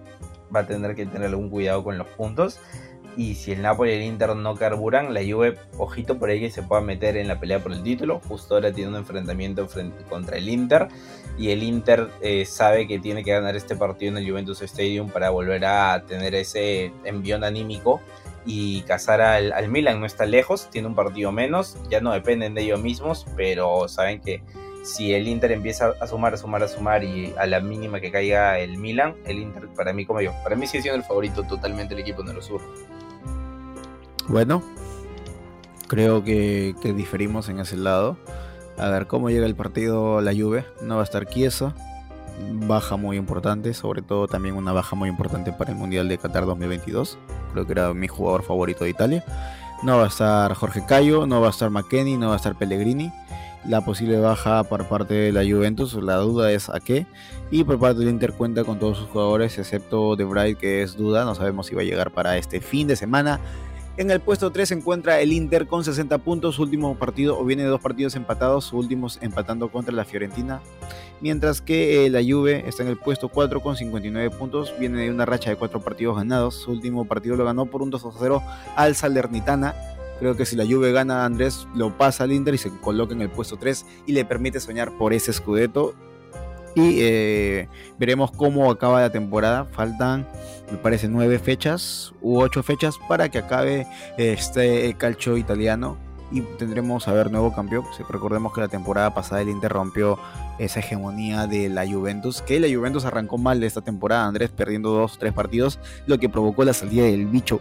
va 0.54 0.61
a 0.61 0.66
tener 0.66 0.94
que 0.94 1.07
tener 1.07 1.28
algún 1.28 1.50
cuidado 1.50 1.85
con 1.85 1.98
los 1.98 2.07
puntos. 2.09 2.61
Y 3.16 3.35
si 3.35 3.50
el 3.50 3.62
Napoli 3.62 3.90
y 3.90 3.94
el 3.94 4.02
Inter 4.02 4.37
no 4.37 4.54
carburan, 4.54 5.12
la 5.12 5.20
Juve, 5.22 5.59
ojito 5.76 6.20
por 6.20 6.31
ahí 6.31 6.38
que 6.38 6.52
se 6.52 6.62
pueda 6.62 6.81
meter 6.83 7.16
en 7.16 7.26
la 7.26 7.40
pelea 7.40 7.61
por 7.61 7.72
el 7.72 7.83
título. 7.83 8.20
Justo 8.28 8.54
ahora 8.54 8.72
tiene 8.72 8.90
un 8.90 8.96
enfrentamiento 8.96 9.66
contra 10.09 10.37
el 10.37 10.48
Inter. 10.48 10.87
Y 11.37 11.50
el 11.50 11.64
Inter 11.64 12.11
eh, 12.20 12.44
sabe 12.44 12.87
que 12.87 13.00
tiene 13.00 13.24
que 13.24 13.33
ganar 13.33 13.57
este 13.57 13.74
partido 13.74 14.12
en 14.12 14.18
el 14.18 14.31
Juventus 14.31 14.62
Stadium 14.62 15.11
para 15.11 15.31
volver 15.31 15.64
a 15.64 16.04
tener 16.07 16.37
ese 16.37 16.92
envión 17.02 17.42
anímico 17.42 18.00
y 18.44 18.83
cazar 18.83 19.20
al, 19.20 19.53
al, 19.53 19.68
Milan. 19.68 20.01
No 20.01 20.07
está 20.07 20.27
lejos, 20.27 20.68
tiene 20.70 20.88
un 20.88 20.94
partido 20.94 21.33
menos. 21.33 21.77
Ya 21.90 22.01
no 22.01 22.12
dependen 22.12 22.55
de 22.55 22.62
ellos 22.62 22.81
mismos, 22.81 23.27
pero 23.37 23.88
saben 23.88 24.20
que 24.20 24.42
si 24.83 25.12
el 25.12 25.29
Inter 25.29 25.53
empieza 25.53 25.94
a 26.01 26.07
sumar, 26.07 26.35
a 26.35 26.37
sumar, 26.37 26.62
a 26.62 26.68
sumar 26.68 27.05
y 27.05 27.35
a 27.38 27.46
la 27.46 27.61
mínima 27.61 28.01
que 28.01 28.11
caiga 28.11 28.59
el 28.59 28.79
Milan, 28.79 29.14
el 29.24 29.38
Inter 29.38 29.68
para 29.68 29.92
mí 29.92 30.07
como 30.07 30.20
yo, 30.20 30.33
para 30.42 30.57
mí 30.57 30.66
sigue 30.66 30.83
siendo 30.83 30.98
el 30.98 31.05
favorito 31.05 31.42
totalmente 31.42 31.94
el 31.94 32.01
equipo 32.01 32.22
de 32.22 32.33
los 32.33 32.46
sur. 32.46 32.61
Bueno, 34.29 34.62
creo 35.88 36.22
que, 36.22 36.74
diferimos 36.94 37.48
en 37.48 37.61
ese 37.61 37.77
lado. 37.77 38.16
A 38.77 38.88
ver 38.90 39.07
cómo 39.07 39.31
llega 39.31 39.46
el 39.46 39.57
partido 39.57 40.20
la 40.20 40.33
Juve. 40.33 40.64
No 40.83 40.96
va 40.96 41.01
a 41.01 41.05
estar 41.05 41.27
Chiesa. 41.27 41.74
Baja 42.66 42.96
muy 42.96 43.16
importante, 43.16 43.74
sobre 43.74 44.03
todo 44.03 44.27
también 44.27 44.55
una 44.57 44.72
baja 44.72 44.96
muy 44.96 45.09
importante 45.09 45.53
para 45.53 45.72
el 45.72 45.77
Mundial 45.77 46.09
de 46.09 46.18
Qatar 46.18 46.46
2022. 46.46 47.18
Creo 47.53 47.66
que 47.66 47.72
era 47.72 47.94
mi 47.94 48.09
jugador 48.09 48.42
favorito 48.42 48.85
de 48.85 48.90
Italia. 48.90 49.24
No 49.83 49.98
va 49.98 50.05
a 50.05 50.09
estar 50.09 50.53
Jorge 50.55 50.85
Cayo, 50.85 51.27
no 51.27 51.40
va 51.40 51.48
a 51.48 51.51
estar 51.51 51.70
McKenny, 51.70 52.16
no 52.16 52.29
va 52.29 52.35
a 52.35 52.37
estar 52.37 52.57
Pellegrini. 52.57 53.12
La 53.64 53.85
posible 53.85 54.18
baja 54.18 54.64
por 54.64 54.87
parte 54.88 55.14
de 55.14 55.33
la 55.33 55.42
Juventus, 55.42 55.94
la 55.94 56.16
duda 56.16 56.53
es 56.53 56.68
a 56.68 56.81
qué. 56.81 57.07
Y 57.51 57.64
por 57.64 57.79
parte 57.79 58.01
del 58.01 58.09
Inter 58.09 58.33
cuenta 58.33 58.64
con 58.64 58.79
todos 58.79 58.98
sus 58.98 59.09
jugadores, 59.09 59.59
excepto 59.59 60.16
De 60.16 60.24
Bright, 60.24 60.59
que 60.59 60.83
es 60.83 60.96
duda. 60.96 61.24
No 61.24 61.35
sabemos 61.35 61.66
si 61.66 61.74
va 61.74 61.83
a 61.83 61.85
llegar 61.85 62.11
para 62.11 62.37
este 62.38 62.61
fin 62.61 62.88
de 62.88 62.96
semana. 62.96 63.40
En 63.98 64.12
el 64.12 64.20
puesto 64.20 64.52
3 64.52 64.68
se 64.68 64.74
encuentra 64.76 65.20
el 65.20 65.32
Inter 65.32 65.66
con 65.66 65.82
60 65.82 66.18
puntos, 66.18 66.54
su 66.54 66.62
último 66.62 66.96
partido, 66.96 67.37
o 67.37 67.44
viene 67.44 67.64
de 67.64 67.68
dos 67.68 67.80
partidos 67.80 68.14
empatados, 68.14 68.66
su 68.66 68.78
últimos 68.78 69.18
empatando 69.22 69.72
contra 69.72 69.92
la 69.92 70.04
Fiorentina. 70.04 70.61
Mientras 71.20 71.61
que 71.61 72.06
eh, 72.06 72.08
la 72.08 72.20
Juve 72.22 72.62
está 72.68 72.84
en 72.84 72.90
el 72.90 72.96
puesto 72.96 73.28
4 73.28 73.61
con 73.61 73.74
59 73.74 74.30
puntos, 74.30 74.72
viene 74.78 75.00
de 75.02 75.11
una 75.11 75.26
racha 75.26 75.50
de 75.50 75.56
4 75.56 75.80
partidos 75.80 76.16
ganados, 76.16 76.54
su 76.54 76.70
último 76.70 77.06
partido 77.06 77.34
lo 77.34 77.44
ganó 77.44 77.66
por 77.66 77.82
un 77.82 77.90
2 77.90 78.06
0 78.20 78.40
al 78.76 78.94
Salernitana. 78.94 79.74
Creo 80.20 80.37
que 80.37 80.46
si 80.46 80.54
la 80.54 80.64
Juve 80.64 80.92
gana 80.92 81.24
Andrés, 81.24 81.66
lo 81.74 81.98
pasa 81.98 82.22
al 82.22 82.30
Inter 82.30 82.54
y 82.54 82.58
se 82.58 82.70
coloca 82.78 83.14
en 83.14 83.22
el 83.22 83.30
puesto 83.30 83.56
3 83.56 83.84
y 84.06 84.12
le 84.12 84.24
permite 84.24 84.61
soñar 84.61 84.96
por 84.96 85.12
ese 85.12 85.32
Scudetto 85.32 85.96
y 86.79 86.99
eh, 87.01 87.69
veremos 87.99 88.31
cómo 88.31 88.71
acaba 88.71 89.01
la 89.01 89.11
temporada. 89.11 89.64
Faltan, 89.64 90.27
me 90.71 90.79
parece, 90.79 91.09
nueve 91.09 91.38
fechas 91.38 92.12
u 92.21 92.38
ocho 92.38 92.62
fechas 92.62 92.95
para 93.09 93.29
que 93.29 93.38
acabe 93.38 93.87
este 94.17 94.95
calcio 94.97 95.37
italiano. 95.37 95.97
Y 96.31 96.43
tendremos 96.59 97.09
a 97.09 97.12
ver 97.14 97.31
nuevo 97.31 97.55
campeón. 97.55 97.85
recordemos 98.11 98.53
que 98.53 98.61
la 98.61 98.69
temporada 98.69 99.14
pasada 99.14 99.41
el 99.41 99.49
Inter 99.49 99.73
rompió 99.73 100.19
esa 100.59 100.81
hegemonía 100.81 101.47
de 101.47 101.71
la 101.71 101.87
Juventus. 101.87 102.43
Que 102.43 102.61
la 102.61 102.69
Juventus 102.69 103.07
arrancó 103.07 103.38
mal 103.38 103.61
de 103.61 103.67
esta 103.67 103.81
temporada, 103.81 104.27
Andrés, 104.27 104.51
perdiendo 104.51 104.91
dos 104.91 105.17
o 105.17 105.19
tres 105.19 105.33
partidos. 105.33 105.81
Lo 106.07 106.19
que 106.19 106.29
provocó 106.29 106.64
la 106.64 106.75
salida 106.75 107.05
del 107.05 107.27
bicho 107.27 107.61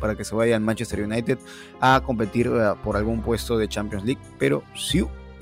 para 0.00 0.14
que 0.14 0.24
se 0.24 0.34
vaya 0.34 0.56
al 0.56 0.62
Manchester 0.62 1.02
United 1.02 1.38
a 1.80 2.00
competir 2.04 2.46
eh, 2.46 2.72
por 2.84 2.96
algún 2.96 3.20
puesto 3.20 3.58
de 3.58 3.68
Champions 3.68 4.04
League. 4.04 4.22
Pero 4.38 4.62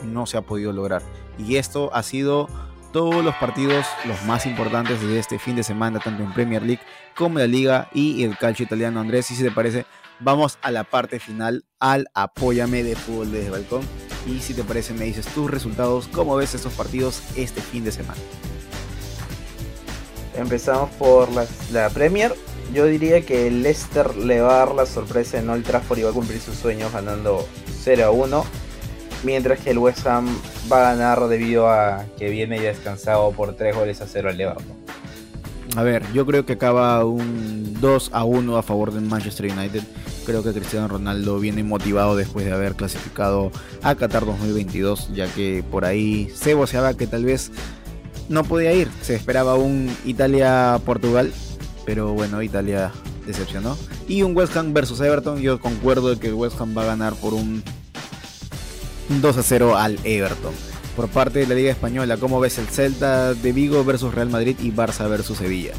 no 0.02 0.26
se 0.26 0.38
ha 0.38 0.42
podido 0.42 0.72
lograr. 0.72 1.02
Y 1.38 1.56
esto 1.56 1.90
ha 1.94 2.02
sido 2.02 2.48
todos 2.92 3.24
los 3.24 3.34
partidos, 3.36 3.86
los 4.04 4.22
más 4.24 4.46
importantes 4.46 5.00
de 5.00 5.18
este 5.18 5.38
fin 5.38 5.56
de 5.56 5.62
semana, 5.62 6.00
tanto 6.00 6.22
en 6.22 6.32
Premier 6.32 6.62
League 6.62 6.82
como 7.16 7.38
en 7.38 7.44
la 7.44 7.46
Liga 7.46 7.88
y 7.92 8.24
el 8.24 8.36
calcio 8.36 8.64
italiano. 8.64 9.00
Andrés, 9.00 9.30
y 9.30 9.36
si 9.36 9.42
te 9.42 9.50
parece, 9.50 9.86
vamos 10.18 10.58
a 10.62 10.70
la 10.70 10.84
parte 10.84 11.20
final, 11.20 11.64
al 11.78 12.08
Apóyame 12.14 12.82
de 12.82 12.96
Fútbol 12.96 13.32
desde 13.32 13.50
Balcón. 13.50 13.82
Y 14.26 14.40
si 14.40 14.54
te 14.54 14.64
parece, 14.64 14.92
me 14.94 15.04
dices 15.04 15.26
tus 15.26 15.50
resultados, 15.50 16.08
cómo 16.08 16.36
ves 16.36 16.54
estos 16.54 16.72
partidos 16.74 17.22
este 17.36 17.60
fin 17.60 17.84
de 17.84 17.92
semana. 17.92 18.20
Empezamos 20.34 20.90
por 20.90 21.28
la, 21.72 21.88
Premier. 21.90 22.34
Yo 22.72 22.86
diría 22.86 23.20
que 23.22 23.48
el 23.48 23.62
Leicester 23.62 24.16
le 24.16 24.38
la 24.38 24.86
sorpresa 24.86 25.38
en 25.38 25.50
Old 25.50 25.64
Trafford 25.64 25.98
y 25.98 26.02
va 26.02 26.10
a 26.10 26.12
cumplir 26.12 26.40
sus 26.40 26.56
sueños 26.56 26.92
ganando 26.92 27.46
0 27.82 28.04
a 28.04 28.10
1 28.10 28.69
mientras 29.22 29.60
que 29.60 29.70
el 29.70 29.78
West 29.78 30.06
Ham 30.06 30.26
va 30.70 30.78
a 30.78 30.94
ganar 30.94 31.28
debido 31.28 31.68
a 31.68 32.04
que 32.18 32.30
viene 32.30 32.56
ya 32.56 32.68
descansado 32.68 33.30
por 33.32 33.54
3 33.54 33.74
goles 33.74 34.00
a 34.00 34.06
0 34.06 34.30
al 34.30 34.40
Everton. 34.40 34.80
A 35.76 35.82
ver, 35.82 36.02
yo 36.12 36.26
creo 36.26 36.44
que 36.44 36.54
acaba 36.54 37.04
un 37.04 37.76
2 37.80 38.10
a 38.12 38.24
1 38.24 38.56
a 38.56 38.62
favor 38.62 38.92
del 38.92 39.04
Manchester 39.04 39.52
United. 39.52 39.82
Creo 40.26 40.42
que 40.42 40.52
Cristiano 40.52 40.88
Ronaldo 40.88 41.38
viene 41.38 41.62
motivado 41.62 42.16
después 42.16 42.44
de 42.44 42.52
haber 42.52 42.74
clasificado 42.74 43.52
a 43.82 43.94
Qatar 43.94 44.26
2022, 44.26 45.14
ya 45.14 45.26
que 45.32 45.64
por 45.70 45.84
ahí 45.84 46.28
se 46.34 46.54
voceaba 46.54 46.94
que 46.94 47.06
tal 47.06 47.24
vez 47.24 47.52
no 48.28 48.42
podía 48.44 48.72
ir. 48.72 48.88
Se 49.00 49.14
esperaba 49.14 49.54
un 49.54 49.94
Italia-Portugal, 50.04 51.32
pero 51.86 52.12
bueno, 52.14 52.42
Italia 52.42 52.90
decepcionó. 53.26 53.76
Y 54.08 54.22
un 54.22 54.36
West 54.36 54.56
Ham 54.56 54.72
versus 54.74 55.00
Everton, 55.00 55.40
yo 55.40 55.60
concuerdo 55.60 56.18
que 56.18 56.32
West 56.32 56.60
Ham 56.60 56.76
va 56.76 56.82
a 56.82 56.86
ganar 56.86 57.14
por 57.14 57.32
un 57.32 57.62
2 59.10 59.36
a 59.36 59.42
0 59.42 59.76
al 59.76 59.98
Everton. 60.04 60.54
Por 60.94 61.08
parte 61.08 61.40
de 61.40 61.46
la 61.46 61.54
Liga 61.54 61.70
Española, 61.72 62.16
¿cómo 62.16 62.38
ves 62.38 62.58
el 62.58 62.68
Celta 62.68 63.34
de 63.34 63.52
Vigo 63.52 63.84
versus 63.84 64.14
Real 64.14 64.30
Madrid 64.30 64.56
y 64.60 64.70
Barça 64.70 65.08
versus 65.08 65.38
Sevilla? 65.38 65.72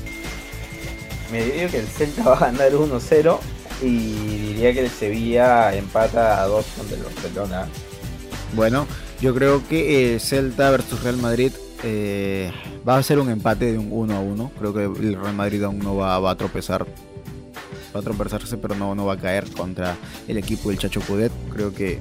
Me 1.32 1.46
diría 1.46 1.70
que 1.70 1.80
el 1.80 1.88
Celta 1.88 2.24
va 2.24 2.36
a 2.36 2.40
ganar 2.40 2.72
1-0 2.72 3.40
y 3.82 4.48
diría 4.54 4.74
que 4.74 4.82
el 4.82 4.90
Sevilla 4.90 5.74
empata 5.74 6.42
a 6.42 6.48
2 6.48 6.66
contra 6.78 6.98
el 6.98 7.04
Barcelona. 7.04 7.68
Bueno, 8.54 8.86
yo 9.22 9.34
creo 9.34 9.66
que 9.68 10.14
el 10.14 10.20
Celta 10.20 10.70
versus 10.72 11.02
Real 11.02 11.18
Madrid 11.18 11.52
eh, 11.84 12.52
va 12.88 12.98
a 12.98 13.04
ser 13.04 13.20
un 13.20 13.30
empate 13.30 13.72
de 13.72 13.78
un 13.78 13.90
1 13.92 14.16
a 14.16 14.20
1. 14.20 14.52
Creo 14.60 14.74
que 14.74 14.84
el 14.84 15.16
Real 15.16 15.36
Madrid 15.36 15.64
aún 15.64 15.80
no 15.80 15.96
va, 15.96 16.30
a 16.30 16.36
tropezar. 16.36 16.86
Va 17.96 18.00
a 18.00 18.04
tropezarse, 18.04 18.58
pero 18.58 18.76
no, 18.76 18.94
no 18.94 19.06
va 19.06 19.14
a 19.14 19.18
caer 19.18 19.50
contra 19.52 19.96
el 20.28 20.38
equipo 20.38 20.70
del 20.70 20.80
Chacho 20.80 21.02
Cudet. 21.02 21.32
Creo 21.54 21.74
que 21.74 22.00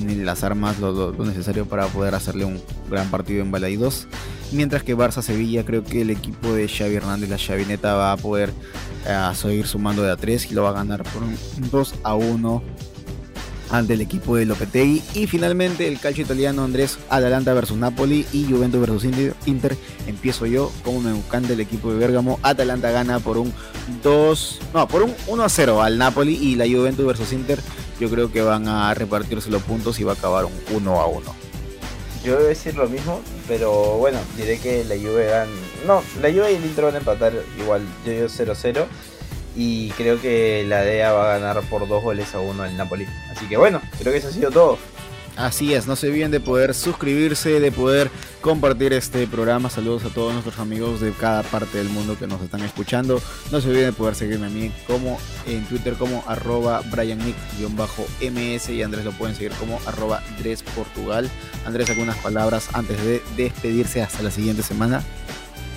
tiene 0.00 0.24
las 0.24 0.44
armas, 0.44 0.78
lo, 0.78 1.12
necesario 1.24 1.66
para 1.66 1.86
poder 1.86 2.14
hacerle 2.14 2.44
un 2.44 2.60
gran 2.90 3.10
partido 3.10 3.42
en 3.42 3.50
Balaidos. 3.50 4.06
Mientras 4.52 4.82
que 4.82 4.96
Barça-Sevilla, 4.96 5.64
creo 5.64 5.84
que 5.84 6.02
el 6.02 6.10
equipo 6.10 6.52
de 6.52 6.68
Xavi 6.68 6.96
Hernández, 6.96 7.30
la 7.30 7.38
Xavineta, 7.38 7.94
va 7.94 8.12
a 8.12 8.16
poder 8.16 8.52
eh, 9.06 9.30
seguir 9.34 9.66
sumando 9.66 10.02
de 10.02 10.12
a 10.12 10.16
3 10.16 10.50
y 10.50 10.54
lo 10.54 10.62
va 10.62 10.70
a 10.70 10.72
ganar 10.72 11.02
por 11.02 11.22
un 11.22 11.36
2 11.70 11.94
a 12.02 12.14
1 12.14 12.62
ante 13.70 13.94
el 13.94 14.00
equipo 14.00 14.36
de 14.36 14.46
Lopetegui. 14.46 15.02
Y 15.14 15.26
finalmente 15.26 15.88
el 15.88 15.98
calcio 15.98 16.24
italiano 16.24 16.62
Andrés 16.62 16.98
Atalanta 17.10 17.52
versus 17.54 17.76
Napoli 17.76 18.26
y 18.32 18.44
Juventus 18.44 18.80
versus 18.80 19.04
Inter. 19.46 19.76
Empiezo 20.06 20.46
yo, 20.46 20.70
como 20.84 21.00
me 21.00 21.10
encanta 21.10 21.54
el 21.54 21.60
equipo 21.60 21.92
de 21.92 21.98
Bergamo. 21.98 22.38
Atalanta 22.42 22.90
gana 22.90 23.18
por 23.18 23.38
un 23.38 23.52
2, 24.02 24.60
no, 24.74 24.86
por 24.86 25.02
un 25.02 25.14
1 25.26 25.42
a 25.42 25.48
0 25.48 25.82
al 25.82 25.98
Napoli 25.98 26.34
y 26.34 26.54
la 26.54 26.66
Juventus 26.66 27.04
versus 27.04 27.32
Inter 27.32 27.58
yo 27.98 28.10
creo 28.10 28.30
que 28.30 28.42
van 28.42 28.68
a 28.68 28.92
repartirse 28.94 29.50
los 29.50 29.62
puntos 29.62 29.98
y 30.00 30.04
va 30.04 30.12
a 30.12 30.14
acabar 30.16 30.44
un 30.44 30.52
1 30.70 31.00
a 31.00 31.06
1. 31.06 31.34
Yo 32.24 32.34
voy 32.34 32.44
a 32.44 32.48
decir 32.48 32.74
lo 32.74 32.88
mismo, 32.88 33.20
pero 33.46 33.98
bueno, 33.98 34.18
diré 34.36 34.58
que 34.58 34.84
la 34.84 34.96
Juve 34.96 35.26
gana. 35.26 35.50
No, 35.86 36.02
la 36.20 36.30
Juve 36.30 36.52
y 36.52 36.56
el 36.56 36.64
Inter 36.64 36.86
van 36.86 36.94
a 36.96 36.98
empatar 36.98 37.32
igual, 37.58 37.82
yo 38.04 38.12
digo 38.12 38.26
0-0. 38.26 38.84
Y 39.58 39.90
creo 39.90 40.20
que 40.20 40.64
la 40.68 40.82
DEA 40.82 41.12
va 41.12 41.34
a 41.34 41.38
ganar 41.38 41.62
por 41.70 41.88
dos 41.88 42.02
goles 42.02 42.34
a 42.34 42.40
uno 42.40 42.64
al 42.64 42.76
Napoli. 42.76 43.06
Así 43.30 43.46
que 43.46 43.56
bueno, 43.56 43.80
creo 43.98 44.12
que 44.12 44.18
eso 44.18 44.28
ha 44.28 44.32
sido 44.32 44.50
todo. 44.50 44.78
Así 45.36 45.74
es, 45.74 45.86
no 45.86 45.96
se 45.96 46.08
olviden 46.08 46.30
de 46.30 46.40
poder 46.40 46.72
suscribirse, 46.72 47.60
de 47.60 47.70
poder 47.70 48.10
compartir 48.40 48.94
este 48.94 49.26
programa. 49.26 49.68
Saludos 49.68 50.04
a 50.06 50.08
todos 50.08 50.32
nuestros 50.32 50.58
amigos 50.58 51.00
de 51.02 51.12
cada 51.12 51.42
parte 51.42 51.76
del 51.76 51.90
mundo 51.90 52.18
que 52.18 52.26
nos 52.26 52.40
están 52.40 52.62
escuchando. 52.62 53.20
No 53.50 53.60
se 53.60 53.68
olviden 53.68 53.90
de 53.90 53.92
poder 53.92 54.14
seguirme 54.14 54.46
a 54.46 54.48
mí 54.48 54.72
como 54.86 55.18
en 55.46 55.66
Twitter 55.66 55.94
como 55.94 56.24
arroba 56.26 56.80
BrianNick-ms 56.90 58.68
y 58.70 58.82
Andrés 58.82 59.04
lo 59.04 59.12
pueden 59.12 59.36
seguir 59.36 59.52
como 59.52 59.78
arroba 59.84 60.22
Portugal. 60.74 61.30
Andrés, 61.66 61.90
algunas 61.90 62.16
palabras 62.16 62.68
antes 62.72 62.96
de 63.04 63.22
despedirse 63.36 64.00
hasta 64.02 64.22
la 64.22 64.30
siguiente 64.30 64.62
semana. 64.62 65.04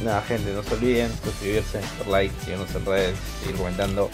Nada, 0.04 0.22
gente, 0.22 0.54
no 0.54 0.64
se 0.64 0.74
olviden 0.76 1.12
suscribirse, 1.22 1.82
dar 1.98 2.08
like, 2.08 2.34
seguirnos 2.46 2.74
en 2.74 2.86
redes, 2.86 3.18
seguir 3.42 3.58
comentando. 3.58 4.10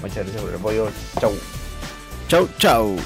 Muchas 0.00 0.16
gracias 0.16 0.42
por 0.42 0.50
el 0.50 0.56
apoyo. 0.56 0.88
Chau. 1.20 1.32
Chau, 2.28 2.48
chau. 2.58 2.96